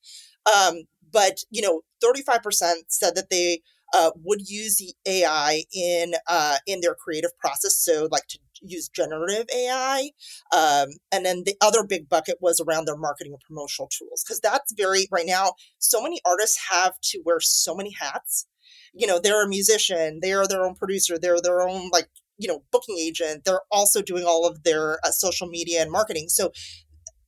um, 0.46 0.82
but 1.12 1.38
you 1.50 1.62
know 1.62 1.82
35% 2.04 2.72
said 2.88 3.14
that 3.14 3.30
they 3.30 3.62
uh, 3.94 4.10
would 4.22 4.48
use 4.48 4.76
the 4.76 4.94
AI 5.06 5.64
in 5.72 6.14
uh, 6.28 6.56
in 6.66 6.80
their 6.80 6.94
creative 6.94 7.36
process. 7.38 7.78
So, 7.78 8.08
like 8.10 8.26
to 8.28 8.38
use 8.60 8.88
generative 8.88 9.46
AI, 9.54 10.10
um, 10.54 10.88
and 11.12 11.24
then 11.24 11.44
the 11.44 11.56
other 11.60 11.84
big 11.84 12.08
bucket 12.08 12.38
was 12.40 12.60
around 12.60 12.86
their 12.86 12.96
marketing 12.96 13.32
and 13.32 13.42
promotional 13.42 13.88
tools 13.88 14.24
because 14.24 14.40
that's 14.40 14.72
very 14.72 15.06
right 15.10 15.26
now. 15.26 15.52
So 15.78 16.02
many 16.02 16.20
artists 16.24 16.58
have 16.70 16.94
to 17.04 17.22
wear 17.24 17.40
so 17.40 17.74
many 17.74 17.92
hats. 17.98 18.46
You 18.92 19.06
know, 19.06 19.18
they're 19.18 19.44
a 19.44 19.48
musician, 19.48 20.20
they 20.22 20.32
are 20.32 20.46
their 20.46 20.64
own 20.64 20.74
producer, 20.74 21.18
they're 21.18 21.40
their 21.40 21.66
own 21.66 21.90
like 21.92 22.08
you 22.36 22.48
know 22.48 22.62
booking 22.70 22.98
agent. 22.98 23.44
They're 23.44 23.60
also 23.70 24.02
doing 24.02 24.24
all 24.24 24.46
of 24.46 24.64
their 24.64 24.98
uh, 25.04 25.10
social 25.10 25.48
media 25.48 25.82
and 25.82 25.90
marketing. 25.90 26.28
So 26.28 26.52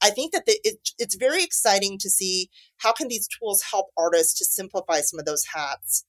I 0.03 0.11
think 0.11 0.33
that 0.33 0.47
the, 0.47 0.59
it, 0.65 0.79
it's 0.99 1.15
very 1.15 1.43
exciting 1.43 1.99
to 1.99 2.11
see 2.11 2.49
how 2.79 2.93
can 2.93 3.09
these 3.09 3.29
tools 3.29 3.63
help 3.71 3.89
artists 3.99 4.39
to 4.39 4.45
simplify 4.45 5.01
some 5.01 5.19
of 5.19 5.27
those 5.27 5.45
hats 5.55 6.05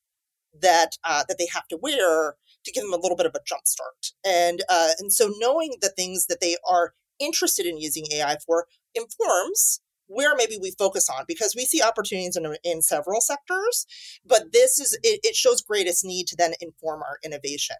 that 0.59 0.97
uh, 1.03 1.23
that 1.27 1.37
they 1.37 1.47
have 1.53 1.67
to 1.69 1.77
wear 1.77 2.35
to 2.63 2.71
give 2.71 2.83
them 2.83 2.93
a 2.93 2.97
little 2.97 3.17
bit 3.17 3.25
of 3.25 3.35
a 3.35 3.39
jump 3.45 3.65
start. 3.65 4.11
And 4.25 4.63
uh, 4.69 4.89
and 4.99 5.11
so 5.11 5.31
knowing 5.39 5.75
the 5.81 5.89
things 5.89 6.27
that 6.27 6.41
they 6.41 6.57
are 6.69 6.93
interested 7.19 7.65
in 7.65 7.77
using 7.77 8.05
AI 8.11 8.37
for 8.45 8.65
informs 8.95 9.81
where 10.12 10.36
maybe 10.36 10.57
we 10.62 10.72
focus 10.72 11.09
on 11.09 11.26
because 11.28 11.53
we 11.55 11.66
see 11.66 11.82
opportunities 11.82 12.36
in, 12.36 12.55
in 12.64 12.82
several 12.82 13.22
sectors 13.22 13.86
but 14.26 14.51
this 14.51 14.80
is 14.80 14.97
it, 15.03 15.20
it 15.24 15.36
shows 15.36 15.62
greatest 15.62 16.03
need 16.03 16.28
to 16.28 16.36
then 16.36 16.53
inform 16.59 17.01
our 17.01 17.18
innovation 17.24 17.78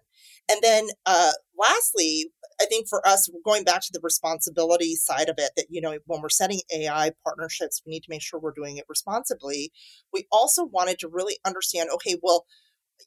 and 0.50 0.60
then 0.62 0.88
uh, 1.06 1.32
lastly 1.58 2.30
i 2.60 2.64
think 2.66 2.88
for 2.88 3.06
us 3.06 3.28
going 3.44 3.64
back 3.64 3.80
to 3.82 3.92
the 3.92 4.00
responsibility 4.02 4.94
side 4.94 5.28
of 5.28 5.36
it 5.38 5.50
that 5.56 5.66
you 5.68 5.80
know 5.80 5.98
when 6.06 6.20
we're 6.20 6.28
setting 6.28 6.60
ai 6.74 7.10
partnerships 7.24 7.82
we 7.84 7.90
need 7.90 8.02
to 8.02 8.10
make 8.10 8.22
sure 8.22 8.40
we're 8.40 8.52
doing 8.52 8.76
it 8.76 8.84
responsibly 8.88 9.72
we 10.12 10.26
also 10.32 10.64
wanted 10.64 10.98
to 10.98 11.08
really 11.08 11.38
understand 11.44 11.88
okay 11.92 12.16
well 12.22 12.44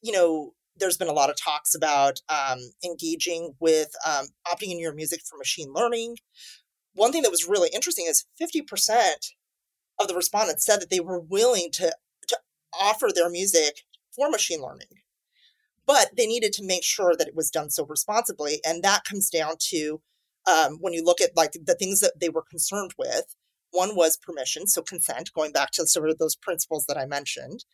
you 0.01 0.11
know, 0.11 0.53
there's 0.77 0.97
been 0.97 1.07
a 1.07 1.13
lot 1.13 1.29
of 1.29 1.37
talks 1.37 1.73
about 1.73 2.19
um, 2.29 2.59
engaging 2.83 3.53
with 3.59 3.89
um, 4.05 4.25
opting 4.47 4.71
in 4.71 4.79
your 4.79 4.93
music 4.93 5.21
for 5.25 5.37
machine 5.37 5.71
learning. 5.73 6.17
One 6.95 7.11
thing 7.11 7.21
that 7.23 7.31
was 7.31 7.47
really 7.47 7.69
interesting 7.73 8.05
is 8.07 8.25
50% 8.41 9.31
of 9.99 10.07
the 10.07 10.15
respondents 10.15 10.65
said 10.65 10.81
that 10.81 10.89
they 10.89 10.99
were 10.99 11.19
willing 11.19 11.69
to, 11.73 11.93
to 12.27 12.37
offer 12.73 13.09
their 13.13 13.29
music 13.29 13.81
for 14.15 14.29
machine 14.29 14.61
learning, 14.61 14.87
but 15.85 16.09
they 16.15 16.25
needed 16.25 16.53
to 16.53 16.65
make 16.65 16.83
sure 16.83 17.15
that 17.15 17.27
it 17.27 17.35
was 17.35 17.51
done 17.51 17.69
so 17.69 17.85
responsibly. 17.85 18.59
And 18.65 18.81
that 18.83 19.03
comes 19.03 19.29
down 19.29 19.55
to 19.71 20.01
um, 20.47 20.77
when 20.79 20.93
you 20.93 21.03
look 21.03 21.21
at 21.21 21.35
like 21.35 21.53
the 21.53 21.75
things 21.75 21.99
that 21.99 22.19
they 22.19 22.29
were 22.29 22.43
concerned 22.43 22.91
with. 22.97 23.35
One 23.71 23.95
was 23.95 24.15
permission, 24.15 24.67
so 24.67 24.81
consent, 24.81 25.33
going 25.33 25.51
back 25.51 25.71
to 25.71 25.85
sort 25.85 26.09
of 26.09 26.17
those 26.17 26.35
principles 26.35 26.85
that 26.85 26.97
I 26.97 27.05
mentioned 27.05 27.65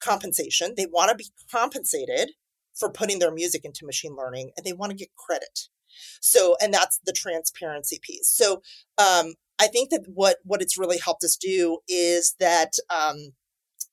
compensation. 0.00 0.74
They 0.76 0.86
want 0.86 1.10
to 1.10 1.16
be 1.16 1.30
compensated 1.50 2.32
for 2.74 2.90
putting 2.90 3.18
their 3.18 3.32
music 3.32 3.64
into 3.64 3.86
machine 3.86 4.16
learning 4.16 4.50
and 4.56 4.66
they 4.66 4.72
want 4.72 4.90
to 4.90 4.96
get 4.96 5.14
credit. 5.16 5.68
So, 6.20 6.56
and 6.60 6.72
that's 6.72 7.00
the 7.04 7.12
transparency 7.12 7.98
piece. 8.02 8.28
So, 8.28 8.62
um, 8.98 9.34
I 9.58 9.68
think 9.68 9.90
that 9.90 10.04
what 10.06 10.36
what 10.44 10.60
it's 10.60 10.78
really 10.78 10.98
helped 10.98 11.24
us 11.24 11.36
do 11.36 11.78
is 11.88 12.34
that 12.38 12.72
um, 12.90 13.32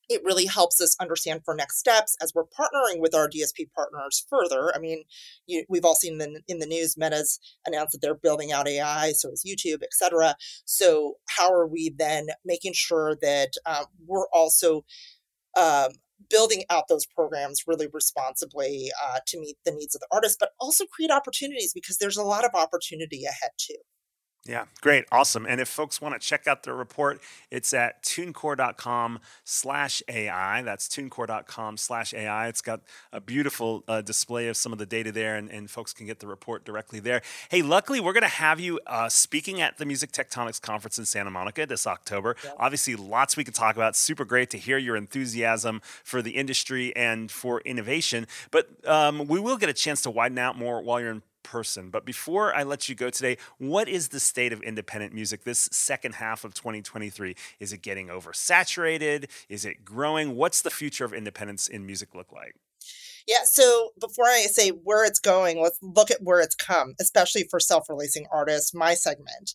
it 0.10 0.24
really 0.24 0.46
helps 0.46 0.82
us 0.82 0.96
understand 1.00 1.42
for 1.46 1.56
next 1.56 1.78
steps 1.78 2.18
as 2.22 2.34
we're 2.34 2.44
partnering 2.44 3.00
with 3.00 3.16
our 3.16 3.30
DSP 3.30 3.72
partners 3.74 4.26
further. 4.30 4.74
I 4.76 4.80
mean, 4.80 5.04
you, 5.48 5.66
we've 5.70 5.86
all 5.86 5.96
seen 5.96 6.20
in, 6.22 6.38
in 6.48 6.60
the 6.60 6.66
news, 6.66 6.98
Meta's 6.98 7.40
announced 7.66 7.94
that 7.94 8.02
they're 8.02 8.16
building 8.16 8.52
out 8.52 8.68
AI, 8.68 9.14
so 9.14 9.32
is 9.32 9.46
YouTube, 9.48 9.82
et 9.82 9.94
cetera. 9.94 10.36
So, 10.66 11.16
how 11.30 11.52
are 11.52 11.68
we 11.68 11.94
then 11.98 12.28
making 12.44 12.74
sure 12.74 13.16
that 13.22 13.54
um, 13.66 13.86
we're 14.06 14.28
also 14.34 14.84
um, 15.58 15.92
building 16.30 16.64
out 16.70 16.86
those 16.88 17.06
programs 17.06 17.64
really 17.68 17.88
responsibly 17.92 18.92
uh, 19.06 19.20
to 19.28 19.40
meet 19.40 19.58
the 19.66 19.72
needs 19.72 19.96
of 19.96 20.02
the 20.02 20.08
artists, 20.12 20.38
but 20.40 20.50
also 20.60 20.86
create 20.86 21.12
opportunities 21.12 21.74
because 21.74 21.98
there's 21.98 22.18
a 22.18 22.24
lot 22.24 22.46
of 22.46 22.52
opportunity 22.54 23.24
ahead 23.26 23.52
too. 23.58 23.76
Yeah, 24.46 24.66
great, 24.82 25.06
awesome. 25.10 25.46
And 25.46 25.62
if 25.62 25.70
folks 25.70 26.02
want 26.02 26.20
to 26.20 26.28
check 26.28 26.48
out 26.48 26.64
the 26.64 26.74
report, 26.74 27.22
it's 27.50 27.74
at 27.74 28.04
tunecore.com 28.04 29.20
slash 29.46 30.04
AI. 30.10 30.62
That's 30.64 30.90
tunecore.com 30.90 31.78
slash 31.78 32.14
AI. 32.14 32.50
It's 32.50 32.62
got 32.62 32.82
a 33.14 33.22
beautiful 33.22 33.86
uh, 33.88 34.02
display 34.02 34.50
of 34.50 34.58
some 34.58 34.74
of 34.74 34.80
the 34.80 34.86
data 34.86 35.14
there, 35.14 35.38
and, 35.38 35.50
and, 35.50 35.72
folks 35.72 35.94
can 35.94 36.06
get 36.06 36.20
the 36.20 36.28
report 36.28 36.66
directly 36.66 37.00
there. 37.00 37.22
Hey, 37.50 37.62
luckily, 37.62 38.02
we're 38.02 38.12
going 38.12 38.24
to 38.24 38.28
have 38.28 38.60
you 38.60 38.82
uh, 38.86 39.08
speaking 39.08 39.62
at 39.62 39.78
the 39.78 39.86
Music 39.86 40.12
Tectonics 40.12 40.62
Conference 40.62 41.00
in 41.00 41.06
Santa 41.06 41.32
Monica 41.32 41.66
this 41.66 41.88
October. 41.88 42.36
Yep. 42.44 42.56
Obviously, 42.60 42.96
lots 42.96 43.38
we 43.38 43.46
can 43.46 43.54
talk 43.54 43.78
about. 43.78 43.96
Super 43.96 44.26
great 44.26 44.50
to 44.50 44.58
hear 44.58 44.78
your 44.78 44.98
enthusiasm 44.98 45.82
for 46.04 46.22
the 46.22 46.32
industry 46.32 46.94
and 46.98 47.32
for 47.32 47.62
innovation. 47.62 48.28
But 48.52 48.68
um, 48.86 49.26
we 49.26 49.40
will 49.40 49.58
get 49.58 49.70
a 49.70 49.74
chance 49.74 50.02
to 50.02 50.12
widen 50.12 50.38
out 50.38 50.58
more 50.58 50.82
while 50.82 51.00
you're 51.00 51.12
in 51.12 51.22
person. 51.44 51.90
But 51.90 52.06
before 52.06 52.56
I 52.56 52.64
let 52.64 52.90
you 52.90 52.96
go 52.96 53.10
today, 53.10 53.38
what 53.58 53.88
is 53.88 54.10
the 54.10 54.20
state 54.20 54.54
of 54.54 54.62
independent 54.62 55.14
music 55.14 55.44
this 55.44 55.70
second 55.72 56.16
half 56.16 56.44
of 56.44 56.54
2023? 56.54 57.36
Is 57.60 57.74
it 57.74 57.82
getting 57.82 58.08
oversaturated? 58.08 59.30
Is 59.50 59.66
it 59.66 59.86
growing? 59.86 60.36
What's 60.36 60.62
the 60.62 60.70
future 60.70 61.06
of 61.06 61.14
independence 61.14 61.68
in 61.68 61.86
music 61.86 62.16
look 62.16 62.32
like? 62.32 62.56
Yeah, 63.28 63.44
so 63.46 63.90
before 64.00 64.26
I 64.26 64.46
say 64.50 64.70
where 64.70 65.06
it's 65.06 65.20
going, 65.20 65.62
let's 65.62 65.80
look 65.82 66.12
at 66.12 66.22
where 66.22 66.42
it's 66.42 66.56
come, 66.56 66.94
especially 67.00 67.46
for 67.50 67.60
self 67.60 67.88
releasing 67.90 68.26
artists, 68.32 68.74
my 68.74 68.94
segment. 68.94 69.54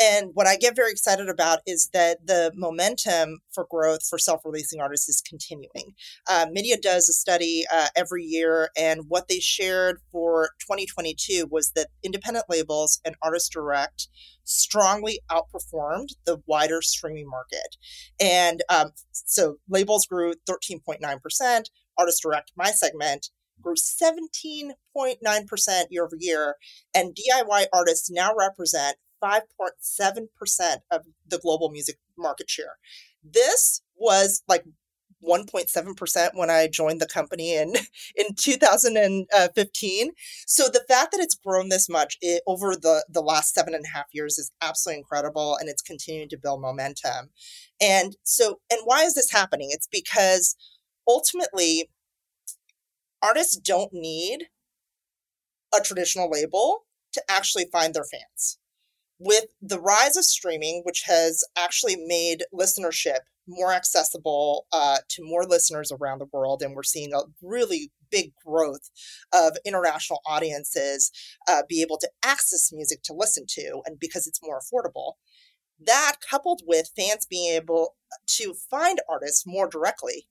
And 0.00 0.30
what 0.34 0.46
I 0.46 0.56
get 0.56 0.76
very 0.76 0.92
excited 0.92 1.28
about 1.28 1.60
is 1.66 1.90
that 1.92 2.26
the 2.26 2.52
momentum 2.54 3.40
for 3.50 3.66
growth 3.70 4.06
for 4.08 4.18
self 4.18 4.42
releasing 4.44 4.80
artists 4.80 5.08
is 5.08 5.20
continuing. 5.20 5.94
Uh, 6.28 6.46
MIDiA 6.54 6.80
does 6.80 7.08
a 7.08 7.12
study 7.12 7.64
uh, 7.72 7.88
every 7.96 8.22
year, 8.22 8.70
and 8.76 9.02
what 9.08 9.28
they 9.28 9.40
shared 9.40 9.98
for 10.12 10.50
2022 10.60 11.48
was 11.50 11.72
that 11.72 11.88
independent 12.04 12.46
labels 12.48 13.00
and 13.04 13.16
artist 13.22 13.52
direct 13.52 14.08
strongly 14.48 15.20
outperformed 15.30 16.08
the 16.24 16.40
wider 16.46 16.80
streaming 16.80 17.28
market. 17.28 17.76
And 18.20 18.62
um, 18.70 18.92
so 19.12 19.56
labels 19.68 20.06
grew 20.06 20.34
13.9%, 20.48 21.64
Artist 21.98 22.22
Direct, 22.22 22.52
my 22.56 22.70
segment, 22.70 23.30
grew 23.60 23.74
17.9% 23.74 25.84
year 25.90 26.04
over 26.04 26.16
year, 26.18 26.56
and 26.94 27.16
DIY 27.16 27.66
artists 27.72 28.10
now 28.10 28.32
represent 28.38 28.96
5.7% 29.22 30.76
of 30.90 31.06
the 31.26 31.38
global 31.38 31.70
music 31.70 31.98
market 32.16 32.48
share. 32.48 32.76
This 33.24 33.82
was 33.96 34.42
like 34.48 34.64
1.7% 35.26 36.30
when 36.34 36.50
I 36.50 36.68
joined 36.68 37.00
the 37.00 37.06
company 37.06 37.54
in 37.54 37.74
in 38.16 38.34
2015. 38.36 40.10
So 40.46 40.68
the 40.68 40.84
fact 40.88 41.12
that 41.12 41.20
it's 41.20 41.34
grown 41.34 41.68
this 41.68 41.88
much 41.88 42.16
it, 42.20 42.42
over 42.46 42.74
the 42.74 43.04
the 43.08 43.20
last 43.20 43.54
seven 43.54 43.74
and 43.74 43.84
a 43.84 43.96
half 43.96 44.06
years 44.12 44.38
is 44.38 44.52
absolutely 44.60 45.00
incredible, 45.00 45.56
and 45.56 45.68
it's 45.68 45.82
continuing 45.82 46.28
to 46.28 46.38
build 46.38 46.60
momentum. 46.60 47.30
And 47.80 48.16
so, 48.22 48.60
and 48.70 48.80
why 48.84 49.04
is 49.04 49.14
this 49.14 49.30
happening? 49.30 49.68
It's 49.72 49.88
because 49.88 50.56
ultimately, 51.08 51.90
artists 53.22 53.56
don't 53.56 53.92
need 53.92 54.44
a 55.74 55.80
traditional 55.80 56.30
label 56.30 56.84
to 57.12 57.22
actually 57.28 57.66
find 57.72 57.94
their 57.94 58.04
fans. 58.04 58.58
With 59.18 59.46
the 59.60 59.80
rise 59.80 60.16
of 60.16 60.24
streaming, 60.24 60.82
which 60.84 61.02
has 61.06 61.42
actually 61.56 61.96
made 61.96 62.44
listenership 62.54 63.20
more 63.48 63.72
accessible 63.72 64.66
uh, 64.72 64.98
to 65.08 65.24
more 65.24 65.44
listeners 65.44 65.90
around 65.90 66.20
the 66.20 66.28
world, 66.32 66.62
and 66.62 66.74
we're 66.74 66.82
seeing 66.82 67.12
a 67.12 67.22
really 67.42 67.90
big 68.10 68.32
growth 68.46 68.90
of 69.32 69.56
international 69.64 70.20
audiences 70.26 71.10
uh, 71.48 71.62
be 71.68 71.82
able 71.82 71.98
to 71.98 72.10
access 72.22 72.70
music 72.72 73.02
to 73.02 73.12
listen 73.12 73.44
to, 73.48 73.80
and 73.86 73.98
because 73.98 74.26
it's 74.26 74.42
more 74.42 74.60
affordable. 74.60 75.14
That 75.84 76.16
coupled 76.28 76.62
with 76.66 76.90
fans 76.96 77.26
being 77.28 77.54
able 77.54 77.96
to 78.28 78.54
find 78.70 79.00
artists 79.08 79.44
more 79.46 79.68
directly 79.68 80.28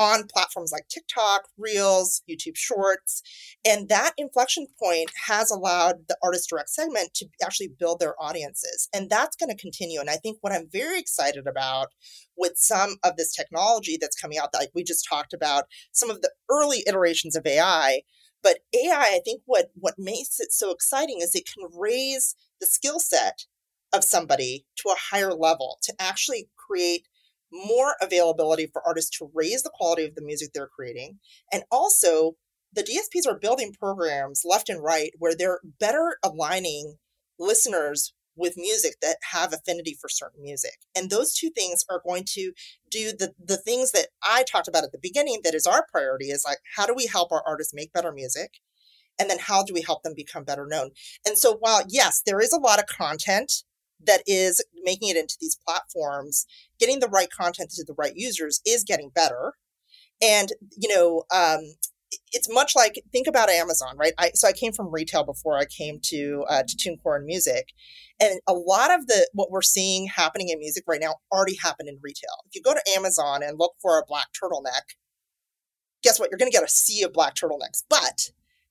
on 0.00 0.26
platforms 0.26 0.72
like 0.72 0.88
TikTok, 0.88 1.48
Reels, 1.58 2.22
YouTube 2.28 2.56
Shorts. 2.56 3.22
And 3.66 3.90
that 3.90 4.14
inflection 4.16 4.66
point 4.82 5.10
has 5.26 5.50
allowed 5.50 6.08
the 6.08 6.16
artist 6.22 6.48
direct 6.48 6.70
segment 6.70 7.12
to 7.14 7.26
actually 7.44 7.68
build 7.68 8.00
their 8.00 8.14
audiences. 8.20 8.88
And 8.94 9.10
that's 9.10 9.36
going 9.36 9.54
to 9.54 9.62
continue. 9.62 10.00
And 10.00 10.08
I 10.08 10.16
think 10.16 10.38
what 10.40 10.54
I'm 10.54 10.68
very 10.72 10.98
excited 10.98 11.46
about 11.46 11.88
with 12.34 12.54
some 12.56 12.96
of 13.04 13.18
this 13.18 13.34
technology 13.34 13.98
that's 14.00 14.18
coming 14.18 14.38
out, 14.38 14.54
like 14.54 14.70
we 14.74 14.82
just 14.82 15.06
talked 15.06 15.34
about, 15.34 15.64
some 15.92 16.08
of 16.08 16.22
the 16.22 16.30
early 16.50 16.82
iterations 16.86 17.36
of 17.36 17.46
AI. 17.46 18.00
But 18.42 18.60
AI, 18.74 19.10
I 19.16 19.20
think 19.22 19.42
what 19.44 19.70
what 19.74 19.98
makes 19.98 20.40
it 20.40 20.50
so 20.50 20.70
exciting 20.70 21.18
is 21.20 21.34
it 21.34 21.46
can 21.46 21.68
raise 21.78 22.34
the 22.58 22.66
skill 22.66 22.98
set 22.98 23.44
of 23.92 24.02
somebody 24.02 24.64
to 24.76 24.88
a 24.88 24.96
higher 25.10 25.34
level 25.34 25.78
to 25.82 25.92
actually 25.98 26.48
create 26.56 27.06
more 27.52 27.94
availability 28.00 28.66
for 28.66 28.86
artists 28.86 29.16
to 29.18 29.30
raise 29.34 29.62
the 29.62 29.72
quality 29.72 30.04
of 30.04 30.14
the 30.14 30.22
music 30.22 30.50
they're 30.52 30.68
creating. 30.68 31.18
And 31.52 31.64
also, 31.70 32.36
the 32.72 32.82
DSPs 32.82 33.30
are 33.30 33.38
building 33.38 33.72
programs 33.72 34.42
left 34.44 34.68
and 34.68 34.82
right 34.82 35.10
where 35.18 35.34
they're 35.36 35.60
better 35.80 36.18
aligning 36.24 36.96
listeners 37.38 38.12
with 38.36 38.54
music 38.56 38.94
that 39.02 39.16
have 39.32 39.52
affinity 39.52 39.96
for 40.00 40.08
certain 40.08 40.42
music. 40.42 40.78
And 40.96 41.10
those 41.10 41.34
two 41.34 41.50
things 41.50 41.84
are 41.90 42.00
going 42.04 42.24
to 42.30 42.52
do 42.90 43.12
the 43.12 43.34
the 43.44 43.56
things 43.56 43.92
that 43.92 44.08
I 44.22 44.44
talked 44.44 44.68
about 44.68 44.84
at 44.84 44.92
the 44.92 44.98
beginning 45.00 45.40
that 45.44 45.54
is 45.54 45.66
our 45.66 45.86
priority 45.90 46.26
is 46.26 46.44
like 46.46 46.58
how 46.76 46.86
do 46.86 46.94
we 46.94 47.06
help 47.06 47.32
our 47.32 47.42
artists 47.46 47.74
make 47.74 47.92
better 47.92 48.12
music? 48.12 48.54
And 49.18 49.28
then 49.28 49.38
how 49.38 49.62
do 49.62 49.74
we 49.74 49.82
help 49.82 50.02
them 50.02 50.14
become 50.16 50.44
better 50.44 50.66
known? 50.66 50.90
And 51.26 51.36
so 51.36 51.56
while 51.56 51.82
yes, 51.88 52.22
there 52.24 52.40
is 52.40 52.52
a 52.52 52.60
lot 52.60 52.78
of 52.78 52.86
content 52.86 53.64
that 54.06 54.22
is 54.26 54.64
making 54.82 55.08
it 55.08 55.16
into 55.16 55.36
these 55.40 55.58
platforms, 55.66 56.46
getting 56.78 57.00
the 57.00 57.08
right 57.08 57.30
content 57.30 57.70
to 57.70 57.84
the 57.84 57.94
right 57.96 58.14
users 58.16 58.60
is 58.66 58.84
getting 58.84 59.10
better. 59.14 59.54
And, 60.22 60.50
you 60.76 60.94
know, 60.94 61.24
um, 61.34 61.60
it's 62.32 62.52
much 62.52 62.74
like 62.74 63.02
think 63.12 63.26
about 63.26 63.50
Amazon, 63.50 63.96
right? 63.96 64.12
I, 64.18 64.30
so 64.34 64.48
I 64.48 64.52
came 64.52 64.72
from 64.72 64.92
retail 64.92 65.24
before 65.24 65.56
I 65.58 65.64
came 65.64 66.00
to 66.04 66.44
uh, 66.48 66.62
to 66.66 66.76
TuneCore 66.76 67.16
and 67.16 67.24
music, 67.24 67.68
and 68.18 68.40
a 68.48 68.52
lot 68.52 68.92
of 68.92 69.06
the 69.06 69.28
what 69.32 69.50
we're 69.50 69.62
seeing 69.62 70.06
happening 70.06 70.48
in 70.48 70.58
music 70.58 70.84
right 70.88 71.00
now 71.00 71.16
already 71.32 71.56
happened 71.56 71.88
in 71.88 71.98
retail. 72.02 72.42
If 72.46 72.54
you 72.54 72.62
go 72.62 72.74
to 72.74 72.92
Amazon 72.96 73.42
and 73.42 73.58
look 73.58 73.74
for 73.80 73.98
a 73.98 74.04
black 74.06 74.26
turtleneck, 74.32 74.96
guess 76.02 76.18
what? 76.18 76.30
You're 76.30 76.38
going 76.38 76.50
to 76.50 76.56
get 76.56 76.64
a 76.64 76.68
sea 76.68 77.02
of 77.02 77.12
black 77.12 77.34
turtlenecks, 77.34 77.84
but 77.88 78.30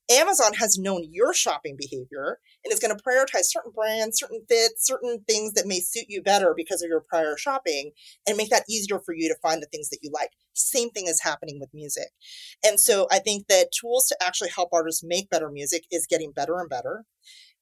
Amazon 0.10 0.53
has 0.55 0.78
known 0.78 1.03
your 1.12 1.34
shopping 1.34 1.76
behavior 1.78 2.39
and 2.64 2.74
is 2.74 2.80
going 2.80 2.95
to 2.95 3.03
prioritize 3.03 3.45
certain 3.45 3.72
brands, 3.72 4.20
certain 4.20 4.41
fits, 4.49 4.86
certain 4.86 5.24
things 5.28 5.53
that 5.53 5.68
may 5.68 5.80
suit 5.80 6.05
you 6.07 6.22
better 6.22 6.53
because 6.55 6.82
of 6.82 6.89
your 6.89 7.01
prior 7.01 7.38
shopping 7.38 7.91
and 8.28 8.36
make 8.36 8.49
that 8.49 8.66
easier 8.68 8.99
for 8.99 9.14
you 9.14 9.30
to 9.30 9.39
find 9.41 9.62
the 9.62 9.68
things 9.68 9.89
that 9.89 9.99
you 10.01 10.10
like. 10.12 10.32
Same 10.53 10.89
thing 10.89 11.07
is 11.07 11.22
happening 11.22 11.60
with 11.60 11.70
music. 11.74 12.10
And 12.66 12.80
so 12.80 13.07
I 13.12 13.20
think 13.20 13.47
that 13.47 13.72
tools 13.72 14.07
to 14.07 14.18
actually 14.22 14.49
help 14.49 14.70
artists 14.74 15.03
make 15.03 15.30
better 15.30 15.49
music 15.49 15.86
is 15.91 16.07
getting 16.07 16.32
better 16.32 16.60
and 16.60 16.70
better. 16.70 17.05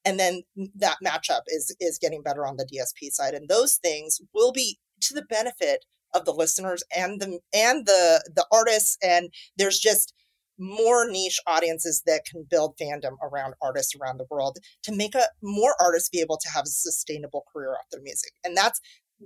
And 0.04 0.18
then 0.18 0.42
that 0.76 0.98
matchup 1.04 1.42
is 1.48 1.74
is 1.80 1.98
getting 1.98 2.22
better 2.22 2.46
on 2.46 2.56
the 2.56 2.64
DSP 2.64 3.10
side. 3.10 3.34
And 3.34 3.48
those 3.48 3.76
things 3.76 4.20
will 4.32 4.52
be 4.52 4.78
to 5.02 5.14
the 5.14 5.24
benefit 5.28 5.84
of 6.14 6.24
the 6.24 6.32
listeners 6.32 6.82
and 6.96 7.20
the 7.20 7.40
and 7.52 7.86
the 7.86 8.22
the 8.34 8.46
artists. 8.50 8.96
And 9.02 9.30
there's 9.56 9.78
just 9.78 10.14
more 10.58 11.08
niche 11.10 11.38
audiences 11.46 12.02
that 12.06 12.24
can 12.24 12.46
build 12.50 12.76
fandom 12.80 13.12
around 13.22 13.54
artists 13.62 13.94
around 14.00 14.18
the 14.18 14.26
world 14.30 14.58
to 14.82 14.94
make 14.94 15.14
a 15.14 15.24
more 15.42 15.74
artists 15.80 16.08
be 16.08 16.20
able 16.20 16.38
to 16.38 16.48
have 16.48 16.64
a 16.64 16.68
sustainable 16.68 17.44
career 17.52 17.72
off 17.72 17.86
their 17.92 18.02
music. 18.02 18.32
And 18.44 18.56
that's 18.56 18.80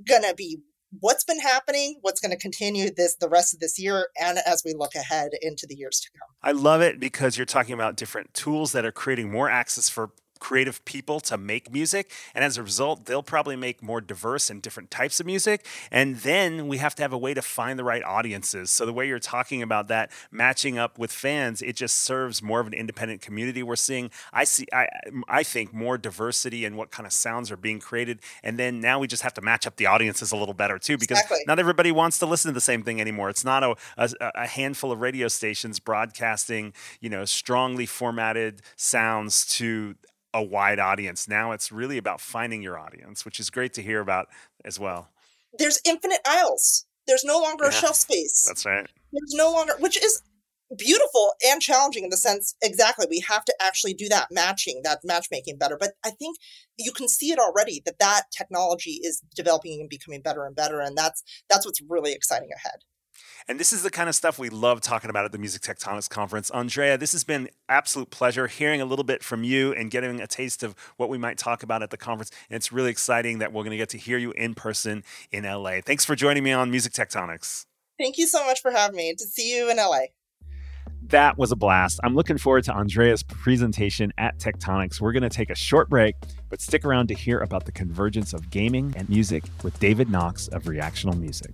gonna 0.06 0.34
be 0.34 0.58
what's 1.00 1.24
been 1.24 1.40
happening 1.40 1.98
what's 2.02 2.20
going 2.20 2.30
to 2.30 2.36
continue 2.36 2.90
this 2.94 3.16
the 3.16 3.28
rest 3.28 3.54
of 3.54 3.60
this 3.60 3.78
year 3.78 4.08
and 4.20 4.38
as 4.46 4.62
we 4.64 4.74
look 4.74 4.94
ahead 4.94 5.30
into 5.40 5.66
the 5.66 5.74
years 5.74 6.00
to 6.00 6.10
come. 6.18 6.28
I 6.42 6.52
love 6.52 6.82
it 6.82 7.00
because 7.00 7.38
you're 7.38 7.46
talking 7.46 7.72
about 7.72 7.96
different 7.96 8.34
tools 8.34 8.72
that 8.72 8.84
are 8.84 8.92
creating 8.92 9.30
more 9.30 9.48
access 9.48 9.88
for 9.88 10.10
creative 10.42 10.84
people 10.84 11.20
to 11.20 11.38
make 11.38 11.72
music. 11.72 12.10
And 12.34 12.44
as 12.44 12.58
a 12.58 12.64
result, 12.64 13.06
they'll 13.06 13.22
probably 13.22 13.54
make 13.54 13.80
more 13.80 14.00
diverse 14.00 14.50
and 14.50 14.60
different 14.60 14.90
types 14.90 15.20
of 15.20 15.26
music. 15.26 15.64
And 15.92 16.16
then 16.16 16.66
we 16.66 16.78
have 16.78 16.96
to 16.96 17.02
have 17.02 17.12
a 17.12 17.18
way 17.18 17.32
to 17.32 17.42
find 17.42 17.78
the 17.78 17.84
right 17.84 18.02
audiences. 18.02 18.72
So 18.72 18.84
the 18.84 18.92
way 18.92 19.06
you're 19.06 19.20
talking 19.20 19.62
about 19.62 19.86
that 19.86 20.10
matching 20.32 20.78
up 20.78 20.98
with 20.98 21.12
fans, 21.12 21.62
it 21.62 21.76
just 21.76 21.94
serves 21.94 22.42
more 22.42 22.58
of 22.58 22.66
an 22.66 22.74
independent 22.74 23.22
community. 23.22 23.62
We're 23.62 23.76
seeing, 23.76 24.10
I 24.32 24.42
see, 24.42 24.66
I, 24.72 24.88
I 25.28 25.44
think 25.44 25.72
more 25.72 25.96
diversity 25.96 26.64
in 26.64 26.74
what 26.74 26.90
kind 26.90 27.06
of 27.06 27.12
sounds 27.12 27.52
are 27.52 27.56
being 27.56 27.78
created. 27.78 28.18
And 28.42 28.58
then 28.58 28.80
now 28.80 28.98
we 28.98 29.06
just 29.06 29.22
have 29.22 29.34
to 29.34 29.40
match 29.40 29.64
up 29.64 29.76
the 29.76 29.86
audiences 29.86 30.32
a 30.32 30.36
little 30.36 30.54
better 30.54 30.76
too, 30.76 30.98
because 30.98 31.20
exactly. 31.20 31.44
not 31.46 31.60
everybody 31.60 31.92
wants 31.92 32.18
to 32.18 32.26
listen 32.26 32.48
to 32.48 32.54
the 32.54 32.60
same 32.60 32.82
thing 32.82 33.00
anymore. 33.00 33.30
It's 33.30 33.44
not 33.44 33.62
a, 33.62 33.76
a, 33.96 34.10
a 34.34 34.46
handful 34.48 34.90
of 34.90 35.00
radio 35.00 35.28
stations 35.28 35.78
broadcasting, 35.78 36.72
you 37.00 37.10
know, 37.10 37.24
strongly 37.24 37.86
formatted 37.86 38.60
sounds 38.74 39.46
to 39.58 39.94
a 40.34 40.42
wide 40.42 40.78
audience. 40.78 41.28
Now 41.28 41.52
it's 41.52 41.70
really 41.70 41.98
about 41.98 42.20
finding 42.20 42.62
your 42.62 42.78
audience, 42.78 43.24
which 43.24 43.38
is 43.40 43.50
great 43.50 43.72
to 43.74 43.82
hear 43.82 44.00
about 44.00 44.28
as 44.64 44.78
well. 44.78 45.08
There's 45.58 45.80
infinite 45.86 46.20
aisles. 46.26 46.86
There's 47.06 47.24
no 47.24 47.40
longer 47.40 47.64
yeah, 47.64 47.70
a 47.70 47.72
shelf 47.72 47.96
space. 47.96 48.44
That's 48.46 48.64
right. 48.64 48.88
There's 49.12 49.34
no 49.34 49.52
longer, 49.52 49.74
which 49.78 50.02
is 50.02 50.22
beautiful 50.76 51.34
and 51.46 51.60
challenging 51.60 52.04
in 52.04 52.10
the 52.10 52.16
sense 52.16 52.54
exactly 52.62 53.06
we 53.10 53.20
have 53.20 53.44
to 53.44 53.54
actually 53.60 53.92
do 53.92 54.08
that 54.08 54.28
matching 54.30 54.80
that 54.84 55.00
matchmaking 55.04 55.58
better 55.58 55.76
but 55.78 55.92
i 56.04 56.10
think 56.10 56.36
you 56.78 56.92
can 56.92 57.08
see 57.08 57.30
it 57.30 57.38
already 57.38 57.82
that 57.84 57.98
that 57.98 58.22
technology 58.36 58.98
is 59.02 59.22
developing 59.34 59.80
and 59.80 59.90
becoming 59.90 60.22
better 60.22 60.46
and 60.46 60.56
better 60.56 60.80
and 60.80 60.96
that's 60.96 61.22
that's 61.50 61.66
what's 61.66 61.82
really 61.88 62.12
exciting 62.12 62.48
ahead 62.56 62.80
and 63.48 63.58
this 63.58 63.72
is 63.72 63.82
the 63.82 63.90
kind 63.90 64.08
of 64.08 64.14
stuff 64.14 64.38
we 64.38 64.48
love 64.48 64.80
talking 64.80 65.10
about 65.10 65.24
at 65.24 65.32
the 65.32 65.38
Music 65.38 65.62
Tectonics 65.62 66.08
Conference. 66.08 66.50
Andreea, 66.52 66.96
this 66.96 67.12
has 67.12 67.24
been 67.24 67.48
absolute 67.68 68.10
pleasure 68.10 68.46
hearing 68.46 68.80
a 68.80 68.84
little 68.84 69.04
bit 69.04 69.22
from 69.22 69.44
you 69.44 69.72
and 69.72 69.90
getting 69.90 70.20
a 70.20 70.26
taste 70.26 70.62
of 70.62 70.74
what 70.96 71.08
we 71.08 71.18
might 71.18 71.38
talk 71.38 71.62
about 71.62 71.82
at 71.82 71.90
the 71.90 71.96
conference. 71.96 72.30
And 72.48 72.56
it's 72.56 72.72
really 72.72 72.90
exciting 72.90 73.38
that 73.38 73.52
we're 73.52 73.62
going 73.62 73.72
to 73.72 73.76
get 73.76 73.88
to 73.90 73.98
hear 73.98 74.18
you 74.18 74.32
in 74.32 74.54
person 74.54 75.04
in 75.30 75.44
LA. 75.44 75.80
Thanks 75.84 76.04
for 76.04 76.14
joining 76.14 76.44
me 76.44 76.52
on 76.52 76.70
Music 76.70 76.92
Tectonics. 76.92 77.66
Thank 77.98 78.18
you 78.18 78.26
so 78.26 78.44
much 78.46 78.60
for 78.60 78.70
having 78.70 78.96
me. 78.96 79.14
To 79.14 79.24
see 79.24 79.56
you 79.56 79.70
in 79.70 79.76
LA. 79.76 80.06
That 81.08 81.36
was 81.36 81.52
a 81.52 81.56
blast. 81.56 82.00
I'm 82.04 82.14
looking 82.14 82.38
forward 82.38 82.64
to 82.64 82.72
Andreea's 82.72 83.22
presentation 83.22 84.12
at 84.18 84.38
Tectonics. 84.38 85.00
We're 85.00 85.12
going 85.12 85.24
to 85.24 85.28
take 85.28 85.50
a 85.50 85.54
short 85.54 85.90
break, 85.90 86.14
but 86.48 86.60
stick 86.60 86.84
around 86.84 87.08
to 87.08 87.14
hear 87.14 87.40
about 87.40 87.66
the 87.66 87.72
convergence 87.72 88.32
of 88.32 88.50
gaming 88.50 88.94
and 88.96 89.08
music 89.08 89.44
with 89.62 89.78
David 89.80 90.08
Knox 90.08 90.48
of 90.48 90.64
Reactional 90.64 91.18
Music. 91.18 91.50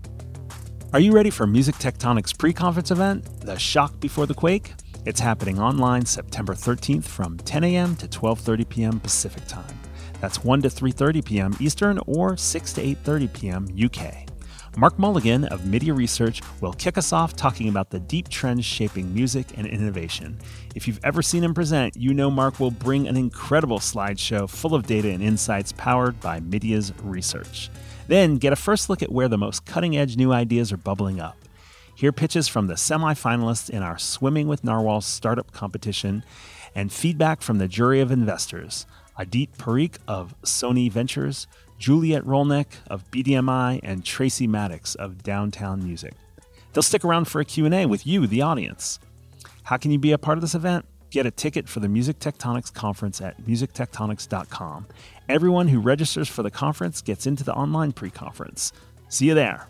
Are 0.91 1.01
you 1.01 1.13
ready 1.13 1.29
for 1.29 1.47
Music 1.47 1.75
Tectonics 1.75 2.37
pre-conference 2.37 2.91
event, 2.91 3.43
The 3.43 3.59
Shock 3.59 4.01
Before 4.01 4.25
the 4.25 4.33
Quake? 4.33 4.73
It's 5.05 5.21
happening 5.21 5.61
online 5.61 6.07
September 6.07 6.55
13th 6.55 7.05
from 7.05 7.37
10 7.37 7.63
a.m. 7.65 7.95
to 7.97 8.09
12:30 8.09 8.67
p.m. 8.67 9.01
Pacific 9.01 9.47
Time. 9.47 9.79
That's 10.23 10.43
1 10.43 10.63
to 10.63 10.69
3:30 10.69 11.23
p.m. 11.23 11.57
Eastern 11.61 12.01
or 12.07 12.39
6 12.39 12.73
to 12.73 12.83
8:30 12.83 13.33
p.m. 13.35 13.69
UK. 13.85 14.29
Mark 14.79 14.99
Mulligan 14.99 15.45
of 15.47 15.67
MIDiA 15.67 15.95
Research 15.95 16.41
will 16.63 16.73
kick 16.73 16.97
us 16.97 17.13
off 17.13 17.37
talking 17.37 17.69
about 17.69 17.91
the 17.91 18.01
deep 18.01 18.31
trends 18.31 18.65
shaping 18.65 19.13
music 19.13 19.59
and 19.59 19.67
innovation. 19.67 20.39
If 20.75 20.89
you've 20.89 21.01
ever 21.05 21.21
seen 21.21 21.45
him 21.45 21.53
present, 21.53 21.97
you 21.97 22.15
know 22.15 22.31
Mark 22.31 22.61
will 22.61 22.71
bring 22.71 23.09
an 23.09 23.17
incredible 23.19 23.79
slideshow 23.79 24.49
full 24.49 24.75
of 24.75 24.87
data 24.87 25.11
and 25.11 25.23
insights 25.23 25.73
powered 25.73 26.19
by 26.21 26.41
MIDiA's 26.41 26.95
research. 27.03 27.69
Then 28.09 28.39
get 28.39 28.53
a 28.53 28.57
first 28.57 28.91
look 28.91 29.03
at 29.03 29.13
where 29.13 29.29
the 29.29 29.39
most 29.39 29.67
cutting 29.67 29.97
edge 29.97 30.17
new 30.17 30.33
ideas 30.33 30.73
are 30.73 30.79
bubbling 30.79 31.21
up. 31.21 31.37
Hear 31.95 32.11
pitches 32.11 32.49
from 32.49 32.67
the 32.67 32.75
semifinalists 32.75 33.69
in 33.69 33.83
our 33.83 33.99
Swimming 33.99 34.49
with 34.49 34.65
Narwhals 34.65 35.05
startup 35.05 35.53
competition 35.53 36.25
and 36.75 36.93
feedback 36.93 37.43
from 37.43 37.59
the 37.59 37.69
jury 37.69 38.01
of 38.01 38.11
investors 38.11 38.87
Adit 39.19 39.59
Parikh 39.59 39.99
of 40.07 40.35
Sony 40.43 40.91
Ventures, 40.91 41.49
Juliet 41.79 42.25
Rolnick 42.25 42.67
of 42.89 43.09
BDMI, 43.11 43.81
and 43.83 44.05
Tracy 44.05 44.47
Maddox 44.47 44.95
of 44.95 45.23
Downtown 45.23 45.85
Music. 45.85 46.15
They'll 46.73 46.83
stick 46.83 47.05
around 47.05 47.27
for 47.27 47.41
a 47.41 47.45
Q&A 47.45 47.85
with 47.87 48.07
you, 48.07 48.27
the 48.27 48.43
audience. 48.43 49.01
How 49.65 49.77
can 49.77 49.91
you 49.91 49.99
be 49.99 50.13
a 50.13 50.19
part 50.19 50.39
of 50.39 50.43
this 50.43 50.55
event? 50.55 50.87
Get 51.11 51.27
a 51.27 51.31
ticket 51.31 51.69
for 51.69 51.81
the 51.81 51.89
Music 51.89 52.19
Tectonics 52.19 52.73
conference 52.73 53.21
at 53.21 53.43
musictectonics.com 53.43 54.87
Everyone 55.29 55.69
who 55.69 55.81
registers 55.81 56.27
for 56.27 56.43
the 56.43 56.51
conference 56.51 57.03
gets 57.03 57.27
into 57.27 57.45
the 57.45 57.53
online 57.53 57.93
pre 57.93 58.09
conference. 58.09 58.73
See 59.11 59.27
you 59.27 59.35
there. 59.35 59.69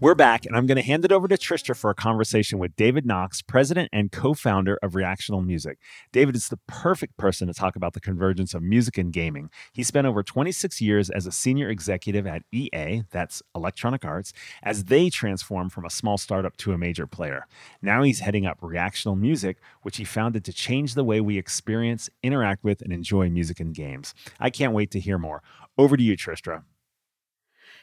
We're 0.00 0.14
back, 0.14 0.46
and 0.46 0.56
I'm 0.56 0.66
going 0.66 0.76
to 0.76 0.82
hand 0.82 1.04
it 1.04 1.10
over 1.10 1.26
to 1.26 1.34
Tristra 1.34 1.74
for 1.74 1.90
a 1.90 1.94
conversation 1.94 2.60
with 2.60 2.76
David 2.76 3.04
Knox, 3.04 3.42
president 3.42 3.88
and 3.92 4.12
co 4.12 4.32
founder 4.32 4.78
of 4.80 4.92
Reactional 4.92 5.44
Music. 5.44 5.76
David 6.12 6.36
is 6.36 6.46
the 6.46 6.60
perfect 6.68 7.16
person 7.16 7.48
to 7.48 7.52
talk 7.52 7.74
about 7.74 7.94
the 7.94 8.00
convergence 8.00 8.54
of 8.54 8.62
music 8.62 8.96
and 8.96 9.12
gaming. 9.12 9.50
He 9.72 9.82
spent 9.82 10.06
over 10.06 10.22
26 10.22 10.80
years 10.80 11.10
as 11.10 11.26
a 11.26 11.32
senior 11.32 11.68
executive 11.68 12.28
at 12.28 12.42
EA, 12.52 13.02
that's 13.10 13.42
Electronic 13.56 14.04
Arts, 14.04 14.32
as 14.62 14.84
they 14.84 15.10
transformed 15.10 15.72
from 15.72 15.84
a 15.84 15.90
small 15.90 16.16
startup 16.16 16.56
to 16.58 16.70
a 16.72 16.78
major 16.78 17.08
player. 17.08 17.48
Now 17.82 18.04
he's 18.04 18.20
heading 18.20 18.46
up 18.46 18.60
Reactional 18.60 19.18
Music, 19.18 19.56
which 19.82 19.96
he 19.96 20.04
founded 20.04 20.44
to 20.44 20.52
change 20.52 20.94
the 20.94 21.02
way 21.02 21.20
we 21.20 21.38
experience, 21.38 22.08
interact 22.22 22.62
with, 22.62 22.82
and 22.82 22.92
enjoy 22.92 23.30
music 23.30 23.58
and 23.58 23.74
games. 23.74 24.14
I 24.38 24.50
can't 24.50 24.72
wait 24.72 24.92
to 24.92 25.00
hear 25.00 25.18
more. 25.18 25.42
Over 25.76 25.96
to 25.96 26.02
you, 26.04 26.16
Tristra. 26.16 26.62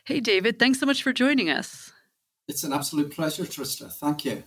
Hey, 0.05 0.21
David. 0.21 0.59
Thanks 0.59 0.79
so 0.79 0.85
much 0.85 1.03
for 1.03 1.11
joining 1.11 1.49
us. 1.49 1.91
It's 2.47 2.63
an 2.63 2.73
absolute 2.73 3.11
pleasure, 3.11 3.43
Tristra. 3.43 3.91
Thank 3.91 4.25
you. 4.25 4.43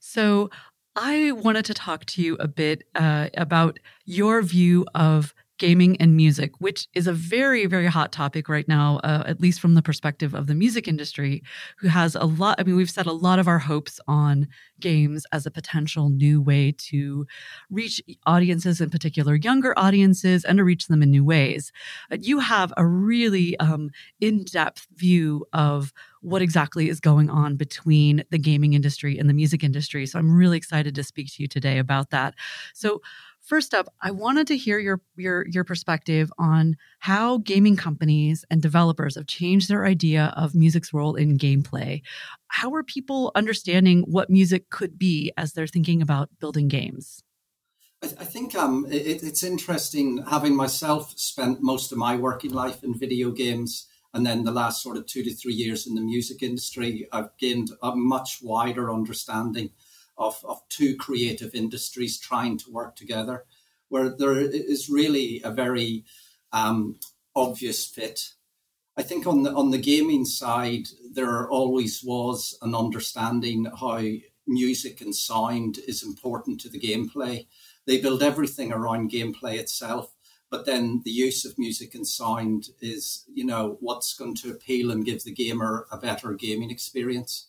So, 0.00 0.50
I 0.94 1.32
wanted 1.32 1.64
to 1.66 1.74
talk 1.74 2.04
to 2.06 2.22
you 2.22 2.36
a 2.36 2.46
bit 2.46 2.84
uh, 2.94 3.28
about 3.34 3.78
your 4.04 4.42
view 4.42 4.84
of 4.94 5.34
gaming 5.62 5.96
and 5.98 6.16
music, 6.16 6.50
which 6.58 6.88
is 6.92 7.06
a 7.06 7.12
very, 7.12 7.66
very 7.66 7.86
hot 7.86 8.10
topic 8.10 8.48
right 8.48 8.66
now, 8.66 8.98
uh, 9.04 9.22
at 9.26 9.40
least 9.40 9.60
from 9.60 9.74
the 9.74 9.80
perspective 9.80 10.34
of 10.34 10.48
the 10.48 10.56
music 10.56 10.88
industry, 10.88 11.40
who 11.78 11.86
has 11.86 12.16
a 12.16 12.24
lot. 12.24 12.56
I 12.58 12.64
mean, 12.64 12.74
we've 12.74 12.90
set 12.90 13.06
a 13.06 13.12
lot 13.12 13.38
of 13.38 13.46
our 13.46 13.60
hopes 13.60 14.00
on 14.08 14.48
games 14.80 15.24
as 15.30 15.46
a 15.46 15.52
potential 15.52 16.08
new 16.08 16.42
way 16.42 16.74
to 16.90 17.28
reach 17.70 18.02
audiences, 18.26 18.80
in 18.80 18.90
particular 18.90 19.36
younger 19.36 19.72
audiences, 19.78 20.44
and 20.44 20.58
to 20.58 20.64
reach 20.64 20.88
them 20.88 21.00
in 21.00 21.12
new 21.12 21.24
ways. 21.24 21.70
Uh, 22.10 22.16
you 22.20 22.40
have 22.40 22.72
a 22.76 22.84
really 22.84 23.56
um, 23.60 23.90
in 24.20 24.42
depth 24.42 24.88
view 24.96 25.46
of 25.52 25.92
what 26.22 26.42
exactly 26.42 26.88
is 26.88 26.98
going 26.98 27.30
on 27.30 27.54
between 27.54 28.24
the 28.30 28.38
gaming 28.38 28.72
industry 28.74 29.16
and 29.16 29.28
the 29.28 29.34
music 29.34 29.62
industry. 29.62 30.06
So 30.06 30.18
I'm 30.18 30.34
really 30.36 30.56
excited 30.56 30.96
to 30.96 31.04
speak 31.04 31.32
to 31.32 31.42
you 31.42 31.46
today 31.46 31.78
about 31.78 32.10
that. 32.10 32.34
So, 32.74 33.00
First 33.42 33.74
up, 33.74 33.92
I 34.00 34.12
wanted 34.12 34.46
to 34.48 34.56
hear 34.56 34.78
your 34.78 35.00
your 35.16 35.44
your 35.48 35.64
perspective 35.64 36.32
on 36.38 36.76
how 37.00 37.38
gaming 37.38 37.76
companies 37.76 38.44
and 38.50 38.62
developers 38.62 39.16
have 39.16 39.26
changed 39.26 39.68
their 39.68 39.84
idea 39.84 40.32
of 40.36 40.54
music's 40.54 40.94
role 40.94 41.16
in 41.16 41.38
gameplay. 41.38 42.02
How 42.46 42.72
are 42.72 42.84
people 42.84 43.32
understanding 43.34 44.02
what 44.02 44.30
music 44.30 44.70
could 44.70 44.96
be 44.96 45.32
as 45.36 45.52
they're 45.52 45.66
thinking 45.66 46.00
about 46.00 46.30
building 46.38 46.68
games? 46.68 47.24
I, 48.00 48.06
I 48.06 48.24
think 48.24 48.54
um, 48.54 48.86
it, 48.88 49.24
it's 49.24 49.42
interesting 49.42 50.24
having 50.30 50.54
myself 50.54 51.12
spent 51.18 51.60
most 51.60 51.90
of 51.90 51.98
my 51.98 52.14
working 52.14 52.52
life 52.52 52.84
in 52.84 52.96
video 52.96 53.32
games 53.32 53.88
and 54.14 54.24
then 54.24 54.44
the 54.44 54.52
last 54.52 54.82
sort 54.82 54.96
of 54.96 55.06
two 55.06 55.24
to 55.24 55.34
three 55.34 55.54
years 55.54 55.88
in 55.88 55.96
the 55.96 56.00
music 56.00 56.44
industry. 56.44 57.08
I've 57.10 57.36
gained 57.38 57.70
a 57.82 57.96
much 57.96 58.38
wider 58.40 58.92
understanding 58.92 59.70
of, 60.16 60.44
of 60.44 60.60
two 60.68 60.96
creative 60.96 61.54
industries 61.54 62.18
trying 62.18 62.58
to 62.58 62.70
work 62.70 62.96
together, 62.96 63.44
where 63.88 64.08
there 64.08 64.38
is 64.38 64.88
really 64.88 65.40
a 65.44 65.50
very 65.50 66.04
um, 66.52 66.98
obvious 67.34 67.86
fit. 67.86 68.32
I 68.96 69.02
think 69.02 69.26
on 69.26 69.42
the 69.42 69.52
on 69.52 69.70
the 69.70 69.78
gaming 69.78 70.26
side, 70.26 70.88
there 71.12 71.48
always 71.48 72.04
was 72.04 72.58
an 72.60 72.74
understanding 72.74 73.66
how 73.80 74.02
music 74.46 75.00
and 75.00 75.14
sound 75.14 75.78
is 75.88 76.02
important 76.02 76.60
to 76.60 76.68
the 76.68 76.80
gameplay. 76.80 77.46
They 77.86 78.00
build 78.00 78.22
everything 78.22 78.72
around 78.72 79.10
gameplay 79.10 79.58
itself, 79.58 80.12
but 80.50 80.66
then 80.66 81.00
the 81.04 81.10
use 81.10 81.44
of 81.44 81.58
music 81.58 81.94
and 81.94 82.06
sound 82.06 82.68
is, 82.80 83.24
you 83.32 83.44
know, 83.44 83.78
what's 83.80 84.14
going 84.14 84.34
to 84.36 84.50
appeal 84.50 84.90
and 84.90 85.04
give 85.04 85.24
the 85.24 85.32
gamer 85.32 85.86
a 85.90 85.96
better 85.96 86.34
gaming 86.34 86.70
experience. 86.70 87.48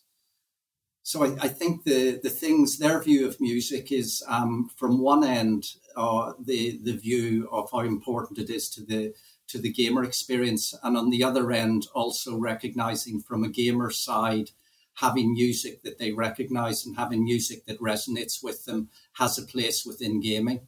So 1.06 1.22
I, 1.22 1.36
I, 1.42 1.48
think 1.48 1.84
the 1.84 2.18
the 2.22 2.30
things 2.30 2.78
their 2.78 2.98
view 2.98 3.28
of 3.28 3.38
music 3.38 3.92
is 3.92 4.24
um, 4.26 4.70
from 4.74 4.98
one 4.98 5.22
end 5.22 5.66
uh, 5.96 6.32
the 6.42 6.80
the 6.82 6.96
view 6.96 7.46
of 7.52 7.70
how 7.70 7.80
important 7.80 8.38
it 8.38 8.48
is 8.48 8.70
to 8.70 8.82
the 8.82 9.14
to 9.48 9.58
the 9.58 9.70
gamer 9.70 10.02
experience, 10.02 10.74
and 10.82 10.96
on 10.96 11.10
the 11.10 11.22
other 11.22 11.52
end 11.52 11.86
also 11.94 12.38
recognizing 12.38 13.20
from 13.20 13.44
a 13.44 13.50
gamer 13.50 13.90
side 13.90 14.50
having 14.94 15.34
music 15.34 15.82
that 15.82 15.98
they 15.98 16.12
recognize 16.12 16.86
and 16.86 16.96
having 16.96 17.22
music 17.22 17.66
that 17.66 17.80
resonates 17.80 18.42
with 18.42 18.64
them 18.64 18.88
has 19.14 19.36
a 19.36 19.42
place 19.42 19.84
within 19.84 20.20
gaming. 20.20 20.60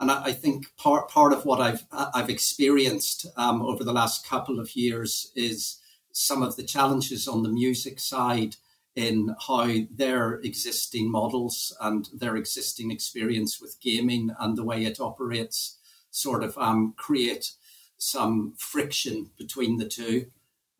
And 0.00 0.10
I, 0.10 0.24
I 0.24 0.32
think 0.32 0.76
part 0.76 1.08
part 1.08 1.32
of 1.32 1.44
what 1.44 1.60
I've 1.60 1.84
I've 1.92 2.30
experienced 2.30 3.26
um, 3.36 3.62
over 3.62 3.84
the 3.84 3.92
last 3.92 4.26
couple 4.26 4.58
of 4.58 4.74
years 4.74 5.30
is 5.36 5.78
some 6.10 6.42
of 6.42 6.56
the 6.56 6.64
challenges 6.64 7.28
on 7.28 7.44
the 7.44 7.48
music 7.48 8.00
side 8.00 8.56
in 8.96 9.36
how 9.46 9.70
their 9.90 10.40
existing 10.40 11.10
models 11.10 11.76
and 11.82 12.08
their 12.14 12.34
existing 12.36 12.90
experience 12.90 13.60
with 13.60 13.80
gaming 13.80 14.30
and 14.40 14.56
the 14.56 14.64
way 14.64 14.84
it 14.84 14.98
operates 14.98 15.76
sort 16.10 16.42
of 16.42 16.56
um, 16.56 16.94
create 16.96 17.52
some 17.98 18.54
friction 18.56 19.30
between 19.36 19.76
the 19.76 19.86
two. 19.86 20.26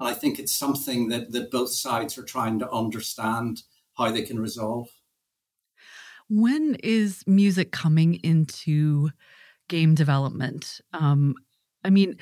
And 0.00 0.08
I 0.08 0.14
think 0.14 0.38
it's 0.38 0.56
something 0.56 1.08
that, 1.10 1.32
that 1.32 1.50
both 1.50 1.70
sides 1.70 2.16
are 2.16 2.24
trying 2.24 2.58
to 2.60 2.70
understand 2.70 3.62
how 3.98 4.10
they 4.10 4.22
can 4.22 4.40
resolve. 4.40 4.88
When 6.28 6.76
is 6.82 7.22
music 7.26 7.70
coming 7.70 8.14
into 8.14 9.10
game 9.68 9.94
development? 9.94 10.80
Um, 10.92 11.34
I 11.84 11.90
mean, 11.90 12.16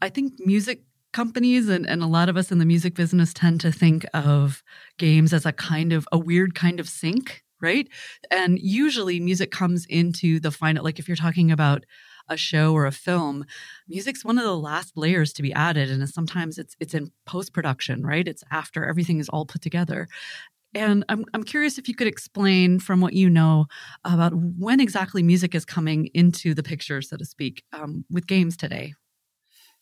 I 0.00 0.08
think 0.08 0.34
music 0.38 0.84
companies 1.14 1.68
and, 1.68 1.88
and 1.88 2.02
a 2.02 2.06
lot 2.06 2.28
of 2.28 2.36
us 2.36 2.52
in 2.52 2.58
the 2.58 2.66
music 2.66 2.94
business 2.94 3.32
tend 3.32 3.60
to 3.62 3.72
think 3.72 4.04
of 4.12 4.62
games 4.98 5.32
as 5.32 5.46
a 5.46 5.52
kind 5.52 5.92
of 5.92 6.06
a 6.12 6.18
weird 6.18 6.54
kind 6.54 6.78
of 6.78 6.88
sync 6.88 7.42
right? 7.60 7.88
And 8.30 8.58
usually 8.58 9.20
music 9.20 9.50
comes 9.50 9.86
into 9.86 10.38
the 10.38 10.50
final 10.50 10.84
like 10.84 10.98
if 10.98 11.08
you're 11.08 11.16
talking 11.16 11.50
about 11.50 11.84
a 12.28 12.36
show 12.36 12.74
or 12.74 12.84
a 12.84 12.92
film 12.92 13.44
music's 13.88 14.24
one 14.24 14.38
of 14.38 14.44
the 14.44 14.56
last 14.56 14.96
layers 14.96 15.32
to 15.34 15.42
be 15.42 15.52
added 15.52 15.90
and 15.90 16.08
sometimes 16.08 16.58
it's 16.58 16.74
it's 16.80 16.94
in 16.94 17.10
post 17.26 17.54
production 17.54 18.04
right? 18.04 18.28
It's 18.28 18.44
after 18.50 18.84
everything 18.84 19.18
is 19.18 19.30
all 19.30 19.46
put 19.46 19.62
together. 19.62 20.08
And 20.74 21.04
I'm, 21.08 21.24
I'm 21.32 21.44
curious 21.44 21.78
if 21.78 21.88
you 21.88 21.94
could 21.94 22.08
explain 22.08 22.80
from 22.80 23.00
what 23.00 23.12
you 23.12 23.30
know 23.30 23.66
about 24.04 24.32
when 24.34 24.80
exactly 24.80 25.22
music 25.22 25.54
is 25.54 25.64
coming 25.64 26.08
into 26.14 26.52
the 26.52 26.64
picture, 26.64 27.00
so 27.00 27.16
to 27.16 27.24
speak, 27.24 27.62
um, 27.72 28.04
with 28.10 28.26
games 28.26 28.56
today. 28.56 28.94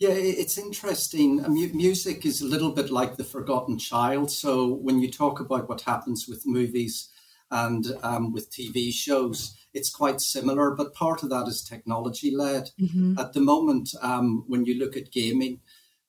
Yeah, 0.03 0.15
it's 0.15 0.59
interesting. 0.59 1.45
Music 1.49 2.27
is 2.27 2.43
a 2.43 2.47
little 2.49 2.73
bit 2.73 2.91
like 2.91 3.15
the 3.15 3.23
forgotten 3.23 3.79
child. 3.79 4.33
So 4.33 4.75
when 4.75 4.99
you 4.99 5.09
talk 5.09 5.39
about 5.39 5.69
what 5.69 5.83
happens 5.83 6.27
with 6.27 6.45
movies 6.45 7.09
and 7.53 7.87
um, 8.03 8.33
with 8.33 8.51
TV 8.51 8.93
shows, 8.93 9.57
it's 9.73 9.91
quite 9.91 10.21
similar, 10.21 10.73
but 10.73 10.93
part 10.93 11.23
of 11.23 11.31
that 11.31 11.47
is 11.47 11.63
technology 11.63 12.35
led. 12.35 12.71
Mm-hmm. 12.81 13.17
At 13.17 13.33
the 13.33 13.43
moment, 13.43 13.95
um, 14.03 14.43
when 14.49 14.65
you 14.65 14.77
look 14.77 14.97
at 14.97 15.13
gaming, 15.13 15.61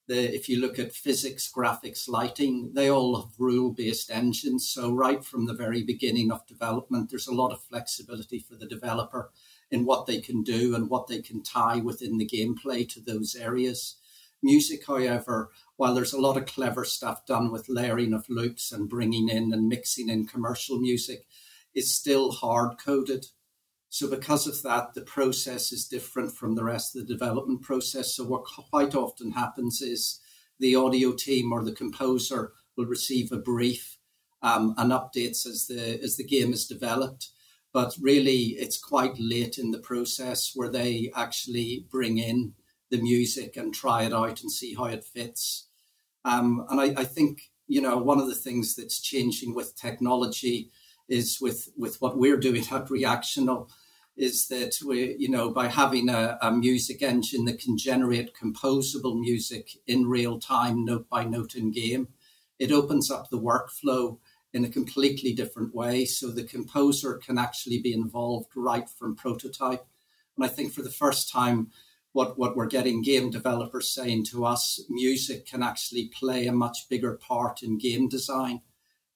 the, 0.08 0.34
if 0.34 0.50
you 0.50 0.60
look 0.60 0.80
at 0.80 0.92
physics, 0.92 1.52
graphics, 1.56 2.10
lighting, 2.10 2.72
they 2.74 2.90
all 2.90 3.22
have 3.22 3.30
rule 3.38 3.70
based 3.74 4.10
engines. 4.10 4.68
So, 4.68 4.92
right 4.92 5.24
from 5.24 5.46
the 5.46 5.54
very 5.54 5.84
beginning 5.84 6.32
of 6.32 6.48
development, 6.48 7.12
there's 7.12 7.28
a 7.28 7.36
lot 7.36 7.52
of 7.52 7.62
flexibility 7.62 8.40
for 8.40 8.56
the 8.56 8.66
developer 8.66 9.30
in 9.74 9.86
what 9.86 10.06
they 10.06 10.22
can 10.22 10.44
do 10.44 10.76
and 10.76 10.88
what 10.88 11.08
they 11.08 11.20
can 11.20 11.42
tie 11.42 11.78
within 11.78 12.20
the 12.20 12.28
gameplay 12.28 12.88
to 12.88 13.02
those 13.02 13.36
areas. 13.36 13.96
Music, 14.44 14.86
however, 14.86 15.50
while 15.78 15.96
there's 15.96 16.14
a 16.14 16.22
lot 16.22 16.38
of 16.38 16.46
clever 16.46 16.86
stuff 16.86 17.26
done 17.26 17.52
with 17.52 17.68
layering 17.68 18.14
of 18.14 18.30
loops 18.30 18.72
and 18.72 18.88
bringing 18.88 19.30
in 19.30 19.52
and 19.52 19.68
mixing 19.68 20.10
in 20.10 20.28
commercial 20.28 20.80
music, 20.80 21.26
is 21.74 21.92
still 21.92 22.32
hard 22.32 22.78
coded. 22.78 23.26
So, 23.90 24.08
because 24.08 24.46
of 24.46 24.62
that, 24.62 24.94
the 24.94 25.02
process 25.02 25.72
is 25.72 25.88
different 25.88 26.36
from 26.36 26.54
the 26.54 26.64
rest 26.64 26.96
of 26.96 27.08
the 27.08 27.14
development 27.14 27.64
process. 27.64 28.16
So, 28.16 28.26
what 28.26 28.44
quite 28.44 28.94
often 28.94 29.32
happens 29.32 29.82
is 29.82 30.20
the 30.60 30.76
audio 30.76 31.14
team 31.14 31.52
or 31.52 31.64
the 31.64 31.72
composer 31.72 32.54
will 32.78 32.86
receive 32.86 33.32
a 33.32 33.38
brief 33.38 33.98
um, 34.44 34.76
and 34.78 34.92
updates 34.92 35.48
as 35.48 35.66
the 35.68 36.00
as 36.04 36.18
the 36.18 36.24
game 36.24 36.54
is 36.54 36.68
developed 36.68 37.30
but 37.74 37.96
really 38.00 38.56
it's 38.60 38.78
quite 38.78 39.20
late 39.20 39.58
in 39.58 39.72
the 39.72 39.80
process 39.80 40.52
where 40.54 40.70
they 40.70 41.12
actually 41.16 41.86
bring 41.90 42.20
in 42.20 42.54
the 42.92 43.02
music 43.02 43.58
and 43.58 43.74
try 43.74 44.04
it 44.04 44.14
out 44.14 44.42
and 44.42 44.52
see 44.52 44.76
how 44.76 44.86
it 44.86 45.04
fits. 45.04 45.68
Um, 46.24 46.66
and 46.70 46.80
I, 46.80 47.02
I, 47.02 47.04
think 47.04 47.50
you 47.68 47.82
know 47.82 47.98
one 47.98 48.20
of 48.20 48.28
the 48.28 48.36
things 48.36 48.76
that's 48.76 49.02
changing 49.02 49.56
with 49.56 49.76
technology 49.76 50.70
is 51.10 51.40
with 51.42 51.70
with 51.76 51.98
what 52.00 52.18
we're 52.18 52.38
doing 52.38 52.64
at 52.72 52.88
Reactional 52.88 53.70
is 54.16 54.48
that 54.48 54.78
we 54.86 55.16
you 55.18 55.28
know 55.28 55.50
by 55.50 55.68
having 55.68 56.08
a, 56.08 56.38
a 56.42 56.52
music 56.52 57.02
engine 57.02 57.46
that 57.46 57.60
can 57.60 57.78
generate 57.78 58.36
composable 58.36 59.20
music 59.20 59.72
in 59.88 60.08
real 60.08 60.40
time, 60.40 60.86
note 60.86 61.10
by 61.10 61.24
note 61.24 61.56
in 61.56 61.72
game, 61.72 62.10
it 62.60 62.72
opens 62.72 63.10
up 63.10 63.30
the 63.30 63.40
workflow 63.40 64.20
in 64.54 64.66
a 64.66 64.70
completely 64.70 65.34
different 65.34 65.74
way. 65.74 66.06
So 66.06 66.30
the 66.30 66.44
composer 66.44 67.16
can 67.18 67.38
actually 67.38 67.82
be 67.82 67.94
involved 67.94 68.52
right 68.56 68.88
from 68.88 69.16
prototype. 69.16 69.86
And 70.38 70.46
I 70.46 70.48
think 70.48 70.74
for 70.74 70.84
the 70.84 70.90
first 70.90 71.32
time, 71.32 71.72
what, 72.12 72.38
what 72.38 72.56
we're 72.56 72.68
getting 72.68 73.02
game 73.02 73.32
developers 73.32 73.90
saying 73.90 74.26
to 74.26 74.46
us, 74.46 74.80
music 74.90 75.48
can 75.48 75.64
actually 75.64 76.12
play 76.14 76.46
a 76.46 76.52
much 76.52 76.88
bigger 76.90 77.14
part 77.14 77.64
in 77.64 77.80
game 77.80 78.08
design 78.08 78.62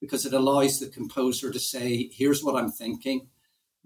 because 0.00 0.26
it 0.26 0.32
allows 0.32 0.78
the 0.78 0.88
composer 0.88 1.50
to 1.50 1.58
say, 1.58 2.10
here's 2.12 2.42
what 2.42 2.56
I'm 2.56 2.70
thinking, 2.70 3.28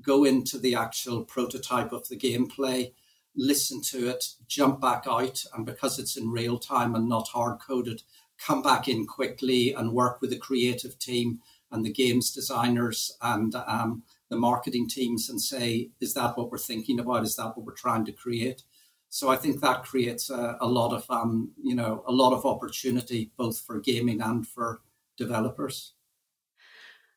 go 0.00 0.24
into 0.24 0.58
the 0.58 0.74
actual 0.74 1.24
prototype 1.24 1.92
of 1.92 2.08
the 2.08 2.16
gameplay, 2.16 2.92
listen 3.36 3.80
to 3.82 4.08
it, 4.08 4.24
jump 4.46 4.80
back 4.80 5.04
out. 5.06 5.42
And 5.54 5.64
because 5.64 5.98
it's 5.98 6.16
in 6.16 6.30
real 6.30 6.58
time 6.58 6.94
and 6.94 7.08
not 7.08 7.28
hard 7.28 7.60
coded, 7.60 8.02
come 8.44 8.62
back 8.62 8.88
in 8.88 9.06
quickly 9.06 9.72
and 9.72 9.92
work 9.92 10.20
with 10.20 10.30
the 10.30 10.38
creative 10.38 10.98
team 10.98 11.40
and 11.70 11.84
the 11.84 11.92
games 11.92 12.32
designers 12.32 13.16
and 13.22 13.54
um, 13.54 14.02
the 14.28 14.36
marketing 14.36 14.88
teams 14.88 15.28
and 15.30 15.40
say, 15.40 15.90
is 16.00 16.14
that 16.14 16.36
what 16.36 16.50
we're 16.50 16.58
thinking 16.58 16.98
about? 16.98 17.22
Is 17.22 17.36
that 17.36 17.56
what 17.56 17.64
we're 17.64 17.72
trying 17.72 18.04
to 18.04 18.12
create? 18.12 18.62
So 19.08 19.28
I 19.28 19.36
think 19.36 19.60
that 19.60 19.84
creates 19.84 20.30
a, 20.30 20.56
a 20.60 20.66
lot 20.66 20.92
of, 20.92 21.04
um, 21.10 21.52
you 21.62 21.74
know, 21.74 22.02
a 22.06 22.12
lot 22.12 22.32
of 22.32 22.46
opportunity 22.46 23.30
both 23.36 23.58
for 23.58 23.78
gaming 23.78 24.20
and 24.20 24.46
for 24.46 24.80
developers. 25.16 25.92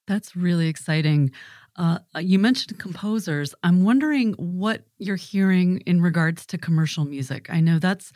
That's 0.08 0.36
really 0.36 0.68
exciting. 0.68 1.32
Uh, 1.78 2.00
you 2.22 2.40
mentioned 2.40 2.80
composers. 2.80 3.54
I'm 3.62 3.84
wondering 3.84 4.32
what 4.34 4.86
you're 4.98 5.18
hearing 5.18 5.80
in 5.86 6.02
regards 6.02 6.46
to 6.46 6.58
commercial 6.58 7.04
music. 7.04 7.48
I 7.50 7.60
know 7.60 7.80
that's 7.80 8.14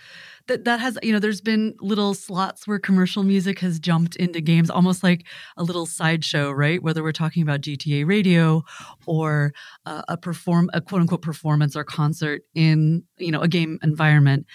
that 0.47 0.63
that 0.63 0.79
has 0.79 0.97
you 1.03 1.11
know 1.11 1.19
there's 1.19 1.41
been 1.41 1.75
little 1.81 2.13
slots 2.13 2.65
where 2.65 2.79
commercial 2.79 3.21
music 3.21 3.59
has 3.59 3.77
jumped 3.77 4.15
into 4.15 4.39
games, 4.39 4.69
almost 4.69 5.03
like 5.03 5.25
a 5.57 5.63
little 5.63 5.85
sideshow, 5.85 6.51
right? 6.51 6.81
Whether 6.81 7.03
we're 7.03 7.11
talking 7.11 7.43
about 7.43 7.59
GTA 7.59 8.05
Radio 8.05 8.63
or 9.05 9.51
uh, 9.85 10.03
a 10.07 10.15
perform 10.15 10.69
a 10.73 10.79
quote 10.79 11.01
unquote 11.01 11.21
performance 11.21 11.75
or 11.75 11.83
concert 11.83 12.43
in 12.55 13.03
you 13.17 13.31
know 13.31 13.41
a 13.41 13.49
game 13.49 13.77
environment. 13.83 14.45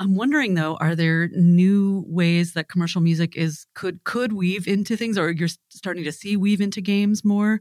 I'm 0.00 0.14
wondering 0.14 0.54
though, 0.54 0.76
are 0.76 0.94
there 0.94 1.28
new 1.32 2.04
ways 2.06 2.52
that 2.52 2.68
commercial 2.68 3.00
music 3.00 3.36
is 3.36 3.66
could 3.74 4.04
could 4.04 4.32
weave 4.32 4.68
into 4.68 4.96
things, 4.96 5.18
or 5.18 5.30
you're 5.32 5.48
starting 5.70 6.04
to 6.04 6.12
see 6.12 6.36
weave 6.36 6.60
into 6.60 6.80
games 6.80 7.24
more? 7.24 7.60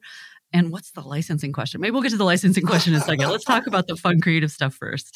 And 0.54 0.72
what's 0.72 0.92
the 0.92 1.02
licensing 1.02 1.52
question? 1.52 1.82
Maybe 1.82 1.92
we'll 1.92 2.02
get 2.02 2.12
to 2.12 2.18
the 2.18 2.24
licensing 2.24 2.66
question 2.66 2.94
in 2.94 3.02
a 3.02 3.04
second. 3.04 3.30
Let's 3.30 3.44
talk 3.44 3.68
about 3.68 3.88
the 3.88 3.98
fun 3.98 4.22
creative 4.22 4.50
stuff 4.50 4.74
first. 4.76 5.14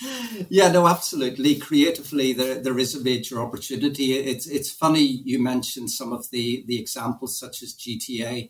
Yeah, 0.49 0.69
no, 0.71 0.87
absolutely. 0.87 1.55
Creatively, 1.55 2.33
there, 2.33 2.55
there 2.55 2.77
is 2.77 2.95
a 2.95 3.03
major 3.03 3.41
opportunity. 3.41 4.13
It's 4.13 4.45
it's 4.47 4.69
funny 4.69 5.01
you 5.01 5.39
mentioned 5.41 5.89
some 5.89 6.11
of 6.11 6.29
the 6.31 6.65
the 6.67 6.77
examples 6.77 7.39
such 7.39 7.63
as 7.63 7.73
GTA, 7.73 8.49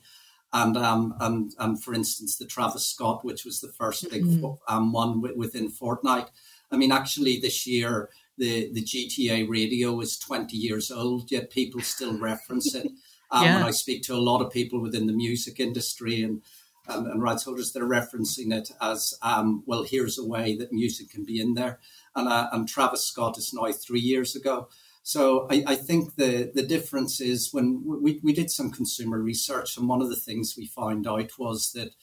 and 0.54 0.76
um 0.76 1.14
and 1.20 1.52
and 1.60 1.82
for 1.82 1.94
instance 1.94 2.38
the 2.38 2.46
Travis 2.46 2.88
Scott, 2.88 3.24
which 3.24 3.46
was 3.46 3.62
the 3.62 3.68
1st 3.68 4.10
big 4.10 4.26
mm-hmm. 4.26 4.74
um, 4.76 4.92
one 4.92 5.22
within 5.38 5.72
Fortnite. 5.72 6.30
I 6.72 6.78
mean, 6.78 6.92
actually, 6.92 7.40
this 7.40 7.68
year 7.68 8.10
the 8.40 8.72
the 8.74 8.84
GTA 8.84 9.48
radio 9.48 10.00
is 10.00 10.18
twenty 10.18 10.58
years 10.58 10.90
old, 10.90 11.32
yet 11.32 11.52
people 11.52 11.82
still 11.82 12.18
reference 12.18 12.74
it. 12.74 12.88
Um, 13.34 13.46
yeah. 13.46 13.56
When 13.56 13.68
I 13.68 13.72
speak 13.72 14.04
to 14.04 14.14
a 14.14 14.18
lot 14.18 14.42
of 14.42 14.52
people 14.52 14.82
within 14.82 15.08
the 15.08 15.14
music 15.14 15.58
industry 15.58 16.22
and 16.22 16.42
um, 16.88 17.06
and 17.08 17.22
rights 17.22 17.44
holders, 17.44 17.72
they're 17.72 17.84
referencing 17.84 18.54
it 18.54 18.72
as, 18.82 19.18
um, 19.22 19.64
well, 19.66 19.84
here's 19.84 20.18
a 20.18 20.26
way 20.26 20.56
that 20.58 20.74
music 20.74 21.10
can 21.10 21.24
be 21.24 21.40
in 21.40 21.54
there. 21.54 21.80
And, 22.16 22.28
uh, 22.28 22.50
and 22.52 22.68
Travis 22.68 23.06
Scott 23.06 23.38
is 23.38 23.54
now 23.54 23.72
three 23.72 24.00
years 24.00 24.36
ago. 24.36 24.68
So 25.04 25.48
I, 25.50 25.64
I, 25.66 25.76
think 25.76 26.16
the, 26.16 26.52
the 26.54 26.66
difference 26.66 27.20
is 27.20 27.52
when 27.52 27.84
we, 27.86 28.20
we 28.22 28.34
did 28.34 28.52
some 28.52 28.72
consumer 28.72 29.20
research, 29.20 29.76
and 29.76 29.90
one 29.90 30.02
of 30.02 30.10
the 30.10 30.16
things 30.16 30.56
we 30.56 30.68
found 30.68 31.08
out 31.08 31.32
was 31.40 31.72
that 31.74 31.96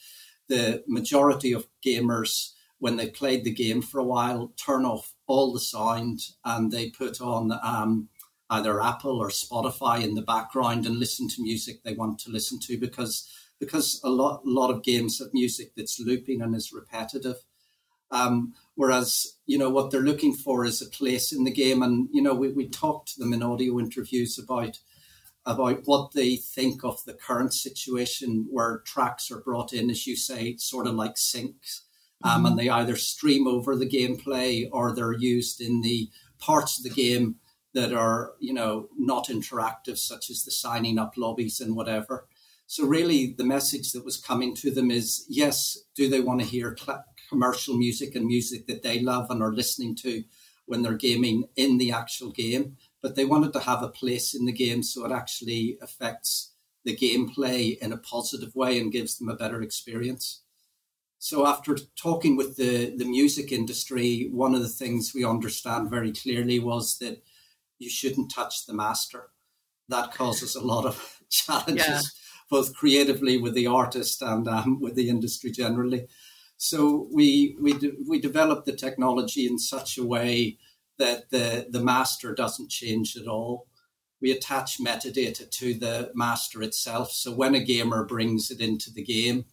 the 0.49 0.83
majority 0.89 1.53
of 1.53 1.69
gamers, 1.85 2.53
when 2.79 2.97
they 2.97 3.09
played 3.09 3.45
the 3.45 3.55
game 3.55 3.83
for 3.83 3.99
a 3.99 4.05
while, 4.05 4.53
turn 4.57 4.85
off 4.85 5.15
all 5.27 5.53
the 5.53 5.61
sound 5.61 6.21
and 6.45 6.73
they 6.73 6.91
put 6.91 7.21
on 7.21 7.53
um, 7.63 8.09
either 8.51 8.83
Apple 8.83 9.19
or 9.19 9.29
Spotify 9.29 10.03
in 10.03 10.15
the 10.15 10.23
background 10.23 10.87
and 10.87 10.99
listen 10.99 11.29
to 11.29 11.43
music 11.43 11.83
they 11.83 11.93
want 11.93 12.19
to 12.21 12.31
listen 12.31 12.59
to 12.61 12.79
because 12.79 13.31
because 13.59 14.01
a 14.05 14.11
lot 14.11 14.47
lot 14.47 14.71
of 14.71 14.83
games 14.83 15.19
have 15.19 15.29
music 15.33 15.73
that's 15.77 16.01
looping 16.01 16.43
and 16.43 16.55
is 16.55 16.73
repetitive. 16.73 17.37
Um, 18.11 18.55
whereas 18.75 19.37
you 19.47 19.59
know 19.59 19.71
what 19.71 19.91
they're 19.91 20.01
looking 20.01 20.35
for 20.35 20.65
is 20.65 20.81
a 20.81 20.87
place 20.87 21.33
in 21.33 21.45
the 21.45 21.53
game, 21.53 21.83
and 21.83 22.09
you 22.13 22.23
know 22.23 22.35
we, 22.35 22.53
we 22.53 22.69
talked 22.69 23.15
to 23.15 23.21
them 23.21 23.33
in 23.33 23.43
audio 23.43 23.79
interviews 23.79 24.39
about 24.39 24.79
about 25.45 25.83
what 25.87 26.13
they 26.13 26.37
think 26.37 26.85
of 26.85 27.03
the 27.05 27.15
current 27.15 27.55
situation 27.55 28.47
where 28.51 28.83
tracks 28.85 29.31
are 29.31 29.41
brought 29.41 29.73
in, 29.73 29.89
as 29.89 30.07
you 30.07 30.15
say, 30.15 30.57
sort 30.57 30.87
of 30.87 30.95
like 30.95 31.15
syncs, 31.15 31.81
um, 32.23 32.39
mm-hmm. 32.39 32.47
and 32.47 32.59
they 32.59 32.69
either 32.69 32.97
stream 32.97 33.47
over 33.47 33.75
the 33.75 33.89
gameplay 33.89 34.69
or 34.73 34.95
they're 34.95 35.13
used 35.13 35.61
in 35.61 35.81
the 35.81 36.11
parts 36.39 36.79
of 36.79 36.85
the 36.85 36.91
game 36.91 37.37
that 37.75 37.93
are 37.93 38.33
you 38.41 38.55
know 38.55 38.89
not 38.97 39.29
interactive, 39.29 39.99
such 39.99 40.31
as 40.31 40.45
the 40.45 40.51
signing 40.51 40.99
up 40.99 41.15
lobbies 41.17 41.61
and 41.61 41.77
whatever. 41.77 42.27
So 42.69 42.87
really, 42.87 43.33
the 43.33 43.45
message 43.45 43.93
that 43.93 44.05
was 44.05 44.19
coming 44.19 44.55
to 44.57 44.71
them 44.71 44.91
is: 44.91 45.25
yes, 45.27 45.79
do 45.97 46.07
they 46.07 46.21
want 46.21 46.41
to 46.41 46.47
hear 46.47 46.77
cl- 46.77 47.03
commercial 47.31 47.79
music 47.79 48.15
and 48.15 48.27
music 48.27 48.67
that 48.67 48.83
they 48.83 49.01
love 49.01 49.31
and 49.31 49.43
are 49.43 49.55
listening 49.55 49.97
to 49.97 50.23
when 50.67 50.83
they're 50.83 50.93
gaming 50.93 51.49
in 51.57 51.79
the 51.79 51.93
actual 51.93 52.31
game? 52.31 52.77
But 53.01 53.17
they 53.17 53.25
wanted 53.25 53.55
to 53.55 53.61
have 53.61 53.83
a 53.83 53.89
place 53.89 54.35
in 54.35 54.45
the 54.45 54.53
game 54.53 54.83
so 54.83 55.07
it 55.07 55.13
actually 55.13 55.79
affects 55.81 56.53
the 56.85 56.95
gameplay 56.95 57.79
in 57.79 57.91
a 57.91 57.97
positive 57.97 58.55
way 58.55 58.79
and 58.79 58.93
gives 58.93 59.17
them 59.17 59.31
a 59.31 59.37
better 59.37 59.63
experience. 59.63 60.43
So 61.19 61.47
after 61.47 61.75
talking 61.97 62.37
with 62.37 62.59
the, 62.59 62.95
the 62.95 63.07
music 63.07 63.51
industry, 63.51 64.29
one 64.31 64.55
of 64.55 64.61
the 64.61 64.69
things 64.69 65.13
we 65.15 65.25
understand 65.25 65.89
very 65.89 66.13
clearly 66.13 66.59
was 66.59 66.99
that 66.99 67.23
you 67.79 67.89
shouldn't 67.89 68.31
touch 68.31 68.67
the 68.67 68.75
master. 68.75 69.31
That 69.89 70.13
causes 70.13 70.55
a 70.55 70.61
lot 70.61 70.85
of 70.85 71.23
challenges 71.31 72.13
both 72.51 72.75
creatively 72.75 73.37
with 73.39 73.55
the 73.55 73.67
artist 73.67 74.23
and 74.23 74.49
um, 74.49 74.81
with 74.81 74.95
the 74.95 75.09
industry 75.09 75.51
generally. 75.51 76.07
So 76.57 77.09
we 77.13 77.57
we 77.61 77.73
de- 77.75 77.97
we 78.09 78.21
developed 78.21 78.67
the 78.67 78.77
technology 78.77 79.47
in 79.47 79.59
such 79.59 79.99
a 79.99 80.05
way 80.05 80.59
that 80.99 81.31
the 81.31 81.67
the 81.71 81.81
master 81.81 82.35
doesn't 82.35 82.71
change 82.71 83.17
at 83.17 83.29
all. 83.29 83.67
We 84.21 84.33
attach 84.33 84.79
metadata 84.79 85.49
to 85.49 85.75
the 85.75 86.11
master 86.15 86.63
itself. 86.63 87.13
So 87.13 87.33
when 87.33 87.55
a 87.55 87.63
gamer 87.63 88.05
brings 88.05 88.51
it 88.51 88.61
into 88.61 88.93
the 88.93 89.05
game, 89.05 89.45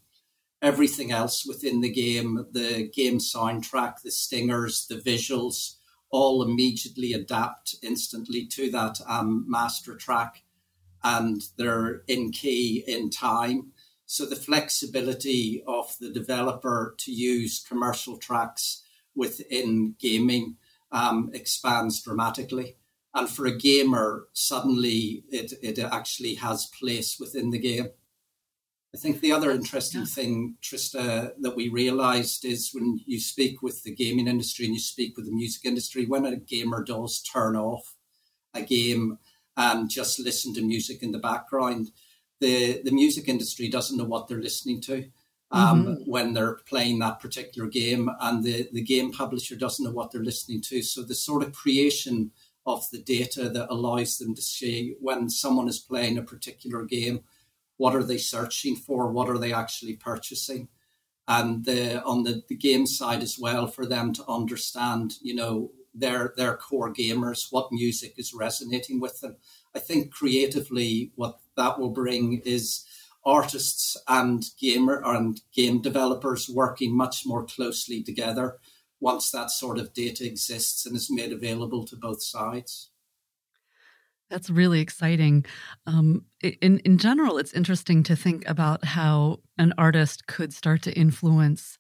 everything 0.61 1.11
else 1.11 1.45
within 1.45 1.81
the 1.81 1.91
game, 1.91 2.47
the 2.51 2.89
game 2.91 3.19
soundtrack, 3.19 4.01
the 4.01 4.09
stingers, 4.09 4.87
the 4.87 4.95
visuals, 4.95 5.75
all 6.09 6.41
immediately 6.41 7.13
adapt 7.13 7.75
instantly 7.83 8.47
to 8.47 8.71
that 8.71 8.99
um, 9.05 9.45
master 9.47 9.95
track 9.95 10.41
and 11.05 11.41
they're 11.57 12.01
in 12.07 12.31
key 12.31 12.83
in 12.87 13.11
time. 13.11 13.71
So 14.07 14.25
the 14.25 14.35
flexibility 14.35 15.63
of 15.67 15.95
the 16.01 16.09
developer 16.09 16.95
to 16.97 17.11
use 17.11 17.63
commercial 17.67 18.17
tracks 18.17 18.83
within 19.15 19.95
gaming 19.99 20.57
um, 20.91 21.29
expands 21.33 22.01
dramatically. 22.01 22.77
And 23.13 23.29
for 23.29 23.45
a 23.45 23.55
gamer, 23.55 24.27
suddenly 24.33 25.23
it, 25.29 25.53
it 25.61 25.77
actually 25.79 26.35
has 26.35 26.71
place 26.77 27.17
within 27.19 27.51
the 27.51 27.59
game. 27.59 27.89
I 28.93 28.97
think 28.97 29.19
the 29.19 29.31
other 29.31 29.51
interesting 29.51 30.01
yeah. 30.01 30.07
thing, 30.07 30.55
Tristra, 30.61 31.31
that 31.39 31.55
we 31.55 31.69
realized 31.69 32.45
is 32.45 32.71
when 32.73 32.99
you 33.05 33.19
speak 33.19 33.61
with 33.61 33.83
the 33.83 33.93
gaming 33.93 34.27
industry 34.27 34.65
and 34.65 34.73
you 34.73 34.79
speak 34.79 35.17
with 35.17 35.27
the 35.27 35.33
music 35.33 35.65
industry, 35.65 36.05
when 36.05 36.25
a 36.25 36.35
gamer 36.35 36.83
does 36.83 37.21
turn 37.21 37.55
off 37.55 37.93
a 38.53 38.61
game, 38.61 39.19
and 39.57 39.89
just 39.89 40.19
listen 40.19 40.53
to 40.53 40.61
music 40.61 41.03
in 41.03 41.11
the 41.11 41.19
background. 41.19 41.91
The 42.39 42.81
the 42.83 42.91
music 42.91 43.27
industry 43.27 43.69
doesn't 43.69 43.97
know 43.97 44.03
what 44.03 44.27
they're 44.27 44.41
listening 44.41 44.81
to 44.81 45.05
um, 45.51 45.85
mm-hmm. 45.85 46.11
when 46.11 46.33
they're 46.33 46.59
playing 46.67 46.99
that 46.99 47.19
particular 47.19 47.69
game, 47.69 48.09
and 48.19 48.43
the, 48.43 48.67
the 48.73 48.81
game 48.81 49.11
publisher 49.11 49.55
doesn't 49.55 49.85
know 49.85 49.91
what 49.91 50.11
they're 50.11 50.21
listening 50.21 50.61
to. 50.61 50.81
So 50.81 51.01
the 51.03 51.15
sort 51.15 51.43
of 51.43 51.53
creation 51.53 52.31
of 52.65 52.89
the 52.91 53.01
data 53.01 53.47
that 53.49 53.69
allows 53.69 54.17
them 54.17 54.35
to 54.35 54.41
see 54.41 54.95
when 54.99 55.29
someone 55.29 55.67
is 55.69 55.79
playing 55.79 56.17
a 56.17 56.23
particular 56.23 56.83
game, 56.83 57.21
what 57.77 57.95
are 57.95 58.03
they 58.03 58.17
searching 58.17 58.75
for, 58.75 59.11
what 59.11 59.29
are 59.29 59.37
they 59.37 59.53
actually 59.53 59.95
purchasing, 59.95 60.67
and 61.27 61.63
the, 61.65 62.03
on 62.03 62.23
the, 62.23 62.43
the 62.49 62.55
game 62.55 62.85
side 62.87 63.21
as 63.21 63.37
well 63.39 63.67
for 63.67 63.85
them 63.85 64.13
to 64.13 64.25
understand, 64.27 65.13
you 65.21 65.35
know, 65.35 65.71
their 65.95 66.33
their 66.37 66.57
core 66.57 66.93
gamers, 66.93 67.47
what 67.51 67.71
music 67.71 68.15
is 68.17 68.33
resonating 68.33 68.99
with 68.99 69.21
them. 69.21 69.37
I 69.75 69.79
think 69.79 70.11
creatively, 70.11 71.11
what 71.15 71.39
that 71.55 71.79
will 71.79 71.89
bring 71.89 72.41
is 72.45 72.85
artists 73.25 73.97
and 74.07 74.45
gamer 74.59 75.01
and 75.03 75.41
game 75.53 75.81
developers 75.81 76.47
working 76.47 76.95
much 76.95 77.25
more 77.25 77.43
closely 77.43 78.03
together 78.03 78.57
once 78.99 79.31
that 79.31 79.49
sort 79.51 79.77
of 79.77 79.93
data 79.93 80.25
exists 80.25 80.85
and 80.85 80.95
is 80.95 81.09
made 81.09 81.31
available 81.31 81.85
to 81.85 81.95
both 81.95 82.21
sides. 82.21 82.89
That's 84.29 84.49
really 84.49 84.79
exciting. 84.79 85.45
Um, 85.85 86.25
in 86.41 86.79
in 86.79 86.97
general, 86.97 87.37
it's 87.37 87.53
interesting 87.53 88.03
to 88.03 88.15
think 88.15 88.47
about 88.47 88.83
how 88.83 89.41
an 89.57 89.73
artist 89.77 90.25
could 90.27 90.53
start 90.53 90.81
to 90.83 90.97
influence 90.97 91.77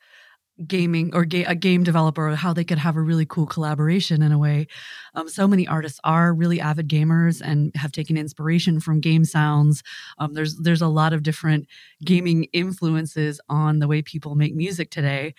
gaming 0.67 1.13
or 1.13 1.25
ga- 1.25 1.45
a 1.45 1.55
game 1.55 1.83
developer 1.83 2.33
how 2.35 2.53
they 2.53 2.63
could 2.63 2.77
have 2.77 2.95
a 2.95 3.01
really 3.01 3.25
cool 3.25 3.45
collaboration 3.45 4.21
in 4.21 4.31
a 4.31 4.37
way. 4.37 4.67
Um, 5.13 5.27
so 5.27 5.47
many 5.47 5.67
artists 5.67 5.99
are 6.03 6.33
really 6.33 6.61
avid 6.61 6.87
gamers 6.87 7.41
and 7.43 7.75
have 7.75 7.91
taken 7.91 8.17
inspiration 8.17 8.79
from 8.79 9.01
game 9.01 9.25
sounds. 9.25 9.83
Um, 10.17 10.33
there's 10.33 10.55
there's 10.57 10.81
a 10.81 10.87
lot 10.87 11.13
of 11.13 11.23
different 11.23 11.67
gaming 12.03 12.45
influences 12.53 13.41
on 13.49 13.79
the 13.79 13.87
way 13.87 14.01
people 14.01 14.35
make 14.35 14.55
music 14.55 14.89
today. 14.91 15.33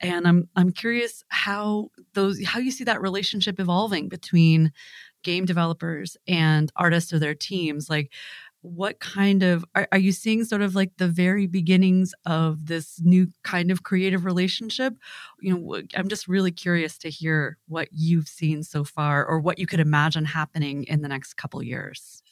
And 0.00 0.26
i'm 0.26 0.48
i'm 0.56 0.72
curious 0.72 1.22
how 1.28 1.90
those 2.14 2.44
how 2.44 2.58
you 2.58 2.72
see 2.72 2.82
that 2.84 3.00
relationship 3.00 3.60
evolving 3.60 4.08
between 4.08 4.72
game 5.22 5.44
developers 5.44 6.16
and 6.26 6.70
artists 6.76 7.12
or 7.12 7.18
their 7.18 7.34
teams. 7.34 7.88
Like 7.88 8.12
what 8.62 9.00
kind 9.00 9.42
of 9.42 9.64
are, 9.74 9.88
are, 9.92 9.98
you 9.98 10.12
seeing 10.12 10.44
sort 10.44 10.62
of 10.62 10.74
like 10.74 10.92
the 10.96 11.08
very 11.08 11.46
beginnings 11.46 12.14
of 12.26 12.66
this 12.66 13.00
new 13.02 13.26
kind 13.42 13.70
of 13.70 13.82
creative 13.82 14.24
relationship 14.24 14.94
you 15.40 15.52
know 15.52 15.80
i'm 15.96 16.08
just 16.08 16.28
really 16.28 16.52
curious 16.52 16.96
to 16.96 17.10
hear 17.10 17.58
what 17.66 17.88
you've 17.90 18.28
seen 18.28 18.62
so 18.62 18.84
far 18.84 19.26
or 19.26 19.40
what 19.40 19.58
you 19.58 19.66
could 19.66 19.80
imagine 19.80 20.24
happening 20.24 20.84
in 20.84 21.02
the 21.02 21.08
next 21.08 21.34
couple 21.34 21.62
years 21.62 22.22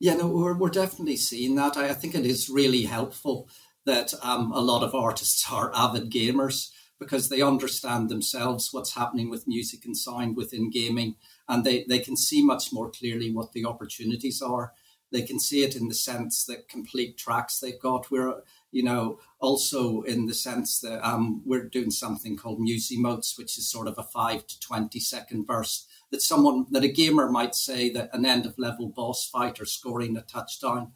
Yeah, 0.00 0.14
no, 0.14 0.26
we're, 0.28 0.54
we're 0.54 0.70
definitely 0.70 1.16
seeing 1.16 1.54
that. 1.56 1.76
I, 1.76 1.90
I 1.90 1.94
think 1.94 2.14
it 2.14 2.26
is 2.26 2.50
really 2.50 2.82
helpful 2.82 3.48
that 3.86 4.12
um, 4.22 4.52
a 4.52 4.60
lot 4.60 4.82
of 4.82 4.94
artists 4.94 5.46
are 5.52 5.70
avid 5.74 6.10
gamers 6.10 6.70
because 6.98 7.28
they 7.28 7.42
understand 7.42 8.08
themselves 8.08 8.72
what's 8.72 8.94
happening 8.94 9.28
with 9.28 9.48
music 9.48 9.84
and 9.84 9.96
sound 9.96 10.36
within 10.36 10.70
gaming 10.70 11.16
and 11.48 11.64
they, 11.64 11.84
they 11.88 11.98
can 11.98 12.16
see 12.16 12.42
much 12.42 12.72
more 12.72 12.90
clearly 12.90 13.30
what 13.30 13.52
the 13.52 13.64
opportunities 13.64 14.40
are. 14.40 14.72
They 15.14 15.22
can 15.22 15.38
see 15.38 15.62
it 15.62 15.76
in 15.76 15.86
the 15.86 15.94
sense 15.94 16.44
that 16.46 16.68
complete 16.68 17.16
tracks 17.16 17.60
they've 17.60 17.78
got. 17.80 18.10
We're, 18.10 18.42
you 18.72 18.82
know, 18.82 19.20
also 19.38 20.02
in 20.02 20.26
the 20.26 20.34
sense 20.34 20.80
that 20.80 21.08
um, 21.08 21.40
we're 21.46 21.68
doing 21.68 21.92
something 21.92 22.36
called 22.36 22.58
music 22.58 22.98
Musimotes, 22.98 23.38
which 23.38 23.56
is 23.56 23.70
sort 23.70 23.86
of 23.86 23.94
a 23.96 24.02
five 24.02 24.44
to 24.48 24.58
20 24.58 24.98
second 24.98 25.46
burst 25.46 25.86
that 26.10 26.20
someone, 26.20 26.66
that 26.72 26.82
a 26.82 26.88
gamer 26.88 27.30
might 27.30 27.54
say 27.54 27.88
that 27.90 28.10
an 28.12 28.26
end 28.26 28.44
of 28.44 28.58
level 28.58 28.88
boss 28.88 29.24
fight 29.24 29.60
or 29.60 29.66
scoring 29.66 30.16
a 30.16 30.22
touchdown, 30.22 30.90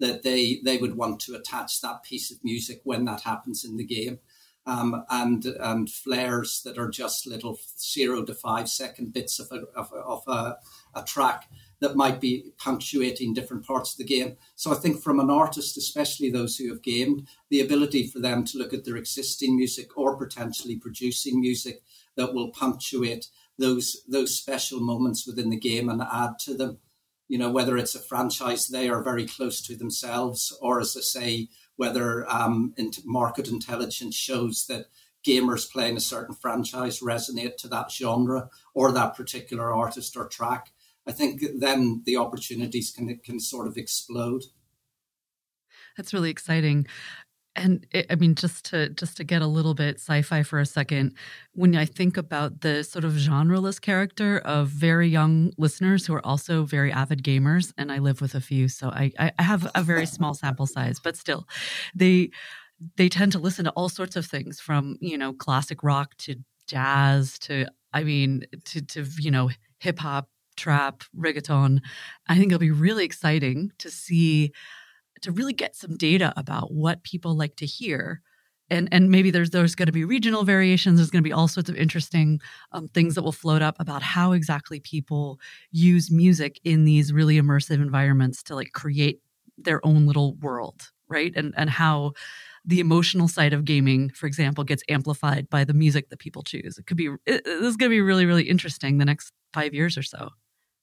that 0.00 0.24
they, 0.24 0.60
they 0.64 0.76
would 0.76 0.96
want 0.96 1.20
to 1.20 1.36
attach 1.36 1.80
that 1.80 2.02
piece 2.02 2.32
of 2.32 2.42
music 2.42 2.80
when 2.82 3.04
that 3.04 3.20
happens 3.20 3.64
in 3.64 3.76
the 3.76 3.86
game 3.86 4.18
um, 4.66 5.04
and 5.10 5.46
and 5.46 5.90
flares 5.90 6.62
that 6.64 6.78
are 6.78 6.88
just 6.88 7.26
little 7.26 7.58
zero 7.78 8.24
to 8.24 8.34
five 8.34 8.68
second 8.68 9.12
bits 9.12 9.38
of 9.38 9.50
a, 9.50 9.62
of, 9.78 9.92
a, 9.92 9.96
of 9.96 10.22
a, 10.26 10.56
a 10.94 11.02
track 11.02 11.48
that 11.80 11.96
might 11.96 12.20
be 12.20 12.52
punctuating 12.58 13.32
different 13.32 13.66
parts 13.66 13.92
of 13.92 13.98
the 13.98 14.04
game. 14.04 14.36
So 14.54 14.70
I 14.70 14.74
think 14.74 15.02
from 15.02 15.18
an 15.18 15.30
artist, 15.30 15.76
especially 15.76 16.30
those 16.30 16.56
who 16.56 16.68
have 16.68 16.82
gamed, 16.82 17.26
the 17.48 17.60
ability 17.60 18.06
for 18.06 18.18
them 18.18 18.44
to 18.44 18.58
look 18.58 18.74
at 18.74 18.84
their 18.84 18.96
existing 18.96 19.56
music 19.56 19.96
or 19.96 20.16
potentially 20.16 20.76
producing 20.76 21.40
music 21.40 21.82
that 22.16 22.34
will 22.34 22.50
punctuate 22.50 23.28
those 23.58 24.02
those 24.08 24.34
special 24.34 24.80
moments 24.80 25.26
within 25.26 25.50
the 25.50 25.56
game 25.56 25.88
and 25.88 26.02
add 26.02 26.38
to 26.40 26.54
them. 26.54 26.78
You 27.28 27.38
know, 27.38 27.50
whether 27.50 27.76
it's 27.76 27.94
a 27.94 28.00
franchise 28.00 28.68
they 28.68 28.88
are 28.88 29.02
very 29.02 29.26
close 29.26 29.62
to 29.62 29.76
themselves, 29.76 30.56
or 30.60 30.80
as 30.80 30.96
I 30.96 31.00
say, 31.00 31.48
whether 31.76 32.28
um, 32.30 32.74
market 33.04 33.48
intelligence 33.48 34.16
shows 34.16 34.66
that 34.66 34.86
gamers 35.26 35.70
playing 35.70 35.96
a 35.96 36.00
certain 36.00 36.34
franchise 36.34 37.00
resonate 37.00 37.56
to 37.58 37.68
that 37.68 37.90
genre 37.90 38.50
or 38.74 38.92
that 38.92 39.14
particular 39.14 39.72
artist 39.72 40.16
or 40.16 40.26
track. 40.26 40.72
I 41.06 41.12
think 41.12 41.42
then 41.58 42.02
the 42.04 42.16
opportunities 42.16 42.90
can 42.90 43.18
can 43.18 43.40
sort 43.40 43.66
of 43.66 43.76
explode. 43.76 44.44
That's 45.96 46.14
really 46.14 46.30
exciting 46.30 46.86
and 47.56 47.86
it, 47.90 48.06
i 48.10 48.14
mean 48.14 48.34
just 48.34 48.64
to 48.64 48.88
just 48.90 49.16
to 49.16 49.24
get 49.24 49.42
a 49.42 49.46
little 49.46 49.74
bit 49.74 49.96
sci-fi 49.96 50.42
for 50.42 50.58
a 50.58 50.66
second 50.66 51.14
when 51.52 51.74
i 51.76 51.84
think 51.84 52.16
about 52.16 52.60
the 52.60 52.82
sort 52.84 53.04
of 53.04 53.12
genreless 53.12 53.80
character 53.80 54.38
of 54.38 54.68
very 54.68 55.08
young 55.08 55.52
listeners 55.58 56.06
who 56.06 56.14
are 56.14 56.24
also 56.24 56.64
very 56.64 56.92
avid 56.92 57.22
gamers 57.22 57.72
and 57.76 57.90
i 57.90 57.98
live 57.98 58.20
with 58.20 58.34
a 58.34 58.40
few 58.40 58.68
so 58.68 58.88
i 58.90 59.10
i 59.18 59.42
have 59.42 59.70
a 59.74 59.82
very 59.82 60.06
small 60.06 60.34
sample 60.34 60.66
size 60.66 60.98
but 61.00 61.16
still 61.16 61.46
they 61.94 62.30
they 62.96 63.08
tend 63.08 63.32
to 63.32 63.38
listen 63.38 63.64
to 63.64 63.70
all 63.72 63.88
sorts 63.88 64.16
of 64.16 64.24
things 64.24 64.60
from 64.60 64.96
you 65.00 65.18
know 65.18 65.32
classic 65.32 65.82
rock 65.82 66.16
to 66.16 66.36
jazz 66.66 67.38
to 67.38 67.66
i 67.92 68.04
mean 68.04 68.44
to 68.64 68.80
to 68.80 69.04
you 69.18 69.30
know 69.30 69.50
hip 69.78 69.98
hop 69.98 70.28
trap 70.60 71.02
reggaeton 71.16 71.80
i 72.28 72.36
think 72.36 72.52
it'll 72.52 72.58
be 72.58 72.70
really 72.70 73.04
exciting 73.04 73.70
to 73.78 73.90
see 73.90 74.52
to 75.22 75.32
really 75.32 75.52
get 75.52 75.76
some 75.76 75.96
data 75.96 76.32
about 76.36 76.72
what 76.72 77.02
people 77.02 77.36
like 77.36 77.56
to 77.56 77.66
hear. 77.66 78.22
And 78.72 78.88
and 78.92 79.10
maybe 79.10 79.30
there's 79.32 79.50
there's 79.50 79.74
going 79.74 79.86
to 79.86 79.92
be 79.92 80.04
regional 80.04 80.44
variations 80.44 80.98
there's 80.98 81.10
going 81.10 81.24
to 81.24 81.28
be 81.28 81.32
all 81.32 81.48
sorts 81.48 81.68
of 81.68 81.74
interesting 81.74 82.40
um, 82.70 82.86
things 82.86 83.16
that 83.16 83.22
will 83.22 83.32
float 83.32 83.62
up 83.62 83.74
about 83.80 84.02
how 84.02 84.30
exactly 84.30 84.78
people 84.78 85.40
use 85.72 86.08
music 86.10 86.60
in 86.62 86.84
these 86.84 87.12
really 87.12 87.40
immersive 87.40 87.82
environments 87.82 88.44
to 88.44 88.54
like 88.54 88.70
create 88.72 89.20
their 89.58 89.84
own 89.84 90.06
little 90.06 90.34
world 90.36 90.90
right? 91.08 91.32
And 91.34 91.52
and 91.56 91.68
how 91.68 92.12
the 92.64 92.78
emotional 92.78 93.26
side 93.26 93.52
of 93.52 93.64
gaming 93.64 94.10
for 94.10 94.26
example 94.26 94.62
gets 94.62 94.84
amplified 94.88 95.50
by 95.50 95.64
the 95.64 95.74
music 95.74 96.08
that 96.10 96.20
people 96.20 96.44
choose. 96.44 96.78
It 96.78 96.86
could 96.86 96.96
be 96.96 97.08
this 97.26 97.40
is 97.46 97.76
going 97.76 97.90
to 97.90 97.96
be 97.96 98.00
really 98.00 98.26
really 98.26 98.44
interesting 98.48 98.98
the 98.98 99.04
next 99.04 99.32
five 99.52 99.74
years 99.74 99.98
or 99.98 100.04
so 100.04 100.30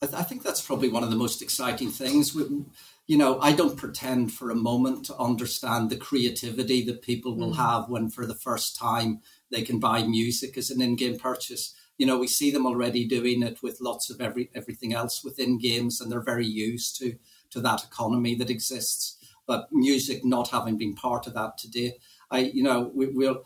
I, 0.02 0.06
th- 0.06 0.20
I 0.20 0.24
think 0.24 0.44
that's 0.44 0.62
probably 0.62 0.90
one 0.90 1.04
of 1.04 1.10
the 1.10 1.16
most 1.16 1.42
exciting 1.42 1.90
things 1.90 2.36
you 3.08 3.18
know, 3.18 3.40
I 3.40 3.54
don't 3.54 3.78
pretend 3.78 4.34
for 4.34 4.52
a 4.52 4.56
moment 4.56 5.06
to 5.06 5.18
understand 5.18 5.90
the 5.90 5.96
creativity 5.96 6.84
that 6.84 7.02
people 7.02 7.36
will 7.36 7.54
mm. 7.54 7.56
have 7.56 7.90
when, 7.90 8.10
for 8.10 8.26
the 8.26 8.36
first 8.36 8.78
time, 8.78 9.22
they 9.50 9.62
can 9.62 9.80
buy 9.80 10.04
music 10.04 10.58
as 10.58 10.70
an 10.70 10.82
in-game 10.82 11.18
purchase. 11.18 11.74
You 11.98 12.06
know, 12.06 12.20
we 12.20 12.28
see 12.28 12.52
them 12.52 12.68
already 12.68 13.08
doing 13.08 13.42
it 13.44 13.64
with 13.64 13.80
lots 13.80 14.10
of 14.10 14.20
every 14.20 14.52
everything 14.54 14.94
else 14.94 15.24
within 15.24 15.58
games, 15.58 16.00
and 16.00 16.12
they're 16.12 16.22
very 16.22 16.46
used 16.46 16.98
to 17.00 17.16
to 17.52 17.62
that 17.62 17.86
economy 17.86 18.36
that 18.36 18.50
exists. 18.50 19.16
But 19.48 19.70
music 19.72 20.26
not 20.26 20.50
having 20.50 20.78
been 20.78 20.94
part 20.94 21.26
of 21.28 21.34
that 21.36 21.58
today, 21.58 21.94
I, 22.30 22.40
you 22.40 22.62
know, 22.62 22.92
we, 22.94 23.08
will 23.08 23.44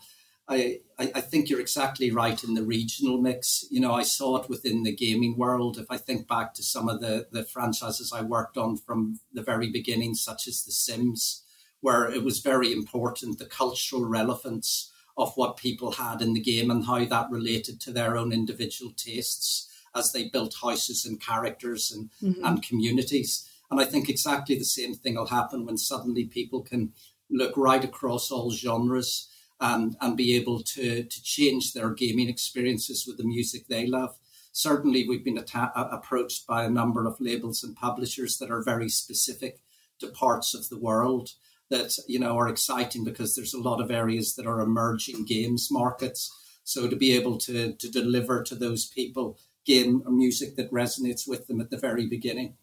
I, 0.48 0.80
I, 0.98 1.20
think 1.20 1.48
you're 1.48 1.60
exactly 1.60 2.10
right 2.10 2.42
in 2.42 2.54
the 2.54 2.64
regional 2.64 3.18
mix. 3.18 3.64
You 3.70 3.80
know, 3.80 3.94
I 3.94 4.02
saw 4.02 4.36
it 4.36 4.48
within 4.48 4.82
the 4.82 4.94
gaming 4.94 5.38
world. 5.38 5.78
If 5.78 5.86
I 5.88 5.96
think 5.96 6.26
back 6.26 6.52
to 6.54 6.62
some 6.62 6.88
of 6.88 7.00
the, 7.00 7.28
the 7.30 7.44
franchises 7.44 8.12
I 8.12 8.22
worked 8.22 8.56
on 8.56 8.76
from 8.76 9.20
the 9.32 9.42
very 9.42 9.70
beginning, 9.70 10.14
such 10.14 10.48
as 10.48 10.64
The 10.64 10.72
Sims, 10.72 11.42
where 11.80 12.10
it 12.10 12.24
was 12.24 12.40
very 12.40 12.72
important 12.72 13.38
the 13.38 13.46
cultural 13.46 14.04
relevance 14.04 14.92
of 15.16 15.32
what 15.36 15.56
people 15.56 15.92
had 15.92 16.20
in 16.20 16.32
the 16.32 16.40
game 16.40 16.70
and 16.70 16.86
how 16.86 17.04
that 17.04 17.30
related 17.30 17.80
to 17.80 17.92
their 17.92 18.16
own 18.16 18.32
individual 18.32 18.92
tastes 18.96 19.68
as 19.94 20.12
they 20.12 20.28
built 20.28 20.56
houses 20.62 21.04
and 21.04 21.20
characters 21.20 21.92
and, 21.92 22.10
mm-hmm. 22.22 22.44
and 22.44 22.62
communities. 22.62 23.48
And 23.70 23.80
I 23.80 23.84
think 23.84 24.08
exactly 24.08 24.58
the 24.58 24.64
same 24.64 24.94
thing 24.94 25.14
will 25.14 25.26
happen 25.26 25.66
when 25.66 25.76
suddenly 25.76 26.24
people 26.24 26.62
can 26.62 26.92
look 27.30 27.56
right 27.56 27.84
across 27.84 28.30
all 28.30 28.50
genres 28.50 29.28
and, 29.62 29.96
and 30.00 30.16
be 30.16 30.34
able 30.34 30.60
to, 30.60 31.04
to 31.04 31.22
change 31.22 31.72
their 31.72 31.90
gaming 31.90 32.28
experiences 32.28 33.06
with 33.06 33.16
the 33.16 33.24
music 33.24 33.68
they 33.68 33.86
love. 33.86 34.18
Certainly, 34.50 35.08
we've 35.08 35.24
been 35.24 35.38
atta- 35.38 35.72
approached 35.74 36.46
by 36.48 36.64
a 36.64 36.70
number 36.70 37.06
of 37.06 37.20
labels 37.20 37.62
and 37.62 37.76
publishers 37.76 38.38
that 38.38 38.50
are 38.50 38.60
very 38.60 38.88
specific 38.88 39.60
to 40.00 40.08
parts 40.08 40.52
of 40.52 40.68
the 40.68 40.78
world 40.78 41.30
that 41.70 41.96
you 42.06 42.18
know 42.18 42.36
are 42.36 42.48
exciting 42.48 43.04
because 43.04 43.34
there's 43.34 43.54
a 43.54 43.60
lot 43.60 43.80
of 43.80 43.90
areas 43.90 44.34
that 44.34 44.46
are 44.46 44.60
emerging 44.60 45.24
games 45.24 45.68
markets. 45.70 46.36
So 46.64 46.88
to 46.88 46.96
be 46.96 47.16
able 47.16 47.38
to 47.38 47.72
to 47.72 47.88
deliver 47.88 48.42
to 48.42 48.54
those 48.54 48.84
people 48.84 49.38
game 49.64 50.02
or 50.04 50.12
music 50.12 50.56
that 50.56 50.72
resonates 50.72 51.26
with 51.26 51.46
them 51.46 51.60
at 51.60 51.70
the 51.70 51.78
very 51.78 52.06
beginning. 52.06 52.56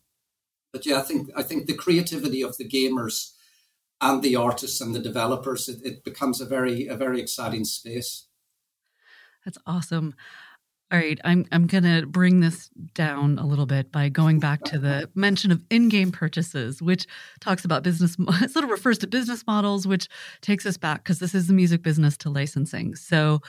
But 0.73 0.85
yeah, 0.85 0.99
I 0.99 1.01
think 1.01 1.29
I 1.35 1.43
think 1.43 1.65
the 1.65 1.73
creativity 1.73 2.43
of 2.43 2.57
the 2.57 2.67
gamers 2.67 3.31
and 4.01 4.21
the 4.21 4.35
artists 4.35 4.81
and 4.81 4.95
the 4.95 4.99
developers, 4.99 5.67
it, 5.67 5.79
it 5.83 6.03
becomes 6.03 6.41
a 6.41 6.45
very 6.45 6.87
a 6.87 6.95
very 6.95 7.19
exciting 7.19 7.65
space. 7.65 8.27
That's 9.45 9.57
awesome. 9.65 10.15
All 10.91 10.97
right, 10.97 11.19
I'm 11.23 11.45
I'm 11.51 11.67
gonna 11.67 12.05
bring 12.07 12.39
this 12.39 12.69
down 12.95 13.37
a 13.37 13.45
little 13.45 13.67
bit 13.67 13.91
by 13.91 14.09
going 14.09 14.39
back 14.39 14.63
to 14.63 14.79
the 14.79 15.09
mention 15.13 15.51
of 15.51 15.63
in-game 15.69 16.11
purchases, 16.11 16.81
which 16.81 17.05
talks 17.39 17.63
about 17.63 17.83
business. 17.83 18.13
sort 18.47 18.63
of 18.63 18.71
refers 18.71 18.97
to 18.99 19.07
business 19.07 19.45
models, 19.45 19.85
which 19.85 20.07
takes 20.41 20.65
us 20.65 20.77
back 20.77 21.03
because 21.03 21.19
this 21.19 21.35
is 21.35 21.45
the 21.45 21.53
music 21.53 21.83
business 21.83 22.17
to 22.17 22.29
licensing. 22.31 22.95
So, 22.95 23.41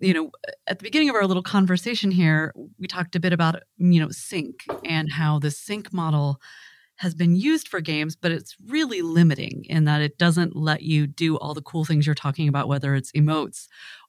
you 0.00 0.12
know, 0.12 0.32
at 0.66 0.80
the 0.80 0.82
beginning 0.82 1.08
of 1.08 1.14
our 1.14 1.26
little 1.26 1.42
conversation 1.42 2.10
here, 2.10 2.52
we 2.80 2.88
talked 2.88 3.14
a 3.14 3.20
bit 3.20 3.32
about 3.32 3.62
you 3.76 4.00
know 4.00 4.08
sync 4.10 4.64
and 4.84 5.12
how 5.12 5.38
the 5.38 5.52
sync 5.52 5.92
model 5.92 6.40
has 7.02 7.16
been 7.16 7.34
used 7.34 7.66
for 7.66 7.80
games, 7.80 8.14
but 8.14 8.30
it's 8.30 8.56
really 8.68 9.02
limiting 9.02 9.64
in 9.68 9.86
that 9.86 10.00
it 10.00 10.18
doesn't 10.18 10.54
let 10.54 10.82
you 10.82 11.04
do 11.04 11.36
all 11.38 11.52
the 11.52 11.60
cool 11.60 11.84
things 11.84 12.06
you're 12.06 12.14
talking 12.14 12.46
about, 12.46 12.68
whether 12.68 12.94
it's 12.94 13.10
emotes 13.10 13.66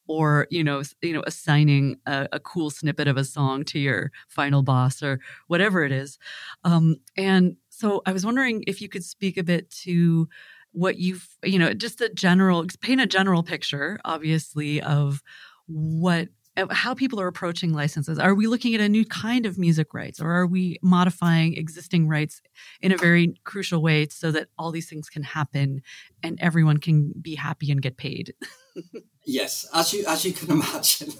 or 0.07 0.45
you 0.51 0.63
know 0.63 0.83
you 1.01 1.11
know 1.11 1.23
assigning 1.25 1.97
a, 2.05 2.27
a, 2.33 2.39
cool 2.39 2.69
snippet 2.69 3.07
of 3.07 3.17
a 3.17 3.23
song 3.23 3.63
to 3.63 3.79
your 3.79 4.11
final 4.27 4.61
boss 4.61 5.01
or 5.01 5.19
whatever 5.47 5.83
it 5.83 5.91
is. 5.91 6.19
Um, 6.63 6.97
and 7.17 7.55
so 7.69 8.03
i 8.05 8.11
was 8.11 8.25
wondering 8.25 8.63
if 8.67 8.81
you 8.81 8.89
could 8.89 9.03
speak 9.03 9.37
a 9.37 9.43
bit 9.43 9.71
to 9.71 10.27
what 10.73 10.97
you've 10.97 11.27
you 11.43 11.57
know 11.57 11.73
just 11.73 12.01
a 12.01 12.09
general 12.09 12.65
paint 12.81 13.01
a 13.01 13.07
general 13.07 13.41
picture 13.41 13.99
obviously 14.05 14.81
of 14.81 15.23
what 15.67 16.27
how 16.69 16.93
people 16.93 17.19
are 17.19 17.27
approaching 17.27 17.73
licenses. 17.73 18.19
Are 18.19 18.35
we 18.35 18.47
looking 18.47 18.75
at 18.75 18.81
a 18.81 18.89
new 18.89 19.05
kind 19.05 19.45
of 19.45 19.57
music 19.57 19.93
rights 19.93 20.19
or 20.19 20.31
are 20.31 20.45
we 20.45 20.77
modifying 20.81 21.55
existing 21.55 22.07
rights 22.07 22.41
in 22.81 22.91
a 22.91 22.97
very 22.97 23.35
crucial 23.43 23.81
way 23.81 24.07
so 24.09 24.31
that 24.31 24.49
all 24.57 24.71
these 24.71 24.87
things 24.87 25.09
can 25.09 25.23
happen 25.23 25.81
and 26.21 26.39
everyone 26.39 26.77
can 26.77 27.11
be 27.19 27.35
happy 27.35 27.71
and 27.71 27.81
get 27.81 27.97
paid? 27.97 28.33
yes, 29.25 29.67
as 29.73 29.93
you 29.93 30.05
as 30.07 30.25
you 30.25 30.33
can 30.33 30.51
imagine. 30.61 31.13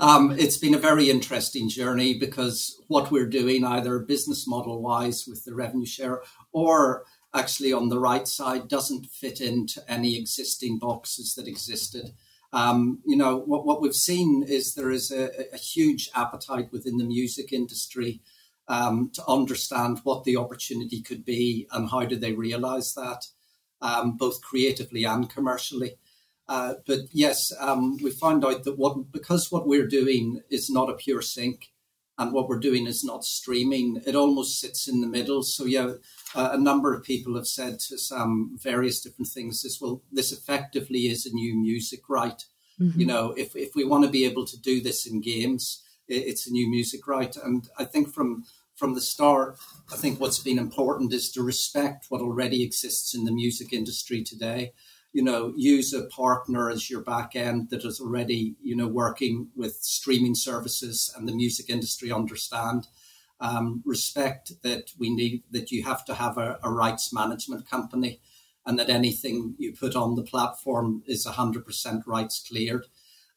Um, 0.00 0.32
it's 0.32 0.56
been 0.56 0.74
a 0.74 0.78
very 0.78 1.10
interesting 1.10 1.68
journey 1.68 2.18
because 2.18 2.80
what 2.88 3.10
we're 3.10 3.28
doing, 3.28 3.64
either 3.64 3.98
business 3.98 4.46
model 4.46 4.80
wise 4.80 5.26
with 5.26 5.44
the 5.44 5.54
revenue 5.54 5.84
share 5.86 6.22
or 6.52 7.04
actually 7.34 7.72
on 7.72 7.90
the 7.90 7.98
right 7.98 8.26
side, 8.26 8.68
doesn't 8.68 9.06
fit 9.06 9.40
into 9.40 9.82
any 9.86 10.18
existing 10.18 10.78
boxes 10.78 11.34
that 11.34 11.46
existed. 11.46 12.12
Um, 12.52 13.00
you 13.06 13.16
know, 13.16 13.36
what, 13.36 13.64
what 13.64 13.80
we've 13.80 13.94
seen 13.94 14.44
is 14.46 14.74
there 14.74 14.90
is 14.90 15.10
a, 15.10 15.30
a 15.54 15.56
huge 15.56 16.10
appetite 16.14 16.72
within 16.72 16.96
the 16.96 17.04
music 17.04 17.52
industry 17.52 18.20
um, 18.68 19.10
to 19.14 19.24
understand 19.26 20.00
what 20.04 20.24
the 20.24 20.36
opportunity 20.36 21.02
could 21.02 21.24
be 21.24 21.68
and 21.72 21.90
how 21.90 22.04
do 22.04 22.16
they 22.16 22.32
realize 22.32 22.94
that, 22.94 23.26
um, 23.80 24.16
both 24.16 24.40
creatively 24.42 25.04
and 25.04 25.30
commercially. 25.30 25.96
Uh, 26.48 26.74
but 26.86 27.00
yes, 27.12 27.52
um, 27.60 27.96
we 28.02 28.10
found 28.10 28.44
out 28.44 28.64
that 28.64 28.76
what 28.76 29.12
because 29.12 29.52
what 29.52 29.68
we're 29.68 29.86
doing 29.86 30.40
is 30.50 30.68
not 30.68 30.90
a 30.90 30.94
pure 30.94 31.22
sync, 31.22 31.70
and 32.20 32.32
what 32.32 32.48
we're 32.48 32.58
doing 32.58 32.86
is 32.86 33.02
not 33.02 33.24
streaming. 33.24 34.02
It 34.06 34.14
almost 34.14 34.60
sits 34.60 34.86
in 34.88 35.00
the 35.00 35.06
middle. 35.06 35.42
So 35.42 35.64
yeah, 35.64 35.94
uh, 36.34 36.50
a 36.52 36.58
number 36.58 36.92
of 36.92 37.02
people 37.02 37.34
have 37.34 37.46
said 37.46 37.80
to 37.80 37.96
some 37.96 38.58
various 38.62 39.00
different 39.00 39.28
things. 39.28 39.62
This 39.62 39.80
well, 39.80 40.02
this 40.12 40.30
effectively 40.30 41.06
is 41.06 41.24
a 41.24 41.32
new 41.32 41.56
music 41.56 42.10
right. 42.10 42.44
Mm-hmm. 42.78 43.00
You 43.00 43.06
know, 43.06 43.32
if 43.38 43.56
if 43.56 43.74
we 43.74 43.84
want 43.84 44.04
to 44.04 44.10
be 44.10 44.26
able 44.26 44.44
to 44.44 44.60
do 44.60 44.82
this 44.82 45.06
in 45.06 45.22
games, 45.22 45.82
it, 46.08 46.26
it's 46.30 46.46
a 46.46 46.52
new 46.52 46.68
music 46.68 47.06
right. 47.06 47.34
And 47.42 47.66
I 47.78 47.84
think 47.84 48.12
from 48.12 48.44
from 48.76 48.94
the 48.94 49.00
start, 49.00 49.58
I 49.90 49.96
think 49.96 50.20
what's 50.20 50.40
been 50.40 50.58
important 50.58 51.14
is 51.14 51.32
to 51.32 51.42
respect 51.42 52.06
what 52.10 52.20
already 52.20 52.62
exists 52.62 53.14
in 53.14 53.24
the 53.24 53.32
music 53.32 53.72
industry 53.72 54.22
today 54.22 54.72
you 55.12 55.22
know, 55.22 55.52
use 55.56 55.92
a 55.92 56.04
partner 56.04 56.70
as 56.70 56.88
your 56.88 57.00
back 57.00 57.34
end 57.34 57.70
that 57.70 57.84
is 57.84 58.00
already, 58.00 58.54
you 58.62 58.76
know, 58.76 58.86
working 58.86 59.48
with 59.56 59.74
streaming 59.74 60.34
services 60.34 61.12
and 61.16 61.28
the 61.28 61.34
music 61.34 61.68
industry 61.68 62.12
understand. 62.12 62.86
Um, 63.42 63.82
respect 63.86 64.52
that 64.62 64.90
we 64.98 65.08
need 65.08 65.44
that 65.50 65.70
you 65.70 65.82
have 65.84 66.04
to 66.04 66.14
have 66.14 66.36
a, 66.36 66.58
a, 66.62 66.70
rights 66.70 67.10
management 67.10 67.66
company 67.66 68.20
and 68.66 68.78
that 68.78 68.90
anything 68.90 69.54
you 69.56 69.72
put 69.72 69.96
on 69.96 70.14
the 70.14 70.22
platform 70.22 71.02
is 71.06 71.26
100% 71.26 72.06
rights 72.06 72.44
cleared. 72.46 72.86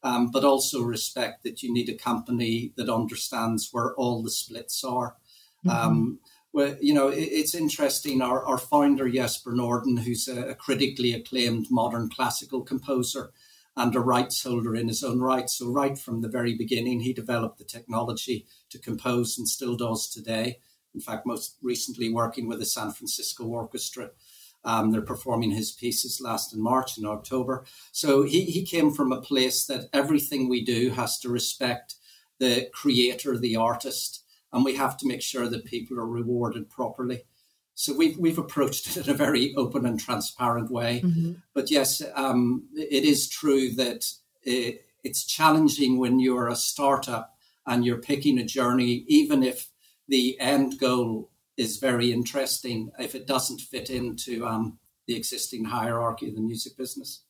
Um, 0.02 0.30
but 0.30 0.44
also 0.44 0.82
respect 0.82 1.42
that 1.44 1.62
you 1.62 1.72
need 1.72 1.88
a 1.88 1.94
company 1.94 2.74
that 2.76 2.90
understands 2.90 3.70
where 3.72 3.94
all 3.94 4.22
the 4.22 4.30
splits 4.30 4.84
are. 4.84 5.16
Mm-hmm. 5.64 5.70
Um, 5.70 6.18
well, 6.54 6.76
you 6.80 6.94
know, 6.94 7.08
it's 7.08 7.52
interesting. 7.52 8.22
Our, 8.22 8.44
our 8.44 8.58
founder, 8.58 9.10
Jesper 9.10 9.50
Nordin, 9.50 9.98
who's 9.98 10.28
a, 10.28 10.54
critically 10.54 11.12
acclaimed 11.12 11.66
modern 11.68 12.08
classical 12.08 12.62
composer 12.62 13.32
and 13.76 13.92
a 13.96 13.98
rights 13.98 14.40
holder 14.44 14.76
in 14.76 14.86
his 14.86 15.02
own 15.02 15.18
right. 15.20 15.50
So, 15.50 15.68
right 15.72 15.98
from 15.98 16.20
the 16.20 16.28
very 16.28 16.54
beginning, 16.54 17.00
he 17.00 17.12
developed 17.12 17.58
the 17.58 17.64
technology 17.64 18.46
to 18.70 18.78
compose 18.78 19.36
and 19.36 19.48
still 19.48 19.76
does 19.76 20.08
today. 20.08 20.60
In 20.94 21.00
fact, 21.00 21.26
most 21.26 21.56
recently 21.60 22.08
working 22.12 22.46
with 22.46 22.60
the 22.60 22.66
San 22.66 22.92
Francisco 22.92 23.44
Orchestra. 23.46 24.10
Um, 24.64 24.92
they're 24.92 25.02
performing 25.02 25.50
his 25.50 25.72
pieces 25.72 26.20
last 26.20 26.54
in 26.54 26.62
March 26.62 26.96
and 26.96 27.04
October. 27.04 27.64
So, 27.90 28.22
he, 28.22 28.44
he 28.44 28.64
came 28.64 28.92
from 28.92 29.10
a 29.10 29.20
place 29.20 29.66
that 29.66 29.88
everything 29.92 30.48
we 30.48 30.64
do 30.64 30.90
has 30.90 31.18
to 31.18 31.28
respect 31.28 31.96
the 32.38 32.68
creator, 32.72 33.36
the 33.36 33.56
artist 33.56 34.23
and 34.54 34.64
we 34.64 34.76
have 34.76 34.96
to 34.98 35.06
make 35.06 35.20
sure 35.20 35.48
that 35.48 35.64
people 35.64 35.98
are 35.98 36.06
rewarded 36.06 36.70
properly. 36.70 37.24
So 37.74 37.92
we've 37.92 38.16
we've 38.16 38.38
approached 38.38 38.86
it 38.86 38.96
in 38.96 39.12
a 39.12 39.16
very 39.16 39.52
open 39.56 39.84
and 39.84 39.98
transparent 39.98 40.70
way. 40.70 41.02
Mm-hmm. 41.04 41.32
But 41.52 41.70
yes, 41.70 42.00
um, 42.14 42.68
it 42.74 43.04
is 43.04 43.28
true 43.28 43.72
that 43.72 44.08
it, 44.44 44.86
it's 45.02 45.24
challenging 45.24 45.98
when 45.98 46.20
you're 46.20 46.48
a 46.48 46.56
startup 46.56 47.34
and 47.66 47.84
you're 47.84 47.98
picking 47.98 48.38
a 48.38 48.44
journey, 48.44 49.04
even 49.08 49.42
if 49.42 49.70
the 50.06 50.38
end 50.38 50.78
goal 50.78 51.30
is 51.56 51.78
very 51.78 52.12
interesting, 52.12 52.90
if 52.98 53.14
it 53.14 53.26
doesn't 53.26 53.60
fit 53.60 53.90
into 53.90 54.46
um, 54.46 54.78
the 55.08 55.16
existing 55.16 55.64
hierarchy 55.64 56.28
of 56.28 56.36
the 56.36 56.40
music 56.40 56.76
business. 56.76 57.24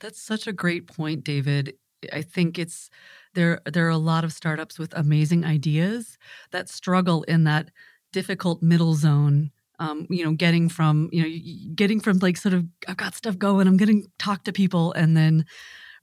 That's 0.00 0.20
such 0.20 0.46
a 0.46 0.52
great 0.52 0.86
point, 0.86 1.24
David. 1.24 1.74
I 2.10 2.22
think 2.22 2.58
it's 2.58 2.88
there 3.34 3.60
there 3.64 3.86
are 3.86 3.90
a 3.90 3.98
lot 3.98 4.24
of 4.24 4.32
startups 4.32 4.78
with 4.78 4.92
amazing 4.96 5.44
ideas 5.44 6.18
that 6.50 6.68
struggle 6.68 7.22
in 7.24 7.44
that 7.44 7.70
difficult 8.12 8.62
middle 8.62 8.94
zone 8.94 9.50
um, 9.78 10.06
you 10.10 10.24
know 10.24 10.32
getting 10.32 10.68
from 10.68 11.08
you 11.12 11.22
know 11.22 11.74
getting 11.74 12.00
from 12.00 12.18
like 12.18 12.36
sort 12.36 12.54
of 12.54 12.64
i've 12.88 12.96
got 12.96 13.14
stuff 13.14 13.38
going 13.38 13.66
i'm 13.66 13.76
going 13.76 14.02
to 14.02 14.08
talk 14.18 14.44
to 14.44 14.52
people 14.52 14.92
and 14.92 15.16
then 15.16 15.44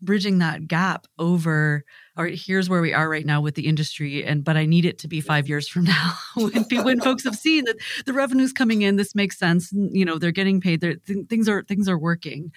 bridging 0.02 0.40
that 0.40 0.68
gap 0.68 1.08
over 1.18 1.84
all 2.18 2.24
right 2.24 2.40
here's 2.40 2.70
where 2.70 2.82
we 2.82 2.94
are 2.94 3.10
right 3.10 3.26
now 3.26 3.42
with 3.42 3.56
the 3.56 3.68
industry 3.68 4.24
and 4.24 4.44
but 4.44 4.56
i 4.56 4.66
need 4.66 4.86
it 4.86 4.98
to 4.98 5.08
be 5.08 5.20
five 5.20 5.48
years 5.48 5.68
from 5.68 5.84
now 5.86 6.14
when 6.36 6.66
when 6.84 7.02
folks 7.02 7.24
have 7.24 7.36
seen 7.36 7.66
that 7.66 7.76
the 8.06 8.14
revenue's 8.14 8.54
coming 8.54 8.82
in 8.82 8.96
this 8.96 9.14
makes 9.14 9.38
sense 9.38 9.72
you 9.74 10.06
know 10.06 10.18
they're 10.18 10.32
getting 10.32 10.62
paid 10.62 10.82
th- 10.82 11.00
things 11.28 11.50
are 11.50 11.64
things 11.64 11.88
are 11.90 11.98
working. 12.00 12.52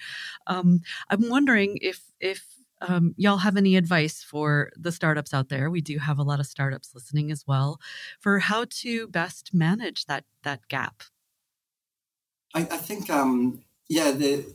Um, 0.47 0.81
i'm 1.09 1.29
wondering 1.29 1.77
if 1.81 2.01
if 2.19 2.45
um, 2.87 3.13
y'all 3.17 3.37
have 3.37 3.57
any 3.57 3.75
advice 3.75 4.23
for 4.23 4.71
the 4.75 4.91
startups 4.91 5.33
out 5.33 5.49
there? 5.49 5.69
We 5.69 5.81
do 5.81 5.97
have 5.99 6.19
a 6.19 6.23
lot 6.23 6.39
of 6.39 6.45
startups 6.45 6.93
listening 6.93 7.31
as 7.31 7.45
well 7.47 7.79
for 8.19 8.39
how 8.39 8.65
to 8.81 9.07
best 9.07 9.53
manage 9.53 10.05
that 10.05 10.25
that 10.43 10.67
gap. 10.67 11.03
I, 12.53 12.61
I 12.61 12.77
think, 12.77 13.09
um, 13.09 13.63
yeah, 13.87 14.11
the 14.11 14.45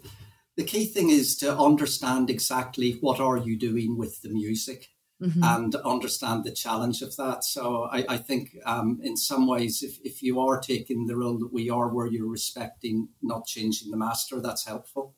the 0.57 0.65
key 0.65 0.85
thing 0.87 1.11
is 1.11 1.37
to 1.39 1.57
understand 1.57 2.31
exactly 2.31 2.93
what 3.01 3.21
are 3.21 3.39
you 3.39 3.59
doing 3.59 3.97
with 3.97 4.23
the 4.23 4.31
music. 4.31 4.89
Mm-hmm. 5.21 5.43
and 5.43 5.75
understand 5.75 6.45
the 6.45 6.53
challenge 6.53 7.03
of 7.03 7.17
that. 7.17 7.43
So 7.43 7.89
I, 7.91 8.05
I 8.09 8.17
think 8.19 8.57
um, 8.65 9.01
in 9.03 9.17
some 9.17 9.49
ways, 9.49 9.83
if, 9.83 9.99
if 10.05 10.23
you 10.23 10.39
are 10.39 10.61
taking 10.61 11.09
the 11.09 11.17
role 11.17 11.41
that 11.41 11.53
we 11.53 11.69
are, 11.69 11.89
where 11.89 12.07
you're 12.07 12.31
respecting, 12.31 13.09
not 13.21 13.45
changing 13.45 13.91
the 13.91 13.97
master, 13.97 14.41
that's 14.41 14.65
helpful. 14.65 15.17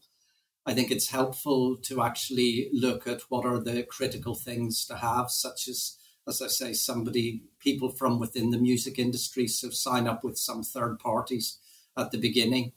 I 0.66 0.74
think 0.74 0.90
it's 0.90 1.10
helpful 1.10 1.76
to 1.76 2.02
actually 2.02 2.68
look 2.72 3.06
at 3.06 3.22
what 3.28 3.46
are 3.46 3.58
the 3.58 3.82
critical 3.82 4.34
things 4.34 4.84
to 4.86 4.96
have, 4.96 5.30
such 5.30 5.68
as, 5.68 5.96
as 6.28 6.42
I 6.42 6.48
say, 6.48 6.72
somebody, 6.74 7.44
people 7.58 7.90
from 7.90 8.18
within 8.18 8.50
the 8.50 8.58
music 8.58 8.98
industry, 8.98 9.46
so 9.46 9.70
sign 9.70 10.06
up 10.06 10.22
with 10.22 10.38
some 10.38 10.62
third 10.62 10.98
parties 10.98 11.58
at 11.96 12.10
the 12.10 12.18
beginning. 12.18 12.72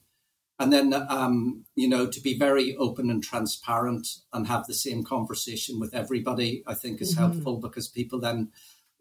And 0.60 0.72
then, 0.72 0.94
um, 1.10 1.66
you 1.76 1.90
know, 1.90 2.08
to 2.08 2.22
be 2.22 2.38
very 2.38 2.76
open 2.78 3.10
and 3.10 3.24
transparent 3.24 4.08
and 4.32 4.48
have 4.48 4.66
the 4.66 4.74
same 4.74 5.04
conversation 5.04 5.80
with 5.80 5.94
everybody, 5.94 6.64
I 6.66 6.76
think 6.76 7.02
is 7.02 7.16
mm-hmm. 7.16 7.34
helpful 7.34 7.58
because 7.58 7.88
people 7.88 8.20
then 8.20 8.52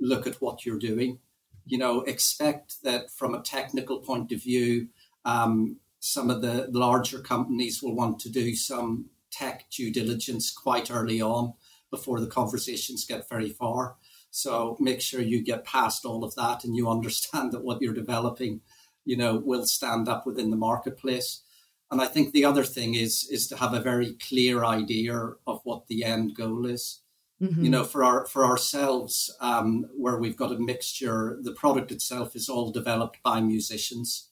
look 0.01 0.27
at 0.27 0.41
what 0.41 0.67
you're 0.67 0.79
doing. 0.79 1.21
You 1.67 1.79
know, 1.79 2.01
expect 2.01 2.83
that 2.83 3.11
from 3.11 3.35
a 3.35 3.43
technical 3.43 4.01
point 4.01 4.33
of 4.33 4.43
view, 4.43 4.89
um, 5.25 5.77
some 6.05 6.31
of 6.31 6.43
the 6.43 6.67
larger 6.73 7.21
companies 7.21 7.81
will 7.81 7.95
want 7.95 8.19
to 8.19 8.29
do 8.29 8.57
some 8.57 9.07
tech 9.31 9.67
due 9.71 9.93
diligence 9.93 10.51
quite 10.51 10.91
early 10.91 11.23
on 11.23 11.55
before 11.93 12.19
the 12.19 12.27
conversations 12.27 13.05
get 13.05 13.29
very 13.29 13.51
far. 13.51 13.95
So 14.33 14.77
make 14.81 15.01
sure 15.01 15.21
you 15.21 15.45
get 15.45 15.65
past 15.65 16.05
all 16.05 16.25
of 16.25 16.35
that 16.35 16.65
and 16.65 16.75
you 16.75 16.91
understand 16.97 17.53
that 17.53 17.63
what 17.63 17.81
you're 17.81 17.95
developing, 17.95 18.63
you 19.05 19.17
know, 19.17 19.37
will 19.37 19.65
stand 19.65 20.09
up 20.09 20.27
within 20.27 20.51
the 20.51 20.57
marketplace. 20.57 21.43
And 21.89 22.01
I 22.01 22.07
think 22.07 22.33
the 22.33 22.47
other 22.47 22.65
thing 22.65 22.95
is 22.95 23.29
is 23.31 23.47
to 23.49 23.57
have 23.59 23.73
a 23.73 23.81
very 23.81 24.15
clear 24.15 24.65
idea 24.65 25.35
of 25.47 25.61
what 25.63 25.87
the 25.87 26.05
end 26.05 26.35
goal 26.35 26.67
is. 26.67 27.03
Mm-hmm. 27.41 27.65
You 27.65 27.71
know, 27.71 27.85
for 27.85 28.03
our 28.03 28.27
for 28.27 28.45
ourselves, 28.45 29.33
um, 29.41 29.87
where 29.97 30.19
we've 30.19 30.37
got 30.37 30.51
a 30.51 30.59
mixture, 30.59 31.39
the 31.43 31.53
product 31.53 31.93
itself 31.93 32.35
is 32.35 32.49
all 32.49 32.73
developed 32.73 33.23
by 33.23 33.41
musicians. 33.41 34.31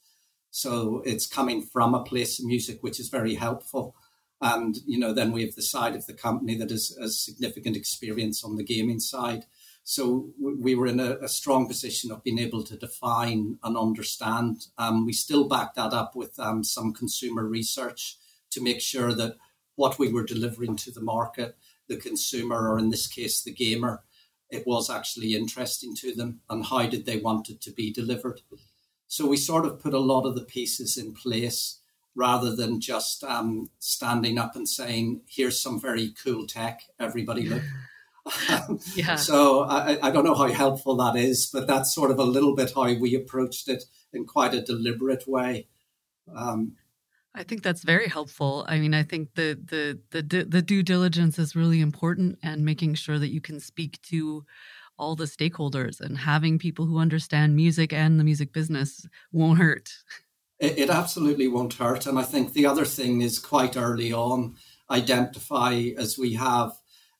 So 0.50 1.02
it's 1.04 1.26
coming 1.26 1.62
from 1.62 1.94
a 1.94 2.02
place 2.02 2.38
of 2.38 2.46
music, 2.46 2.82
which 2.82 2.98
is 2.98 3.08
very 3.08 3.34
helpful. 3.34 3.94
And, 4.40 4.78
you 4.86 4.98
know, 4.98 5.12
then 5.12 5.32
we 5.32 5.42
have 5.42 5.54
the 5.54 5.62
side 5.62 5.94
of 5.94 6.06
the 6.06 6.14
company 6.14 6.56
that 6.56 6.70
has, 6.70 6.96
a 6.98 7.08
significant 7.08 7.76
experience 7.76 8.42
on 8.42 8.56
the 8.56 8.64
gaming 8.64 8.98
side. 8.98 9.44
So 9.84 10.30
we 10.38 10.74
were 10.74 10.86
in 10.86 11.00
a, 11.00 11.18
a, 11.22 11.28
strong 11.28 11.66
position 11.66 12.10
of 12.10 12.22
being 12.22 12.38
able 12.38 12.62
to 12.64 12.76
define 12.76 13.58
and 13.62 13.76
understand. 13.76 14.66
Um, 14.78 15.04
we 15.04 15.12
still 15.12 15.48
back 15.48 15.74
that 15.74 15.92
up 15.92 16.14
with 16.14 16.38
um, 16.38 16.64
some 16.64 16.92
consumer 16.92 17.44
research 17.44 18.16
to 18.50 18.62
make 18.62 18.80
sure 18.80 19.12
that 19.14 19.36
what 19.76 19.98
we 19.98 20.12
were 20.12 20.24
delivering 20.24 20.76
to 20.76 20.90
the 20.90 21.00
market, 21.00 21.56
the 21.88 21.96
consumer, 21.96 22.70
or 22.70 22.78
in 22.78 22.90
this 22.90 23.06
case, 23.06 23.42
the 23.42 23.52
gamer, 23.52 24.02
it 24.50 24.66
was 24.66 24.90
actually 24.90 25.34
interesting 25.34 25.94
to 25.96 26.14
them 26.14 26.40
and 26.48 26.66
how 26.66 26.86
did 26.86 27.06
they 27.06 27.18
want 27.18 27.48
it 27.48 27.60
to 27.62 27.70
be 27.70 27.92
delivered. 27.92 28.42
So 29.10 29.26
we 29.26 29.38
sort 29.38 29.66
of 29.66 29.80
put 29.80 29.92
a 29.92 29.98
lot 29.98 30.24
of 30.24 30.36
the 30.36 30.44
pieces 30.44 30.96
in 30.96 31.12
place 31.12 31.80
rather 32.14 32.54
than 32.54 32.80
just 32.80 33.24
um, 33.24 33.68
standing 33.80 34.38
up 34.38 34.54
and 34.54 34.68
saying, 34.68 35.22
here's 35.28 35.60
some 35.60 35.80
very 35.80 36.14
cool 36.22 36.46
tech, 36.46 36.82
everybody 37.00 37.48
look. 37.48 37.62
yeah. 38.94 39.16
So 39.16 39.64
I, 39.64 39.98
I 40.00 40.12
don't 40.12 40.22
know 40.22 40.36
how 40.36 40.46
helpful 40.46 40.94
that 40.98 41.16
is, 41.16 41.50
but 41.52 41.66
that's 41.66 41.92
sort 41.92 42.12
of 42.12 42.20
a 42.20 42.24
little 42.24 42.54
bit 42.54 42.72
how 42.72 42.94
we 42.94 43.16
approached 43.16 43.68
it 43.68 43.82
in 44.12 44.26
quite 44.26 44.54
a 44.54 44.62
deliberate 44.62 45.26
way. 45.26 45.66
Um, 46.32 46.76
I 47.34 47.42
think 47.42 47.64
that's 47.64 47.82
very 47.82 48.06
helpful. 48.06 48.64
I 48.68 48.78
mean, 48.78 48.94
I 48.94 49.02
think 49.02 49.34
the 49.34 49.58
the 49.60 49.98
the 50.10 50.44
the 50.44 50.62
due 50.62 50.84
diligence 50.84 51.36
is 51.36 51.56
really 51.56 51.80
important, 51.80 52.38
and 52.44 52.64
making 52.64 52.94
sure 52.94 53.18
that 53.18 53.32
you 53.32 53.40
can 53.40 53.58
speak 53.58 54.00
to 54.02 54.44
all 55.00 55.16
the 55.16 55.24
stakeholders 55.24 56.00
and 56.00 56.18
having 56.18 56.58
people 56.58 56.84
who 56.86 56.98
understand 56.98 57.56
music 57.56 57.92
and 57.92 58.20
the 58.20 58.24
music 58.24 58.52
business 58.52 59.06
won't 59.32 59.58
hurt. 59.58 59.90
It, 60.60 60.78
it 60.78 60.90
absolutely 60.90 61.48
won't 61.48 61.74
hurt. 61.74 62.06
And 62.06 62.18
I 62.18 62.22
think 62.22 62.52
the 62.52 62.66
other 62.66 62.84
thing 62.84 63.22
is 63.22 63.38
quite 63.38 63.76
early 63.76 64.12
on, 64.12 64.56
identify 64.90 65.74
as 65.96 66.18
we 66.18 66.34
have 66.34 66.72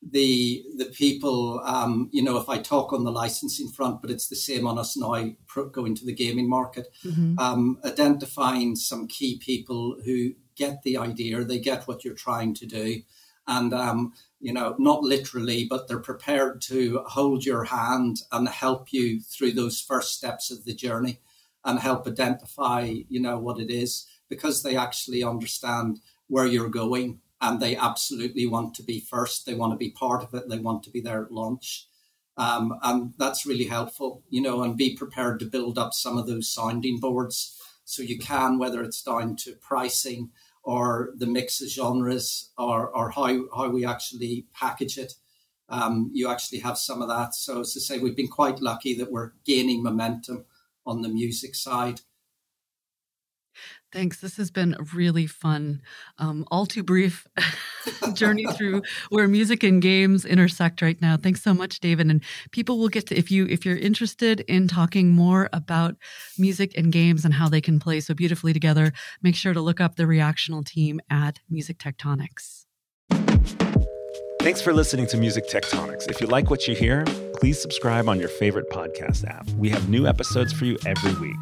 the 0.03 0.65
the 0.77 0.87
people, 0.87 1.61
um, 1.65 2.09
you 2.13 2.23
know, 2.23 2.39
if 2.39 2.49
I 2.49 2.59
talk 2.59 2.93
on 2.93 3.05
the 3.05 3.13
licensing 3.13 3.69
front, 3.69 4.01
but 4.01 4.11
it's 4.11 4.29
the 4.29 4.37
same 4.37 4.67
on 4.67 4.79
us 4.79 4.97
now 4.97 5.31
going 5.73 5.95
to 5.95 6.07
the 6.07 6.15
gaming 6.15 6.49
market, 6.49 6.89
mm-hmm. 7.05 7.39
um, 7.39 7.79
identifying 7.85 8.77
some 8.77 9.07
key 9.09 9.39
people 9.39 9.97
who 10.05 10.33
get 10.57 10.83
the 10.83 10.97
idea, 10.97 11.45
they 11.45 11.59
get 11.59 11.87
what 11.87 12.05
you're 12.05 12.15
trying 12.15 12.55
to 12.55 12.67
do, 12.67 13.03
and 13.47 13.73
um, 13.73 14.13
you 14.41 14.53
know, 14.53 14.75
not 14.79 15.03
literally, 15.03 15.67
but 15.69 15.87
they're 15.87 15.99
prepared 15.99 16.61
to 16.63 17.03
hold 17.07 17.45
your 17.45 17.65
hand 17.65 18.23
and 18.33 18.49
help 18.49 18.93
you 18.93 19.21
through 19.21 19.53
those 19.53 19.81
first 19.81 20.15
steps 20.15 20.51
of 20.51 20.65
the 20.65 20.75
journey 20.75 21.21
and 21.65 21.79
help 21.79 22.07
identify, 22.07 22.91
you 23.09 23.21
know, 23.21 23.39
what 23.39 23.61
it 23.61 23.71
is 23.71 24.07
because 24.29 24.63
they 24.63 24.77
actually 24.77 25.23
understand 25.23 26.01
where 26.29 26.47
you're 26.47 26.71
going 26.71 27.21
and 27.43 27.61
they 27.61 27.77
absolutely 27.77 28.47
want 28.47 28.75
to 28.75 28.83
be 28.83 29.01
first. 29.01 29.45
They 29.45 29.55
want 29.55 29.73
to 29.73 29.77
be 29.77 29.91
part 29.91 30.23
of 30.23 30.33
it. 30.35 30.49
They 30.49 30.59
want 30.59 30.83
to 30.85 30.91
be 30.91 31.01
there 31.01 31.23
at 31.23 31.33
launch. 31.33 31.87
Um, 32.37 32.79
and 32.83 33.13
that's 33.19 33.45
really 33.45 33.65
helpful, 33.65 34.23
you 34.31 34.41
know, 34.41 34.63
and 34.63 34.77
be 34.77 34.97
prepared 34.97 35.41
to 35.41 35.47
build 35.47 35.77
up 35.77 35.93
some 35.93 36.17
of 36.17 36.27
those 36.27 36.49
sounding 36.49 36.99
boards 36.99 37.61
so 37.85 38.03
you 38.03 38.19
can, 38.19 38.59
whether 38.59 38.83
it's 38.83 39.03
down 39.03 39.37
to 39.37 39.53
pricing 39.53 40.31
or 40.63 41.13
the 41.17 41.27
mix 41.27 41.61
of 41.61 41.69
genres 41.69 42.51
or, 42.59 42.89
or 42.91 43.11
how, 43.11 43.45
how 43.55 43.69
we 43.69 43.85
actually 43.85 44.47
package 44.53 44.99
it. 44.99 45.15
Um, 45.69 46.11
you 46.13 46.29
actually 46.29 46.59
have 46.61 46.79
some 46.79 47.01
of 47.01 47.09
that. 47.09 47.35
So, 47.35 47.61
as 47.61 47.73
to 47.75 47.81
say, 47.81 47.99
we've 47.99 48.17
been 48.17 48.29
quite 48.29 48.61
lucky 48.61 48.93
that 48.95 49.13
we're 49.13 49.33
gaining 49.45 49.83
momentum 49.83 50.45
on 50.85 51.03
the 51.03 51.09
music 51.09 51.55
side. 51.55 52.01
Thanks. 53.93 54.21
This 54.21 54.37
has 54.37 54.51
been 54.51 54.77
a 54.79 54.83
really 54.95 55.27
fun, 55.27 55.83
um, 56.19 56.47
all 56.51 56.65
too 56.65 56.83
brief 56.83 57.27
journey 58.15 58.47
through 58.57 58.83
where 59.09 59.27
music 59.27 59.65
and 59.65 59.83
games 59.83 60.25
intersect 60.25 60.81
right 60.81 61.01
now. 61.01 61.17
Thanks 61.17 61.43
so 61.43 61.53
much, 61.53 61.81
David. 61.81 62.09
And 62.09 62.23
people 62.53 62.79
will 62.79 62.89
get 62.89 63.09
to 63.09 63.17
if 63.17 63.31
you 63.31 63.47
if 63.47 63.67
you're 63.67 63.77
interested 63.77 64.41
in 64.41 64.69
talking 64.69 65.11
more 65.11 65.49
about 65.53 65.97
music 66.39 66.73
and 66.77 66.93
games 66.93 67.25
and 67.25 67.35
how 67.35 67.49
they 67.49 67.61
can 67.61 67.81
play 67.81 68.01
so 68.01 68.15
beautifully 68.15 68.53
together, 68.53 68.93
make 69.23 69.35
sure 69.35 69.53
to 69.53 69.61
look 69.61 69.81
up 69.81 69.97
the 69.97 70.05
reactional 70.05 70.65
team 70.65 71.01
at 71.11 71.41
Music 71.49 71.79
Tectonics. 71.79 72.67
Thanks 74.41 74.63
for 74.63 74.73
listening 74.73 75.07
to 75.09 75.17
Music 75.17 75.49
Tectonics. 75.49 76.09
If 76.09 76.21
you 76.21 76.27
like 76.27 76.49
what 76.49 76.67
you 76.67 76.75
hear, 76.75 77.05
please 77.41 77.61
subscribe 77.61 78.09
on 78.09 78.21
your 78.21 78.29
favorite 78.29 78.69
podcast 78.69 79.27
app. 79.27 79.49
We 79.53 79.71
have 79.71 79.89
new 79.89 80.07
episodes 80.07 80.53
for 80.53 80.67
you 80.67 80.77
every 80.85 81.15
week. 81.15 81.39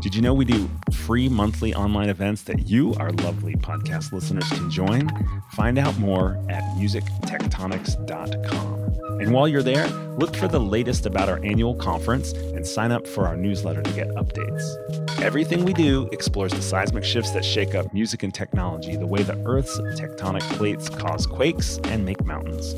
Did 0.00 0.14
you 0.14 0.22
know 0.22 0.32
we 0.32 0.46
do 0.46 0.70
free 0.92 1.28
monthly 1.28 1.74
online 1.74 2.08
events 2.08 2.44
that 2.44 2.68
you, 2.68 2.94
our 2.94 3.12
lovely 3.12 3.54
podcast 3.56 4.12
listeners, 4.12 4.48
can 4.48 4.70
join? 4.70 5.10
Find 5.50 5.78
out 5.78 5.98
more 5.98 6.42
at 6.48 6.62
musictectonics.com. 6.76 9.20
And 9.20 9.32
while 9.32 9.46
you're 9.46 9.62
there, 9.62 9.86
look 10.16 10.34
for 10.34 10.48
the 10.48 10.58
latest 10.58 11.04
about 11.04 11.28
our 11.28 11.38
annual 11.44 11.74
conference 11.74 12.32
and 12.32 12.66
sign 12.66 12.90
up 12.90 13.06
for 13.06 13.26
our 13.26 13.36
newsletter 13.36 13.82
to 13.82 13.92
get 13.92 14.08
updates. 14.14 15.20
Everything 15.20 15.66
we 15.66 15.74
do 15.74 16.08
explores 16.12 16.52
the 16.52 16.62
seismic 16.62 17.04
shifts 17.04 17.32
that 17.32 17.44
shake 17.44 17.74
up 17.74 17.92
music 17.92 18.22
and 18.22 18.32
technology, 18.32 18.96
the 18.96 19.06
way 19.06 19.22
the 19.22 19.36
Earth's 19.44 19.78
tectonic 20.00 20.40
plates 20.56 20.88
cause 20.88 21.26
quakes 21.26 21.76
and 21.84 22.06
make 22.06 22.24
mountains. 22.24 22.74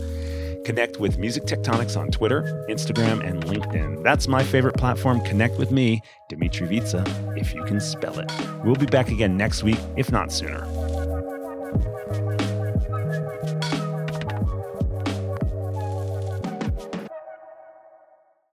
Connect 0.65 0.99
with 0.99 1.19
Music 1.19 1.45
Tectonics 1.45 1.95
on 1.95 2.11
Twitter, 2.11 2.65
Instagram, 2.71 3.23
and 3.23 3.45
LinkedIn. 3.45 4.03
That's 4.03 4.27
my 4.27 4.43
favorite 4.43 4.77
platform. 4.77 5.21
Connect 5.21 5.59
with 5.59 5.71
me, 5.71 6.01
Dmitri 6.31 6.67
Vietze, 6.67 7.05
if 7.37 7.55
you 7.55 7.63
can 7.65 7.81
spell 7.81 8.19
it. 8.19 8.33
We'll 8.65 8.75
be 8.75 8.87
back 8.87 9.11
again 9.11 9.37
next 9.37 9.63
week, 9.63 9.79
if 9.97 10.11
not 10.11 10.33
sooner. 10.33 10.65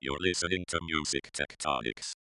You're 0.02 0.20
listening 0.20 0.66
to 0.68 0.80
Music 0.82 1.32
Tectonics. 1.32 2.16